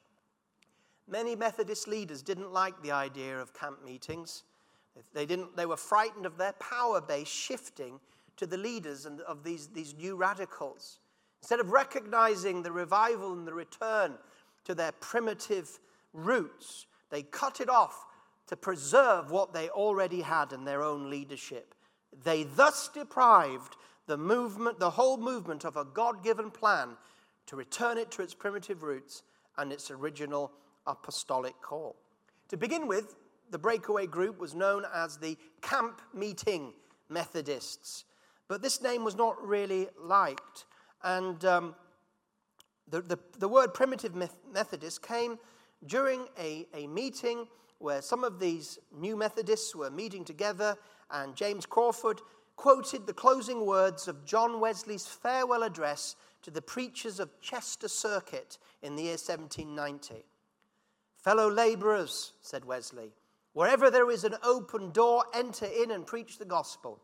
Many 1.11 1.35
Methodist 1.35 1.89
leaders 1.89 2.23
didn't 2.23 2.53
like 2.53 2.81
the 2.83 2.93
idea 2.93 3.39
of 3.39 3.53
camp 3.53 3.85
meetings. 3.85 4.45
They, 5.13 5.27
didn't, 5.27 5.57
they 5.57 5.67
were 5.67 5.77
frightened 5.77 6.25
of 6.25 6.37
their 6.37 6.53
power 6.55 7.01
base 7.01 7.29
shifting 7.29 7.99
to 8.37 8.47
the 8.47 8.57
leaders 8.57 9.07
and 9.07 9.21
of 9.23 9.43
these, 9.43 9.69
these 9.69 9.95
new 9.95 10.15
radicals. 10.15 11.01
Instead 11.43 11.59
of 11.59 11.73
recognizing 11.73 12.63
the 12.63 12.71
revival 12.71 13.33
and 13.33 13.47
the 13.47 13.53
return 13.53 14.15
to 14.65 14.75
their 14.75 14.93
primitive 14.93 15.81
roots. 16.13 16.87
They 17.11 17.23
cut 17.23 17.61
it 17.61 17.69
off 17.69 18.07
to 18.47 18.57
preserve 18.57 19.31
what 19.31 19.53
they 19.53 19.69
already 19.69 20.21
had 20.21 20.53
in 20.53 20.65
their 20.65 20.83
own 20.83 21.11
leadership. 21.11 21.75
They 22.25 22.45
thus 22.45 22.89
deprived 22.89 23.77
the 24.07 24.19
movement, 24.19 24.79
the 24.79 24.91
whole 24.91 25.17
movement 25.17 25.65
of 25.65 25.77
a 25.77 25.85
God 25.85 26.23
given 26.23 26.51
plan 26.51 26.97
to 27.47 27.57
return 27.57 27.99
it 27.99 28.11
to 28.13 28.23
its 28.23 28.35
primitive 28.35 28.83
roots 28.83 29.23
and 29.57 29.73
its 29.73 29.91
original 29.91 30.53
apostolic 30.91 31.55
call. 31.63 31.97
To 32.49 32.57
begin 32.57 32.87
with, 32.87 33.15
the 33.51 33.59
breakaway 33.59 34.07
group 34.07 34.39
was 34.39 34.55
known 34.55 34.85
as 34.95 35.17
the 35.17 35.37
Camp 35.61 36.01
Meeting 36.15 36.73
Methodists. 37.09 38.05
But 38.49 38.63
this 38.63 38.83
name 38.83 39.05
was 39.05 39.17
not 39.17 39.41
really 39.47 39.89
liked. 40.01 40.67
And 41.03 41.45
um, 41.45 41.75
the, 42.89 43.03
the, 43.03 43.19
the, 43.39 43.49
word 43.49 43.73
primitive 43.75 44.15
Methodist 44.53 45.03
came 45.03 45.39
during 45.87 46.27
a, 46.39 46.67
a 46.75 46.87
meeting 46.87 47.47
where 47.79 48.03
some 48.03 48.25
of 48.25 48.39
these 48.39 48.79
new 48.95 49.17
Methodists 49.17 49.75
were 49.75 49.91
meeting 49.91 50.25
together, 50.25 50.77
and 51.11 51.35
James 51.35 51.65
Crawfoot 51.65 52.21
quoted 52.57 53.07
the 53.07 53.15
closing 53.15 53.65
words 53.65 54.07
of 54.07 54.25
John 54.27 54.61
Wesley's 54.61 55.07
farewell 55.07 55.63
address 55.63 56.17
to 56.43 56.51
the 56.51 56.61
preachers 56.61 57.19
of 57.19 57.41
Chester 57.41 57.89
Circuit 57.89 58.59
in 58.83 58.97
the 58.97 59.05
year 59.05 59.13
1790. 59.13 60.25
Fellow 61.23 61.51
laborers, 61.51 62.33
said 62.41 62.65
Wesley, 62.65 63.13
wherever 63.53 63.91
there 63.91 64.11
is 64.11 64.25
an 64.25 64.37
open 64.43 64.91
door, 64.91 65.25
enter 65.35 65.67
in 65.67 65.91
and 65.91 66.07
preach 66.07 66.39
the 66.39 66.45
gospel. 66.45 67.01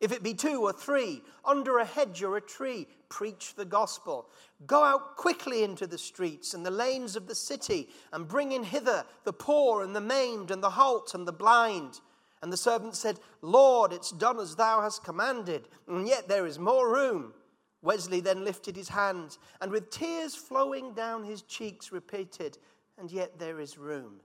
If 0.00 0.12
it 0.12 0.22
be 0.22 0.32
two 0.32 0.62
or 0.62 0.72
three, 0.72 1.22
under 1.44 1.78
a 1.78 1.84
hedge 1.84 2.22
or 2.22 2.38
a 2.38 2.40
tree, 2.40 2.86
preach 3.10 3.54
the 3.54 3.66
gospel. 3.66 4.30
Go 4.66 4.82
out 4.82 5.18
quickly 5.18 5.62
into 5.62 5.86
the 5.86 5.98
streets 5.98 6.54
and 6.54 6.64
the 6.64 6.70
lanes 6.70 7.16
of 7.16 7.26
the 7.26 7.34
city, 7.34 7.90
and 8.12 8.26
bring 8.26 8.52
in 8.52 8.62
hither 8.62 9.04
the 9.24 9.32
poor 9.34 9.82
and 9.82 9.94
the 9.94 10.00
maimed 10.00 10.50
and 10.50 10.62
the 10.62 10.70
halt 10.70 11.14
and 11.14 11.28
the 11.28 11.32
blind. 11.32 12.00
And 12.40 12.50
the 12.50 12.56
servant 12.56 12.96
said, 12.96 13.20
Lord, 13.42 13.92
it's 13.92 14.10
done 14.10 14.40
as 14.40 14.56
thou 14.56 14.80
hast 14.80 15.04
commanded, 15.04 15.68
and 15.86 16.08
yet 16.08 16.28
there 16.28 16.46
is 16.46 16.58
more 16.58 16.90
room. 16.90 17.34
Wesley 17.82 18.20
then 18.20 18.42
lifted 18.42 18.76
his 18.76 18.88
hands, 18.88 19.38
and 19.60 19.70
with 19.70 19.90
tears 19.90 20.34
flowing 20.34 20.94
down 20.94 21.24
his 21.24 21.42
cheeks, 21.42 21.92
repeated, 21.92 22.56
And 23.00 23.10
yet 23.10 23.38
there 23.38 23.60
is 23.60 23.78
room, 23.78 24.20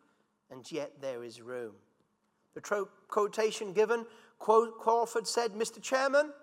and 0.52 0.70
yet 0.70 0.92
there 1.02 1.24
is 1.24 1.42
room. 1.42 1.72
The 2.56 2.62
tro- 2.62 2.90
quotation 3.08 3.72
given 3.72 4.06
quote, 4.38 4.80
Crawfoot 4.80 5.28
said, 5.28 5.54
Mr. 5.54 5.82
Chairman, 5.82 6.34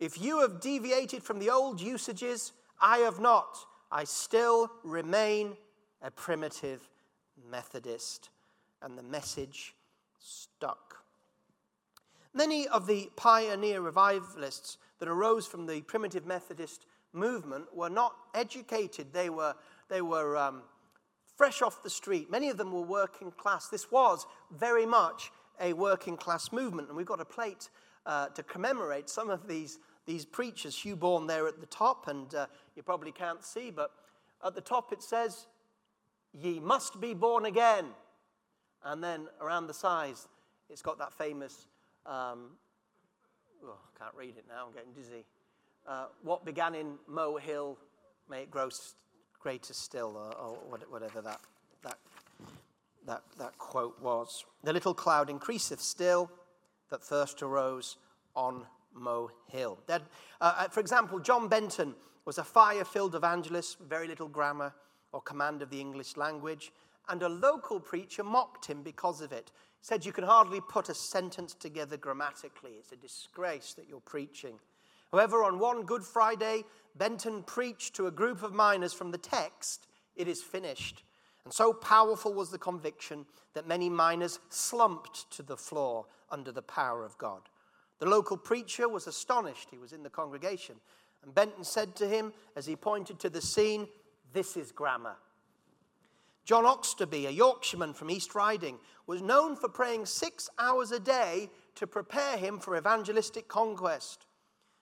if 0.00 0.20
you 0.20 0.40
have 0.40 0.60
deviated 0.60 1.22
from 1.22 1.38
the 1.38 1.50
old 1.50 1.80
usages, 1.80 2.52
I 2.80 2.98
have 2.98 3.20
not. 3.20 3.58
I 3.92 4.04
still 4.04 4.70
remain 4.82 5.56
a 6.02 6.10
primitive 6.10 6.88
Methodist. 7.50 8.30
And 8.82 8.96
the 8.96 9.02
message 9.02 9.74
stuck. 10.18 11.04
Many 12.34 12.68
of 12.68 12.86
the 12.86 13.10
pioneer 13.16 13.80
revivalists 13.80 14.78
that 14.98 15.08
arose 15.08 15.46
from 15.46 15.66
the 15.66 15.82
primitive 15.82 16.26
Methodist 16.26 16.84
movement 17.12 17.74
were 17.74 17.88
not 17.88 18.14
educated. 18.34 19.12
They 19.12 19.30
were, 19.30 19.54
they 19.88 20.02
were 20.02 20.36
um, 20.36 20.62
fresh 21.36 21.62
off 21.62 21.82
the 21.82 21.90
street. 21.90 22.30
Many 22.30 22.48
of 22.48 22.56
them 22.56 22.72
were 22.72 22.82
working 22.82 23.30
class. 23.30 23.68
This 23.68 23.90
was 23.92 24.26
very 24.50 24.86
much 24.86 25.30
a 25.60 25.72
working 25.72 26.16
class 26.16 26.50
movement. 26.50 26.88
And 26.88 26.96
we've 26.96 27.06
got 27.06 27.20
a 27.20 27.24
plate 27.24 27.68
uh, 28.06 28.28
to 28.28 28.42
commemorate 28.42 29.08
some 29.08 29.30
of 29.30 29.46
these, 29.46 29.78
these 30.06 30.24
preachers. 30.24 30.76
Hugh 30.76 30.96
Bourne 30.96 31.26
there 31.26 31.46
at 31.46 31.60
the 31.60 31.66
top, 31.66 32.08
and 32.08 32.34
uh, 32.34 32.46
you 32.74 32.82
probably 32.82 33.12
can't 33.12 33.44
see, 33.44 33.70
but 33.70 33.90
at 34.44 34.54
the 34.54 34.60
top 34.60 34.92
it 34.92 35.02
says, 35.02 35.46
Ye 36.32 36.60
must 36.60 37.00
be 37.00 37.14
born 37.14 37.46
again. 37.46 37.86
And 38.84 39.02
then 39.02 39.26
around 39.40 39.66
the 39.66 39.74
sides, 39.74 40.28
it's 40.68 40.82
got 40.82 40.98
that 40.98 41.12
famous, 41.12 41.66
um, 42.04 42.50
oh, 43.64 43.72
I 43.72 43.98
can't 43.98 44.14
read 44.14 44.36
it 44.36 44.44
now, 44.48 44.66
I'm 44.66 44.72
getting 44.72 44.92
dizzy. 44.92 45.24
Uh, 45.86 46.06
what 46.22 46.44
began 46.44 46.74
in 46.74 46.94
Mow 47.08 47.36
Hill, 47.36 47.78
may 48.28 48.42
it 48.42 48.50
grow 48.50 48.68
greater 49.46 49.74
still, 49.74 50.16
or, 50.16 50.34
or 50.34 50.78
whatever 50.90 51.20
that, 51.22 51.38
that 51.84 51.98
that, 53.06 53.22
that 53.38 53.56
quote 53.58 53.96
was. 54.02 54.44
The 54.64 54.72
little 54.72 54.92
cloud 54.92 55.30
increaseth 55.30 55.80
still 55.80 56.28
that 56.90 57.00
first 57.00 57.44
arose 57.44 57.96
on 58.34 58.66
Mow 58.92 59.30
Hill. 59.46 59.78
Uh, 59.88 60.00
uh, 60.40 60.66
for 60.66 60.80
example, 60.80 61.20
John 61.20 61.46
Benton 61.46 61.94
was 62.24 62.38
a 62.38 62.42
fire 62.42 62.84
filled 62.84 63.14
evangelist, 63.14 63.78
very 63.78 64.08
little 64.08 64.26
grammar 64.26 64.74
or 65.12 65.20
command 65.20 65.62
of 65.62 65.70
the 65.70 65.80
English 65.80 66.16
language, 66.16 66.72
and 67.08 67.22
a 67.22 67.28
local 67.28 67.78
preacher 67.78 68.24
mocked 68.24 68.66
him 68.66 68.82
because 68.82 69.20
of 69.20 69.30
it. 69.30 69.52
Said, 69.80 70.04
You 70.04 70.10
can 70.10 70.24
hardly 70.24 70.60
put 70.60 70.88
a 70.88 70.94
sentence 70.94 71.54
together 71.54 71.96
grammatically. 71.96 72.72
It's 72.80 72.90
a 72.90 72.96
disgrace 72.96 73.74
that 73.74 73.88
you're 73.88 74.00
preaching. 74.00 74.58
However, 75.12 75.44
on 75.44 75.60
one 75.60 75.84
Good 75.84 76.02
Friday, 76.02 76.64
Benton 76.96 77.42
preached 77.42 77.94
to 77.96 78.06
a 78.06 78.10
group 78.10 78.42
of 78.42 78.52
miners 78.52 78.92
from 78.92 79.10
the 79.10 79.18
text, 79.18 79.86
It 80.14 80.28
is 80.28 80.42
finished. 80.42 81.02
And 81.44 81.52
so 81.52 81.72
powerful 81.72 82.34
was 82.34 82.50
the 82.50 82.58
conviction 82.58 83.24
that 83.54 83.68
many 83.68 83.88
miners 83.88 84.40
slumped 84.48 85.30
to 85.30 85.42
the 85.42 85.56
floor 85.56 86.06
under 86.30 86.50
the 86.50 86.62
power 86.62 87.04
of 87.04 87.16
God. 87.18 87.42
The 87.98 88.06
local 88.06 88.36
preacher 88.36 88.88
was 88.88 89.06
astonished. 89.06 89.68
He 89.70 89.78
was 89.78 89.92
in 89.92 90.02
the 90.02 90.10
congregation. 90.10 90.76
And 91.22 91.34
Benton 91.34 91.64
said 91.64 91.94
to 91.96 92.08
him, 92.08 92.32
as 92.56 92.66
he 92.66 92.76
pointed 92.76 93.18
to 93.20 93.30
the 93.30 93.40
scene, 93.40 93.86
This 94.32 94.56
is 94.56 94.72
grammar. 94.72 95.16
John 96.44 96.64
Oxtoby, 96.64 97.26
a 97.26 97.32
Yorkshireman 97.32 97.94
from 97.94 98.10
East 98.10 98.34
Riding, 98.34 98.78
was 99.06 99.20
known 99.20 99.56
for 99.56 99.68
praying 99.68 100.06
six 100.06 100.48
hours 100.58 100.92
a 100.92 101.00
day 101.00 101.50
to 101.74 101.86
prepare 101.86 102.36
him 102.36 102.58
for 102.58 102.76
evangelistic 102.76 103.48
conquest. 103.48 104.26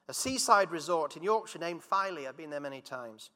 A 0.09 0.15
seaside 0.15 0.71
resort 0.71 1.17
in 1.17 1.23
Yorkshire 1.23 1.59
named 1.59 1.83
Filey, 1.83 2.27
I've 2.27 2.37
been 2.37 2.51
there 2.51 2.61
many 2.61 2.81
times, 2.81 3.31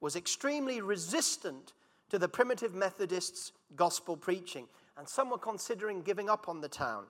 was 0.00 0.16
extremely 0.16 0.80
resistant 0.80 1.72
to 2.10 2.18
the 2.18 2.28
primitive 2.28 2.74
Methodists' 2.74 3.52
gospel 3.76 4.16
preaching, 4.16 4.66
and 4.96 5.08
some 5.08 5.30
were 5.30 5.38
considering 5.38 6.02
giving 6.02 6.28
up 6.28 6.48
on 6.48 6.60
the 6.60 6.68
town. 6.68 7.04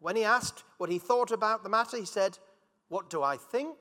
When 0.00 0.16
he 0.16 0.24
asked 0.24 0.64
what 0.78 0.90
he 0.90 0.98
thought 0.98 1.30
about 1.30 1.62
the 1.62 1.68
matter, 1.68 1.96
he 1.96 2.04
said, 2.04 2.38
What 2.88 3.10
do 3.10 3.22
I 3.22 3.36
think? 3.36 3.76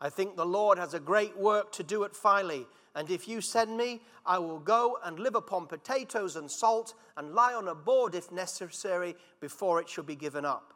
I 0.00 0.10
think 0.10 0.36
the 0.36 0.46
Lord 0.46 0.78
has 0.78 0.94
a 0.94 1.00
great 1.00 1.36
work 1.36 1.72
to 1.72 1.82
do 1.82 2.04
at 2.04 2.14
Filey, 2.14 2.66
and 2.94 3.10
if 3.10 3.28
you 3.28 3.40
send 3.40 3.76
me, 3.76 4.02
I 4.26 4.38
will 4.38 4.58
go 4.58 4.98
and 5.04 5.18
live 5.18 5.34
upon 5.34 5.66
potatoes 5.66 6.36
and 6.36 6.50
salt 6.50 6.94
and 7.16 7.34
lie 7.34 7.54
on 7.54 7.68
a 7.68 7.74
board 7.74 8.14
if 8.14 8.30
necessary 8.30 9.16
before 9.40 9.80
it 9.80 9.88
shall 9.88 10.04
be 10.04 10.16
given 10.16 10.44
up. 10.44 10.74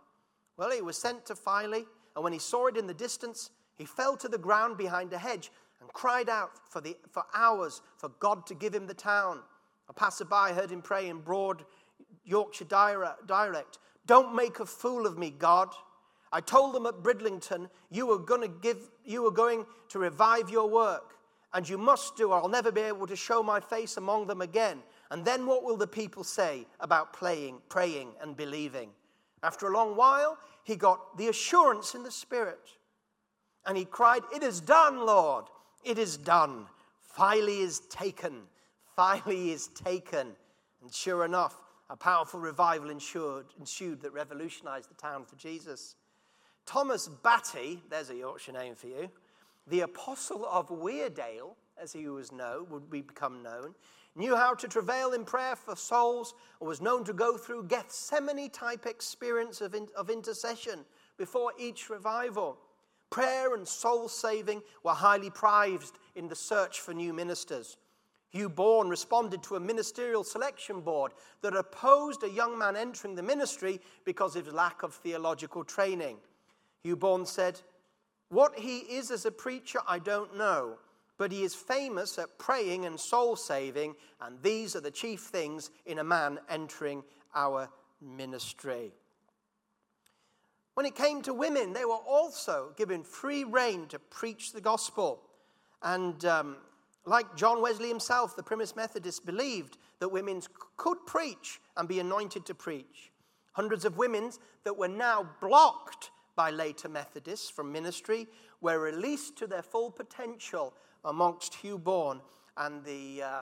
Well, 0.57 0.70
he 0.70 0.82
was 0.82 0.96
sent 0.96 1.26
to 1.26 1.34
Filey, 1.34 1.86
and 2.14 2.24
when 2.24 2.32
he 2.32 2.38
saw 2.38 2.66
it 2.66 2.76
in 2.76 2.86
the 2.86 2.94
distance, 2.94 3.50
he 3.76 3.84
fell 3.84 4.16
to 4.16 4.28
the 4.28 4.38
ground 4.38 4.76
behind 4.76 5.12
a 5.12 5.18
hedge 5.18 5.50
and 5.80 5.92
cried 5.92 6.28
out 6.28 6.50
for, 6.68 6.80
the, 6.80 6.96
for 7.10 7.24
hours 7.34 7.82
for 7.96 8.10
God 8.20 8.46
to 8.46 8.54
give 8.54 8.74
him 8.74 8.86
the 8.86 8.94
town. 8.94 9.40
A 9.88 9.92
passerby 9.92 10.54
heard 10.54 10.70
him 10.70 10.82
pray 10.82 11.08
in 11.08 11.20
broad 11.20 11.64
Yorkshire 12.24 12.64
dialect 12.64 13.78
Don't 14.06 14.34
make 14.34 14.60
a 14.60 14.66
fool 14.66 15.06
of 15.06 15.18
me, 15.18 15.30
God. 15.30 15.68
I 16.32 16.40
told 16.40 16.74
them 16.74 16.86
at 16.86 17.02
Bridlington, 17.02 17.68
you 17.90 18.06
were, 18.06 18.18
going 18.18 18.40
to 18.40 18.48
give, 18.48 18.90
you 19.04 19.22
were 19.22 19.30
going 19.30 19.66
to 19.90 19.98
revive 19.98 20.48
your 20.48 20.68
work, 20.68 21.16
and 21.52 21.68
you 21.68 21.76
must 21.76 22.16
do, 22.16 22.30
or 22.30 22.40
I'll 22.40 22.48
never 22.48 22.72
be 22.72 22.80
able 22.80 23.06
to 23.06 23.16
show 23.16 23.42
my 23.42 23.60
face 23.60 23.98
among 23.98 24.26
them 24.26 24.40
again. 24.40 24.82
And 25.10 25.26
then 25.26 25.46
what 25.46 25.62
will 25.62 25.76
the 25.76 25.86
people 25.86 26.24
say 26.24 26.66
about 26.80 27.12
playing, 27.12 27.60
praying, 27.68 28.12
and 28.22 28.34
believing? 28.34 28.90
After 29.42 29.66
a 29.66 29.72
long 29.74 29.94
while, 29.94 30.38
he 30.64 30.76
got 30.76 31.16
the 31.16 31.28
assurance 31.28 31.94
in 31.94 32.02
the 32.02 32.10
Spirit. 32.10 32.60
And 33.66 33.76
he 33.76 33.84
cried, 33.84 34.22
It 34.34 34.42
is 34.42 34.60
done, 34.60 35.04
Lord. 35.04 35.46
It 35.84 35.98
is 35.98 36.16
done. 36.16 36.66
Filey 37.00 37.60
is 37.60 37.80
taken. 37.90 38.42
Filey 38.96 39.50
is 39.50 39.68
taken. 39.68 40.28
And 40.80 40.92
sure 40.92 41.24
enough, 41.24 41.56
a 41.90 41.96
powerful 41.96 42.40
revival 42.40 42.90
ensued, 42.90 43.46
ensued 43.58 44.00
that 44.02 44.12
revolutionized 44.12 44.90
the 44.90 44.94
town 44.94 45.24
for 45.24 45.36
Jesus. 45.36 45.96
Thomas 46.64 47.08
Batty, 47.08 47.82
there's 47.90 48.10
a 48.10 48.16
Yorkshire 48.16 48.52
name 48.52 48.74
for 48.74 48.86
you, 48.86 49.10
the 49.66 49.80
apostle 49.80 50.46
of 50.46 50.68
Weardale, 50.68 51.54
as 51.80 51.92
he 51.92 52.08
was 52.08 52.32
known, 52.32 52.66
would 52.70 52.90
become 52.90 53.42
known, 53.42 53.74
knew 54.14 54.36
how 54.36 54.54
to 54.54 54.68
travail 54.68 55.12
in 55.12 55.24
prayer 55.24 55.56
for 55.56 55.74
souls, 55.74 56.34
and 56.60 56.68
was 56.68 56.80
known 56.80 57.04
to 57.04 57.12
go 57.12 57.36
through 57.36 57.64
Gethsemane 57.64 58.50
type 58.50 58.86
experience 58.86 59.60
of, 59.60 59.74
in, 59.74 59.88
of 59.96 60.10
intercession 60.10 60.80
before 61.16 61.52
each 61.58 61.88
revival. 61.88 62.58
Prayer 63.10 63.54
and 63.54 63.66
soul 63.66 64.08
saving 64.08 64.62
were 64.82 64.92
highly 64.92 65.30
prized 65.30 65.98
in 66.14 66.28
the 66.28 66.36
search 66.36 66.80
for 66.80 66.94
new 66.94 67.12
ministers. 67.12 67.76
Hugh 68.30 68.48
Bourne 68.48 68.88
responded 68.88 69.42
to 69.42 69.56
a 69.56 69.60
ministerial 69.60 70.24
selection 70.24 70.80
board 70.80 71.12
that 71.42 71.54
opposed 71.54 72.22
a 72.22 72.30
young 72.30 72.58
man 72.58 72.76
entering 72.76 73.14
the 73.14 73.22
ministry 73.22 73.78
because 74.06 74.36
of 74.36 74.46
his 74.46 74.54
lack 74.54 74.82
of 74.82 74.94
theological 74.94 75.62
training. 75.64 76.16
Hugh 76.82 76.96
Bourne 76.96 77.26
said, 77.26 77.60
What 78.30 78.58
he 78.58 78.78
is 78.78 79.10
as 79.10 79.26
a 79.26 79.30
preacher, 79.30 79.80
I 79.86 79.98
don't 79.98 80.38
know, 80.38 80.78
but 81.22 81.30
he 81.30 81.44
is 81.44 81.54
famous 81.54 82.18
at 82.18 82.36
praying 82.36 82.84
and 82.84 82.98
soul 82.98 83.36
saving, 83.36 83.94
and 84.22 84.42
these 84.42 84.74
are 84.74 84.80
the 84.80 84.90
chief 84.90 85.20
things 85.20 85.70
in 85.86 86.00
a 86.00 86.02
man 86.02 86.36
entering 86.50 87.00
our 87.32 87.68
ministry. 88.00 88.90
When 90.74 90.84
it 90.84 90.96
came 90.96 91.22
to 91.22 91.32
women, 91.32 91.74
they 91.74 91.84
were 91.84 91.94
also 91.94 92.72
given 92.76 93.04
free 93.04 93.44
rein 93.44 93.86
to 93.90 94.00
preach 94.00 94.52
the 94.52 94.60
gospel. 94.60 95.22
And 95.80 96.24
um, 96.24 96.56
like 97.06 97.36
John 97.36 97.62
Wesley 97.62 97.88
himself, 97.88 98.34
the 98.34 98.42
primitive 98.42 98.74
Methodists 98.74 99.20
believed 99.20 99.78
that 100.00 100.08
women 100.08 100.42
could 100.76 101.06
preach 101.06 101.60
and 101.76 101.88
be 101.88 102.00
anointed 102.00 102.44
to 102.46 102.54
preach. 102.56 103.12
Hundreds 103.52 103.84
of 103.84 103.96
women 103.96 104.32
that 104.64 104.76
were 104.76 104.88
now 104.88 105.28
blocked 105.40 106.10
by 106.34 106.50
later 106.50 106.88
Methodists 106.88 107.48
from 107.48 107.70
ministry 107.70 108.26
were 108.60 108.80
released 108.80 109.36
to 109.36 109.46
their 109.46 109.62
full 109.62 109.92
potential 109.92 110.74
amongst 111.05 111.55
Hugh 111.55 111.78
Bourne 111.78 112.20
and 112.57 112.84
the 112.84 113.22
uh, 113.22 113.40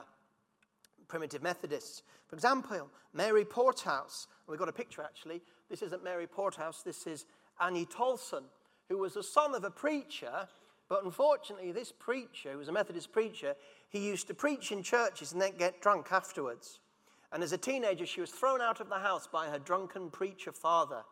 primitive 1.07 1.43
Methodists. 1.43 2.03
For 2.27 2.35
example, 2.35 2.89
Mary 3.13 3.45
Porthouse, 3.45 4.27
we've 4.47 4.59
got 4.59 4.69
a 4.69 4.73
picture 4.73 5.01
actually. 5.01 5.41
This 5.69 5.81
isn't 5.81 6.03
Mary 6.03 6.27
Porthouse, 6.27 6.83
this 6.83 7.07
is 7.07 7.25
Annie 7.59 7.85
Tolson, 7.85 8.43
who 8.89 8.97
was 8.97 9.13
the 9.13 9.23
son 9.23 9.53
of 9.55 9.63
a 9.63 9.71
preacher, 9.71 10.47
but 10.89 11.05
unfortunately, 11.05 11.71
this 11.71 11.91
preacher, 11.91 12.51
who 12.51 12.57
was 12.57 12.67
a 12.67 12.73
Methodist 12.73 13.13
preacher, 13.13 13.55
he 13.89 13.99
used 13.99 14.27
to 14.27 14.33
preach 14.33 14.71
in 14.71 14.83
churches 14.83 15.31
and 15.31 15.41
then 15.41 15.53
get 15.57 15.81
drunk 15.81 16.11
afterwards. 16.11 16.79
And 17.31 17.43
as 17.43 17.53
a 17.53 17.57
teenager, 17.57 18.05
she 18.05 18.19
was 18.19 18.29
thrown 18.29 18.59
out 18.59 18.81
of 18.81 18.89
the 18.89 18.99
house 18.99 19.25
by 19.25 19.47
her 19.47 19.59
drunken 19.59 20.09
preacher 20.09 20.51
father. 20.51 21.03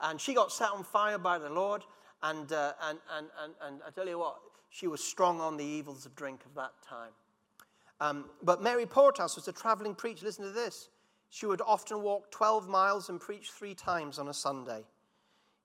And 0.00 0.20
she 0.20 0.32
got 0.32 0.52
set 0.52 0.70
on 0.70 0.84
fire 0.84 1.18
by 1.18 1.38
the 1.38 1.50
Lord. 1.50 1.82
And, 2.22 2.50
uh, 2.50 2.72
and, 2.82 2.98
and, 3.14 3.26
and, 3.42 3.54
and 3.62 3.80
I 3.86 3.90
tell 3.90 4.08
you 4.08 4.18
what, 4.18 4.38
she 4.76 4.86
was 4.86 5.02
strong 5.02 5.40
on 5.40 5.56
the 5.56 5.64
evils 5.64 6.04
of 6.04 6.14
drink 6.14 6.44
of 6.44 6.54
that 6.54 6.72
time. 6.86 7.12
Um, 7.98 8.26
but 8.42 8.62
Mary 8.62 8.84
Porthouse 8.84 9.34
was 9.34 9.48
a 9.48 9.52
traveling 9.52 9.94
preacher. 9.94 10.26
Listen 10.26 10.44
to 10.44 10.50
this. 10.50 10.90
She 11.30 11.46
would 11.46 11.62
often 11.62 12.02
walk 12.02 12.30
12 12.30 12.68
miles 12.68 13.08
and 13.08 13.18
preach 13.18 13.50
three 13.50 13.74
times 13.74 14.18
on 14.18 14.28
a 14.28 14.34
Sunday. 14.34 14.84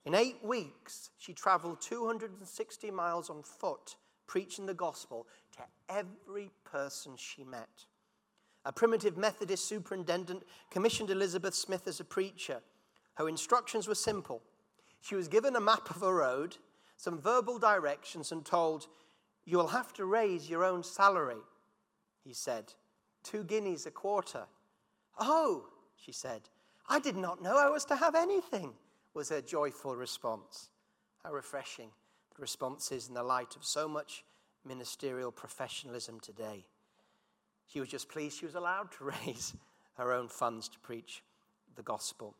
In 0.05 0.15
eight 0.15 0.37
weeks, 0.41 1.09
she 1.17 1.33
traveled 1.33 1.81
260 1.81 2.89
miles 2.91 3.29
on 3.29 3.43
foot, 3.43 3.97
preaching 4.27 4.65
the 4.65 4.73
gospel 4.73 5.27
to 5.57 5.63
every 5.89 6.49
person 6.63 7.17
she 7.17 7.43
met. 7.43 7.85
A 8.63 8.71
primitive 8.71 9.17
Methodist 9.17 9.67
superintendent 9.67 10.43
commissioned 10.69 11.09
Elizabeth 11.09 11.53
Smith 11.53 11.85
as 11.85 11.99
a 11.99 12.05
preacher. 12.05 12.61
Her 13.15 13.27
instructions 13.27 13.89
were 13.89 13.95
simple. 13.95 14.41
She 15.01 15.15
was 15.15 15.27
given 15.27 15.57
a 15.57 15.61
map 15.61 15.89
of 15.89 16.01
a 16.01 16.13
road, 16.13 16.55
some 17.01 17.19
verbal 17.19 17.57
directions, 17.57 18.31
and 18.31 18.45
told, 18.45 18.87
You 19.45 19.57
will 19.57 19.67
have 19.67 19.91
to 19.93 20.05
raise 20.05 20.49
your 20.49 20.63
own 20.63 20.83
salary 20.83 21.41
he 22.23 22.33
said. 22.33 22.73
Two 23.23 23.43
guineas 23.43 23.85
a 23.85 23.91
quarter. 23.91 24.45
Oh, 25.19 25.65
she 25.95 26.11
said, 26.11 26.41
I 26.89 26.99
did 26.99 27.15
not 27.15 27.41
know 27.41 27.57
I 27.57 27.69
was 27.69 27.85
to 27.85 27.95
have 27.95 28.15
anything, 28.15 28.73
was 29.13 29.29
her 29.29 29.41
joyful 29.41 29.95
response. 29.95 30.69
How 31.23 31.31
refreshing 31.31 31.89
the 32.35 32.41
response 32.41 32.91
is 32.91 33.07
in 33.07 33.13
the 33.13 33.23
light 33.23 33.55
of 33.55 33.63
so 33.63 33.87
much 33.87 34.23
ministerial 34.65 35.31
professionalism 35.31 36.19
today. 36.19 36.65
She 37.67 37.79
was 37.79 37.89
just 37.89 38.09
pleased 38.09 38.37
she 38.37 38.45
was 38.45 38.55
allowed 38.55 38.91
to 38.93 39.03
raise 39.25 39.53
her 39.97 40.11
own 40.11 40.27
funds 40.27 40.67
to 40.69 40.79
preach 40.79 41.23
the 41.75 41.83
gospel. 41.83 42.35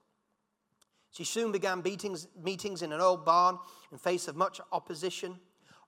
She 1.11 1.23
soon 1.25 1.51
began 1.51 1.81
meetings, 1.81 2.27
meetings 2.41 2.81
in 2.81 2.93
an 2.93 3.01
old 3.01 3.25
barn 3.25 3.59
in 3.91 3.97
face 3.97 4.27
of 4.27 4.35
much 4.35 4.61
opposition. 4.71 5.39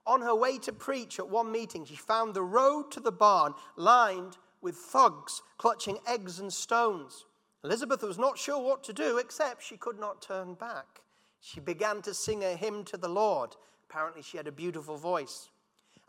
On 0.05 0.21
her 0.21 0.35
way 0.35 0.57
to 0.59 0.73
preach 0.73 1.17
at 1.17 1.29
one 1.29 1.51
meeting, 1.51 1.85
she 1.85 1.95
found 1.95 2.33
the 2.33 2.41
road 2.41 2.91
to 2.91 2.99
the 2.99 3.11
barn 3.11 3.53
lined 3.77 4.37
with 4.61 4.75
thugs 4.75 5.41
clutching 5.57 5.97
eggs 6.05 6.39
and 6.39 6.51
stones. 6.51 7.25
Elizabeth 7.63 8.03
was 8.03 8.17
not 8.17 8.37
sure 8.37 8.59
what 8.59 8.83
to 8.83 8.91
do, 8.91 9.17
except 9.17 9.63
she 9.63 9.77
could 9.77 9.97
not 9.97 10.21
turn 10.21 10.55
back. 10.55 11.01
She 11.39 11.61
began 11.61 12.01
to 12.01 12.13
sing 12.13 12.43
a 12.43 12.55
hymn 12.55 12.83
to 12.85 12.97
the 12.97 13.07
Lord. 13.07 13.55
Apparently, 13.89 14.21
she 14.21 14.35
had 14.35 14.47
a 14.47 14.51
beautiful 14.51 14.97
voice. 14.97 15.49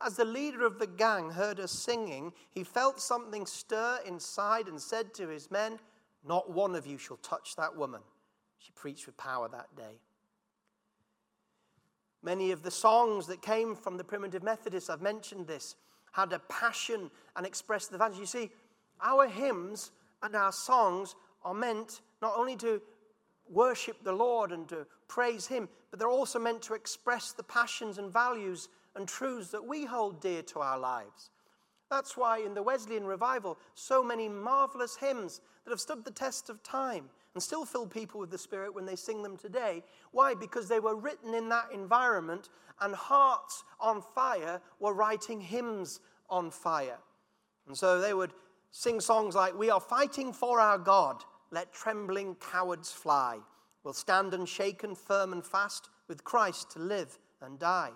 As 0.00 0.16
the 0.16 0.24
leader 0.24 0.66
of 0.66 0.80
the 0.80 0.86
gang 0.88 1.30
heard 1.30 1.58
her 1.58 1.68
singing, 1.68 2.32
he 2.50 2.64
felt 2.64 3.00
something 3.00 3.46
stir 3.46 4.00
inside 4.04 4.66
and 4.66 4.80
said 4.80 5.14
to 5.14 5.28
his 5.28 5.50
men, 5.52 5.78
Not 6.26 6.50
one 6.50 6.74
of 6.74 6.86
you 6.86 6.98
shall 6.98 7.18
touch 7.18 7.54
that 7.56 7.76
woman. 7.76 8.00
She 8.64 8.72
preached 8.72 9.04
with 9.04 9.16
power 9.18 9.46
that 9.48 9.76
day. 9.76 10.00
Many 12.22 12.50
of 12.50 12.62
the 12.62 12.70
songs 12.70 13.26
that 13.26 13.42
came 13.42 13.76
from 13.76 13.98
the 13.98 14.04
primitive 14.04 14.42
Methodists, 14.42 14.88
I've 14.88 15.02
mentioned 15.02 15.46
this, 15.46 15.76
had 16.12 16.32
a 16.32 16.38
passion 16.38 17.10
and 17.36 17.44
expressed 17.44 17.90
the 17.90 17.98
values. 17.98 18.18
You 18.18 18.24
see, 18.24 18.50
our 19.02 19.28
hymns 19.28 19.90
and 20.22 20.34
our 20.34 20.50
songs 20.50 21.14
are 21.44 21.52
meant 21.52 22.00
not 22.22 22.32
only 22.38 22.56
to 22.56 22.80
worship 23.50 24.02
the 24.02 24.12
Lord 24.12 24.50
and 24.50 24.66
to 24.70 24.86
praise 25.08 25.46
Him, 25.46 25.68
but 25.90 25.98
they're 25.98 26.08
also 26.08 26.38
meant 26.38 26.62
to 26.62 26.74
express 26.74 27.32
the 27.32 27.42
passions 27.42 27.98
and 27.98 28.10
values 28.10 28.70
and 28.96 29.06
truths 29.06 29.50
that 29.50 29.66
we 29.66 29.84
hold 29.84 30.22
dear 30.22 30.40
to 30.40 30.60
our 30.60 30.78
lives. 30.78 31.28
That's 31.90 32.16
why 32.16 32.38
in 32.38 32.54
the 32.54 32.62
Wesleyan 32.62 33.04
revival, 33.04 33.58
so 33.74 34.02
many 34.02 34.26
marvelous 34.26 34.96
hymns 34.96 35.42
that 35.64 35.70
have 35.70 35.80
stood 35.80 36.06
the 36.06 36.10
test 36.10 36.48
of 36.48 36.62
time 36.62 37.10
and 37.34 37.42
still 37.42 37.64
fill 37.64 37.86
people 37.86 38.20
with 38.20 38.30
the 38.30 38.38
Spirit 38.38 38.74
when 38.74 38.86
they 38.86 38.96
sing 38.96 39.22
them 39.22 39.36
today. 39.36 39.82
Why? 40.12 40.34
Because 40.34 40.68
they 40.68 40.80
were 40.80 40.94
written 40.94 41.34
in 41.34 41.48
that 41.48 41.70
environment, 41.72 42.48
and 42.80 42.94
hearts 42.94 43.64
on 43.80 44.02
fire 44.14 44.60
were 44.78 44.94
writing 44.94 45.40
hymns 45.40 46.00
on 46.30 46.50
fire. 46.50 46.98
And 47.66 47.76
so 47.76 48.00
they 48.00 48.14
would 48.14 48.32
sing 48.70 49.00
songs 49.00 49.34
like, 49.34 49.58
We 49.58 49.70
are 49.70 49.80
fighting 49.80 50.32
for 50.32 50.60
our 50.60 50.78
God, 50.78 51.24
let 51.50 51.72
trembling 51.72 52.36
cowards 52.36 52.92
fly. 52.92 53.38
We'll 53.82 53.94
stand 53.94 54.32
unshaken, 54.32 54.94
firm 54.94 55.32
and 55.32 55.44
fast, 55.44 55.90
with 56.08 56.24
Christ 56.24 56.70
to 56.72 56.78
live 56.78 57.18
and 57.40 57.58
die. 57.58 57.90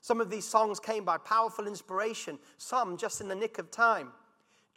Some 0.00 0.20
of 0.20 0.30
these 0.30 0.46
songs 0.46 0.80
came 0.80 1.04
by 1.04 1.18
powerful 1.18 1.66
inspiration, 1.66 2.38
some 2.56 2.96
just 2.96 3.20
in 3.20 3.28
the 3.28 3.34
nick 3.34 3.58
of 3.58 3.70
time. 3.70 4.12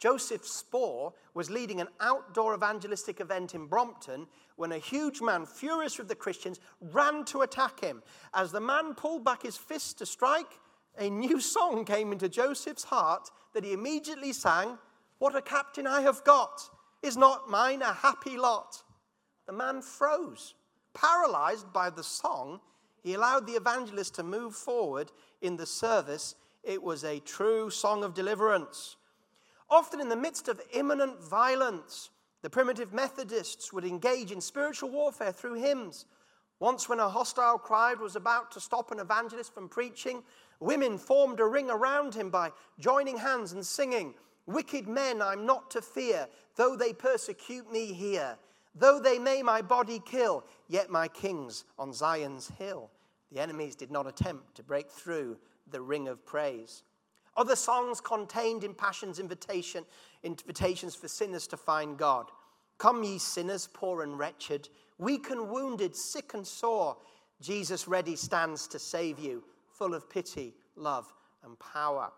Joseph 0.02 0.44
Spoor 0.44 1.12
was 1.32 1.48
leading 1.48 1.80
an 1.80 1.86
outdoor 2.00 2.56
evangelistic 2.56 3.20
event 3.20 3.54
in 3.54 3.68
Brompton 3.68 4.26
when 4.56 4.72
a 4.72 4.78
huge 4.78 5.20
man, 5.20 5.46
furious 5.46 5.96
with 5.96 6.08
the 6.08 6.16
Christians, 6.16 6.58
ran 6.80 7.24
to 7.26 7.42
attack 7.42 7.78
him. 7.78 8.02
As 8.34 8.50
the 8.50 8.60
man 8.60 8.94
pulled 8.96 9.24
back 9.24 9.44
his 9.44 9.56
fist 9.56 9.98
to 9.98 10.06
strike, 10.06 10.58
a 10.98 11.08
new 11.08 11.40
song 11.40 11.84
came 11.84 12.10
into 12.10 12.28
Joseph's 12.28 12.82
heart 12.82 13.30
that 13.54 13.62
he 13.62 13.72
immediately 13.72 14.32
sang 14.32 14.76
What 15.18 15.36
a 15.36 15.40
captain 15.40 15.86
I 15.86 16.00
have 16.00 16.24
got! 16.24 16.68
Is 17.00 17.16
not 17.16 17.48
mine 17.48 17.80
a 17.80 17.92
happy 17.92 18.36
lot? 18.36 18.82
The 19.46 19.52
man 19.52 19.82
froze. 19.82 20.54
Paralyzed 20.94 21.72
by 21.72 21.90
the 21.90 22.02
song, 22.02 22.58
he 23.04 23.14
allowed 23.14 23.46
the 23.46 23.52
evangelist 23.52 24.16
to 24.16 24.24
move 24.24 24.56
forward 24.56 25.12
in 25.42 25.56
the 25.56 25.66
service. 25.66 26.34
It 26.64 26.82
was 26.82 27.04
a 27.04 27.20
true 27.20 27.70
song 27.70 28.02
of 28.02 28.14
deliverance. 28.14 28.96
Often, 29.72 30.02
in 30.02 30.10
the 30.10 30.16
midst 30.16 30.48
of 30.48 30.60
imminent 30.74 31.18
violence, 31.18 32.10
the 32.42 32.50
primitive 32.50 32.92
Methodists 32.92 33.72
would 33.72 33.86
engage 33.86 34.30
in 34.30 34.42
spiritual 34.42 34.90
warfare 34.90 35.32
through 35.32 35.54
hymns. 35.54 36.04
Once, 36.60 36.90
when 36.90 37.00
a 37.00 37.08
hostile 37.08 37.56
crowd 37.56 37.98
was 37.98 38.14
about 38.14 38.50
to 38.50 38.60
stop 38.60 38.92
an 38.92 38.98
evangelist 38.98 39.54
from 39.54 39.70
preaching, 39.70 40.22
women 40.60 40.98
formed 40.98 41.40
a 41.40 41.46
ring 41.46 41.70
around 41.70 42.14
him 42.14 42.28
by 42.28 42.52
joining 42.78 43.16
hands 43.16 43.52
and 43.52 43.64
singing, 43.64 44.12
Wicked 44.44 44.86
men 44.86 45.22
I'm 45.22 45.46
not 45.46 45.70
to 45.70 45.80
fear, 45.80 46.28
though 46.56 46.76
they 46.76 46.92
persecute 46.92 47.72
me 47.72 47.94
here. 47.94 48.36
Though 48.74 49.00
they 49.00 49.18
may 49.18 49.42
my 49.42 49.62
body 49.62 50.02
kill, 50.04 50.44
yet 50.68 50.90
my 50.90 51.08
king's 51.08 51.64
on 51.78 51.94
Zion's 51.94 52.48
hill. 52.58 52.90
The 53.30 53.40
enemies 53.40 53.74
did 53.74 53.90
not 53.90 54.06
attempt 54.06 54.54
to 54.56 54.62
break 54.62 54.90
through 54.90 55.38
the 55.70 55.80
ring 55.80 56.08
of 56.08 56.26
praise. 56.26 56.82
Other 57.36 57.56
songs 57.56 58.00
contained 58.00 58.64
in 58.64 58.74
Passion's 58.74 59.18
invitation, 59.18 59.84
invitations 60.22 60.94
for 60.94 61.08
sinners 61.08 61.46
to 61.48 61.56
find 61.56 61.96
God. 61.96 62.26
Come, 62.78 63.02
ye 63.04 63.18
sinners, 63.18 63.68
poor 63.72 64.02
and 64.02 64.18
wretched, 64.18 64.68
weak 64.98 65.30
and 65.30 65.48
wounded, 65.48 65.96
sick 65.96 66.34
and 66.34 66.46
sore. 66.46 66.96
Jesus 67.40 67.88
ready 67.88 68.16
stands 68.16 68.66
to 68.68 68.78
save 68.78 69.18
you, 69.18 69.42
full 69.70 69.94
of 69.94 70.10
pity, 70.10 70.54
love, 70.76 71.12
and 71.44 71.58
power. 71.58 72.12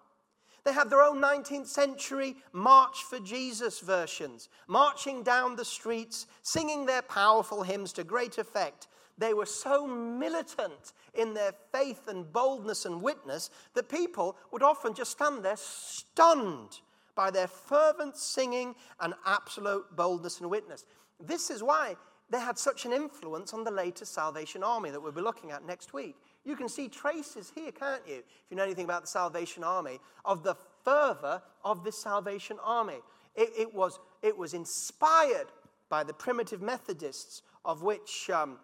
They 0.64 0.72
have 0.72 0.88
their 0.88 1.02
own 1.02 1.20
19th 1.20 1.66
century 1.66 2.36
March 2.52 3.04
for 3.04 3.18
Jesus 3.20 3.80
versions, 3.80 4.48
marching 4.66 5.22
down 5.22 5.56
the 5.56 5.64
streets, 5.64 6.26
singing 6.42 6.86
their 6.86 7.02
powerful 7.02 7.62
hymns 7.62 7.92
to 7.94 8.04
great 8.04 8.38
effect, 8.38 8.88
they 9.18 9.34
were 9.34 9.46
so 9.46 9.86
militant 9.86 10.92
in 11.14 11.34
their 11.34 11.52
faith 11.72 12.08
and 12.08 12.32
boldness 12.32 12.84
and 12.84 13.00
witness 13.00 13.50
that 13.74 13.88
people 13.88 14.36
would 14.50 14.62
often 14.62 14.94
just 14.94 15.12
stand 15.12 15.44
there 15.44 15.56
stunned 15.56 16.80
by 17.14 17.30
their 17.30 17.46
fervent 17.46 18.16
singing 18.16 18.74
and 19.00 19.14
absolute 19.24 19.84
boldness 19.94 20.40
and 20.40 20.50
witness. 20.50 20.84
This 21.20 21.50
is 21.50 21.62
why 21.62 21.96
they 22.30 22.40
had 22.40 22.58
such 22.58 22.84
an 22.84 22.92
influence 22.92 23.52
on 23.52 23.64
the 23.64 23.70
later 23.70 24.04
Salvation 24.04 24.64
Army 24.64 24.90
that 24.90 25.00
we'll 25.00 25.12
be 25.12 25.20
looking 25.20 25.52
at 25.52 25.64
next 25.64 25.92
week. 25.92 26.16
You 26.44 26.56
can 26.56 26.68
see 26.68 26.88
traces 26.88 27.52
here, 27.54 27.70
can't 27.70 28.02
you, 28.06 28.16
if 28.16 28.24
you 28.50 28.56
know 28.56 28.64
anything 28.64 28.84
about 28.84 29.02
the 29.02 29.08
Salvation 29.08 29.62
Army, 29.62 30.00
of 30.24 30.42
the 30.42 30.56
fervor 30.84 31.42
of 31.64 31.84
the 31.84 31.92
Salvation 31.92 32.56
Army. 32.64 32.98
It, 33.36 33.50
it 33.56 33.74
was, 33.74 33.98
it 34.22 34.36
was 34.36 34.54
inspired 34.54 35.46
by 35.88 36.02
the 36.02 36.12
primitive 36.12 36.62
Methodists, 36.62 37.42
of 37.64 37.82
which 37.82 38.30
um, 38.30 38.58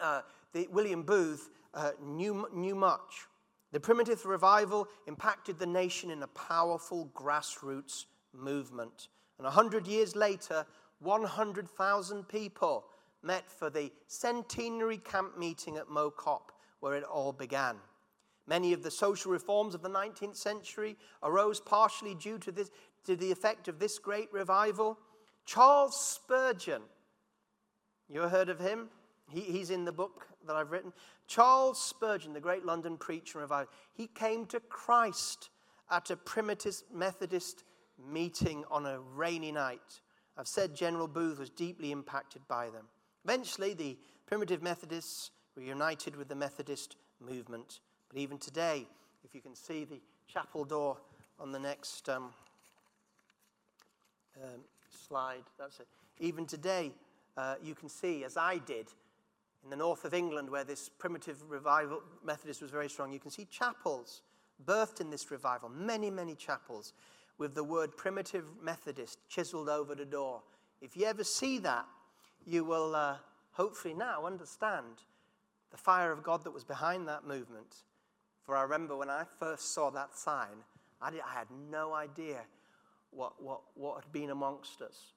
uh, 0.00 0.22
the, 0.52 0.66
William 0.70 1.02
Booth 1.02 1.50
uh, 1.74 1.92
knew, 2.02 2.48
knew 2.54 2.74
much. 2.74 3.26
The 3.72 3.80
primitive 3.80 4.24
revival 4.24 4.88
impacted 5.06 5.58
the 5.58 5.66
nation 5.66 6.10
in 6.10 6.22
a 6.22 6.28
powerful 6.28 7.10
grassroots 7.14 8.06
movement. 8.32 9.08
And 9.38 9.44
100 9.44 9.86
years 9.86 10.16
later, 10.16 10.64
100,000 11.00 12.28
people 12.28 12.86
met 13.22 13.50
for 13.50 13.68
the 13.70 13.92
centenary 14.06 14.98
camp 14.98 15.38
meeting 15.38 15.76
at 15.76 15.90
Mow 15.90 16.10
Cop, 16.10 16.52
where 16.80 16.94
it 16.94 17.04
all 17.04 17.32
began. 17.32 17.76
Many 18.46 18.72
of 18.72 18.82
the 18.82 18.90
social 18.90 19.30
reforms 19.30 19.74
of 19.74 19.82
the 19.82 19.90
19th 19.90 20.36
century 20.36 20.96
arose 21.22 21.60
partially 21.60 22.14
due 22.14 22.38
to, 22.38 22.50
this, 22.50 22.70
to 23.04 23.14
the 23.14 23.30
effect 23.30 23.68
of 23.68 23.78
this 23.78 23.98
great 23.98 24.32
revival. 24.32 24.98
Charles 25.44 26.00
Spurgeon, 26.00 26.82
you 28.08 28.22
heard 28.22 28.48
of 28.48 28.58
him? 28.58 28.88
He, 29.28 29.40
he's 29.40 29.70
in 29.70 29.84
the 29.84 29.92
book 29.92 30.26
that 30.46 30.56
I've 30.56 30.70
written. 30.70 30.92
Charles 31.26 31.80
Spurgeon, 31.80 32.32
the 32.32 32.40
great 32.40 32.64
London 32.64 32.96
preacher 32.96 33.38
and 33.38 33.42
revival, 33.42 33.72
he 33.94 34.06
came 34.06 34.46
to 34.46 34.60
Christ 34.60 35.50
at 35.90 36.10
a 36.10 36.16
primitive 36.16 36.82
Methodist 36.92 37.64
meeting 38.10 38.64
on 38.70 38.86
a 38.86 39.00
rainy 39.00 39.52
night. 39.52 40.00
I've 40.36 40.48
said 40.48 40.74
General 40.74 41.08
Booth 41.08 41.38
was 41.38 41.50
deeply 41.50 41.90
impacted 41.90 42.42
by 42.48 42.70
them. 42.70 42.86
Eventually, 43.24 43.74
the 43.74 43.96
primitive 44.26 44.62
Methodists 44.62 45.30
were 45.56 45.62
united 45.62 46.16
with 46.16 46.28
the 46.28 46.34
Methodist 46.34 46.96
movement. 47.20 47.80
But 48.08 48.18
even 48.18 48.38
today, 48.38 48.86
if 49.24 49.34
you 49.34 49.40
can 49.40 49.54
see 49.54 49.84
the 49.84 50.00
chapel 50.28 50.64
door 50.64 50.96
on 51.40 51.52
the 51.52 51.58
next 51.58 52.08
um, 52.08 52.30
um, 54.42 54.60
slide, 54.90 55.42
that's 55.58 55.80
it. 55.80 55.88
Even 56.20 56.46
today, 56.46 56.92
uh, 57.36 57.56
you 57.62 57.74
can 57.74 57.88
see, 57.88 58.24
as 58.24 58.36
I 58.36 58.58
did, 58.58 58.86
in 59.64 59.70
the 59.70 59.76
north 59.76 60.04
of 60.04 60.14
England, 60.14 60.48
where 60.50 60.64
this 60.64 60.88
primitive 60.88 61.50
revival 61.50 62.02
Methodist 62.24 62.62
was 62.62 62.70
very 62.70 62.88
strong, 62.88 63.12
you 63.12 63.18
can 63.18 63.30
see 63.30 63.46
chapels 63.50 64.22
birthed 64.64 65.00
in 65.00 65.10
this 65.10 65.30
revival, 65.30 65.68
many, 65.68 66.10
many 66.10 66.34
chapels, 66.34 66.92
with 67.38 67.54
the 67.54 67.62
word 67.62 67.96
primitive 67.96 68.44
Methodist 68.62 69.18
chiseled 69.28 69.68
over 69.68 69.94
the 69.94 70.04
door. 70.04 70.42
If 70.80 70.96
you 70.96 71.06
ever 71.06 71.24
see 71.24 71.58
that, 71.58 71.86
you 72.44 72.64
will 72.64 72.94
uh, 72.94 73.16
hopefully 73.52 73.94
now 73.94 74.26
understand 74.26 75.02
the 75.70 75.76
fire 75.76 76.10
of 76.10 76.22
God 76.22 76.44
that 76.44 76.50
was 76.50 76.64
behind 76.64 77.06
that 77.08 77.26
movement. 77.26 77.76
For 78.44 78.56
I 78.56 78.62
remember 78.62 78.96
when 78.96 79.10
I 79.10 79.24
first 79.38 79.74
saw 79.74 79.90
that 79.90 80.16
sign, 80.16 80.64
I, 81.00 81.10
did, 81.10 81.20
I 81.20 81.38
had 81.38 81.48
no 81.70 81.92
idea 81.92 82.40
what, 83.10 83.40
what, 83.42 83.60
what 83.74 84.02
had 84.02 84.12
been 84.12 84.30
amongst 84.30 84.80
us. 84.80 85.12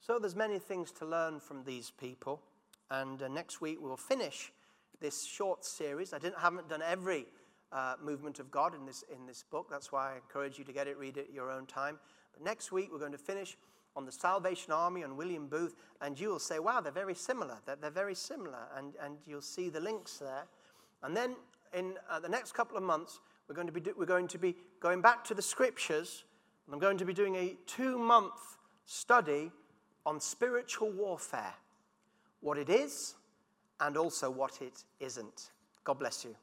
So 0.00 0.18
there's 0.18 0.36
many 0.36 0.58
things 0.58 0.90
to 0.92 1.06
learn 1.06 1.38
from 1.40 1.64
these 1.64 1.90
people. 1.90 2.42
And 2.90 3.22
uh, 3.22 3.28
next 3.28 3.60
week 3.60 3.78
we'll 3.80 3.96
finish 3.96 4.52
this 5.00 5.24
short 5.24 5.64
series. 5.64 6.12
I 6.12 6.18
didn't, 6.18 6.38
haven't 6.38 6.68
done 6.68 6.82
every 6.82 7.26
uh, 7.72 7.94
movement 8.02 8.38
of 8.38 8.50
God 8.50 8.74
in 8.74 8.86
this, 8.86 9.04
in 9.14 9.26
this 9.26 9.44
book. 9.50 9.68
That's 9.70 9.90
why 9.90 10.12
I 10.12 10.16
encourage 10.16 10.58
you 10.58 10.64
to 10.64 10.72
get 10.72 10.86
it, 10.86 10.98
read 10.98 11.16
it 11.16 11.28
at 11.28 11.34
your 11.34 11.50
own 11.50 11.66
time. 11.66 11.98
But 12.32 12.44
next 12.44 12.72
week 12.72 12.90
we're 12.92 12.98
going 12.98 13.12
to 13.12 13.18
finish 13.18 13.56
on 13.96 14.06
the 14.06 14.12
Salvation 14.12 14.72
Army 14.72 15.02
and 15.02 15.16
William 15.16 15.48
Booth, 15.48 15.74
and 16.00 16.18
you 16.18 16.28
will 16.28 16.38
say, 16.38 16.58
wow, 16.58 16.80
they're 16.80 16.92
very 16.92 17.14
similar. 17.14 17.58
They're, 17.66 17.76
they're 17.76 17.90
very 17.90 18.14
similar. 18.14 18.68
And, 18.76 18.94
and 19.02 19.16
you'll 19.26 19.42
see 19.42 19.68
the 19.68 19.80
links 19.80 20.18
there. 20.18 20.44
And 21.02 21.16
then 21.16 21.36
in 21.74 21.94
uh, 22.10 22.20
the 22.20 22.28
next 22.28 22.52
couple 22.52 22.76
of 22.76 22.82
months, 22.82 23.20
we're 23.48 23.54
going, 23.54 23.66
to 23.66 23.72
be 23.72 23.80
do, 23.80 23.94
we're 23.96 24.06
going 24.06 24.28
to 24.28 24.38
be 24.38 24.56
going 24.80 25.02
back 25.02 25.24
to 25.24 25.34
the 25.34 25.42
scriptures, 25.42 26.24
and 26.66 26.74
I'm 26.74 26.80
going 26.80 26.98
to 26.98 27.04
be 27.04 27.12
doing 27.12 27.36
a 27.36 27.56
two 27.66 27.98
month 27.98 28.56
study 28.86 29.50
on 30.06 30.20
spiritual 30.20 30.90
warfare 30.90 31.54
what 32.42 32.58
it 32.58 32.68
is 32.68 33.14
and 33.80 33.96
also 33.96 34.30
what 34.30 34.60
it 34.60 34.84
isn't. 35.00 35.50
God 35.84 35.98
bless 35.98 36.24
you. 36.24 36.36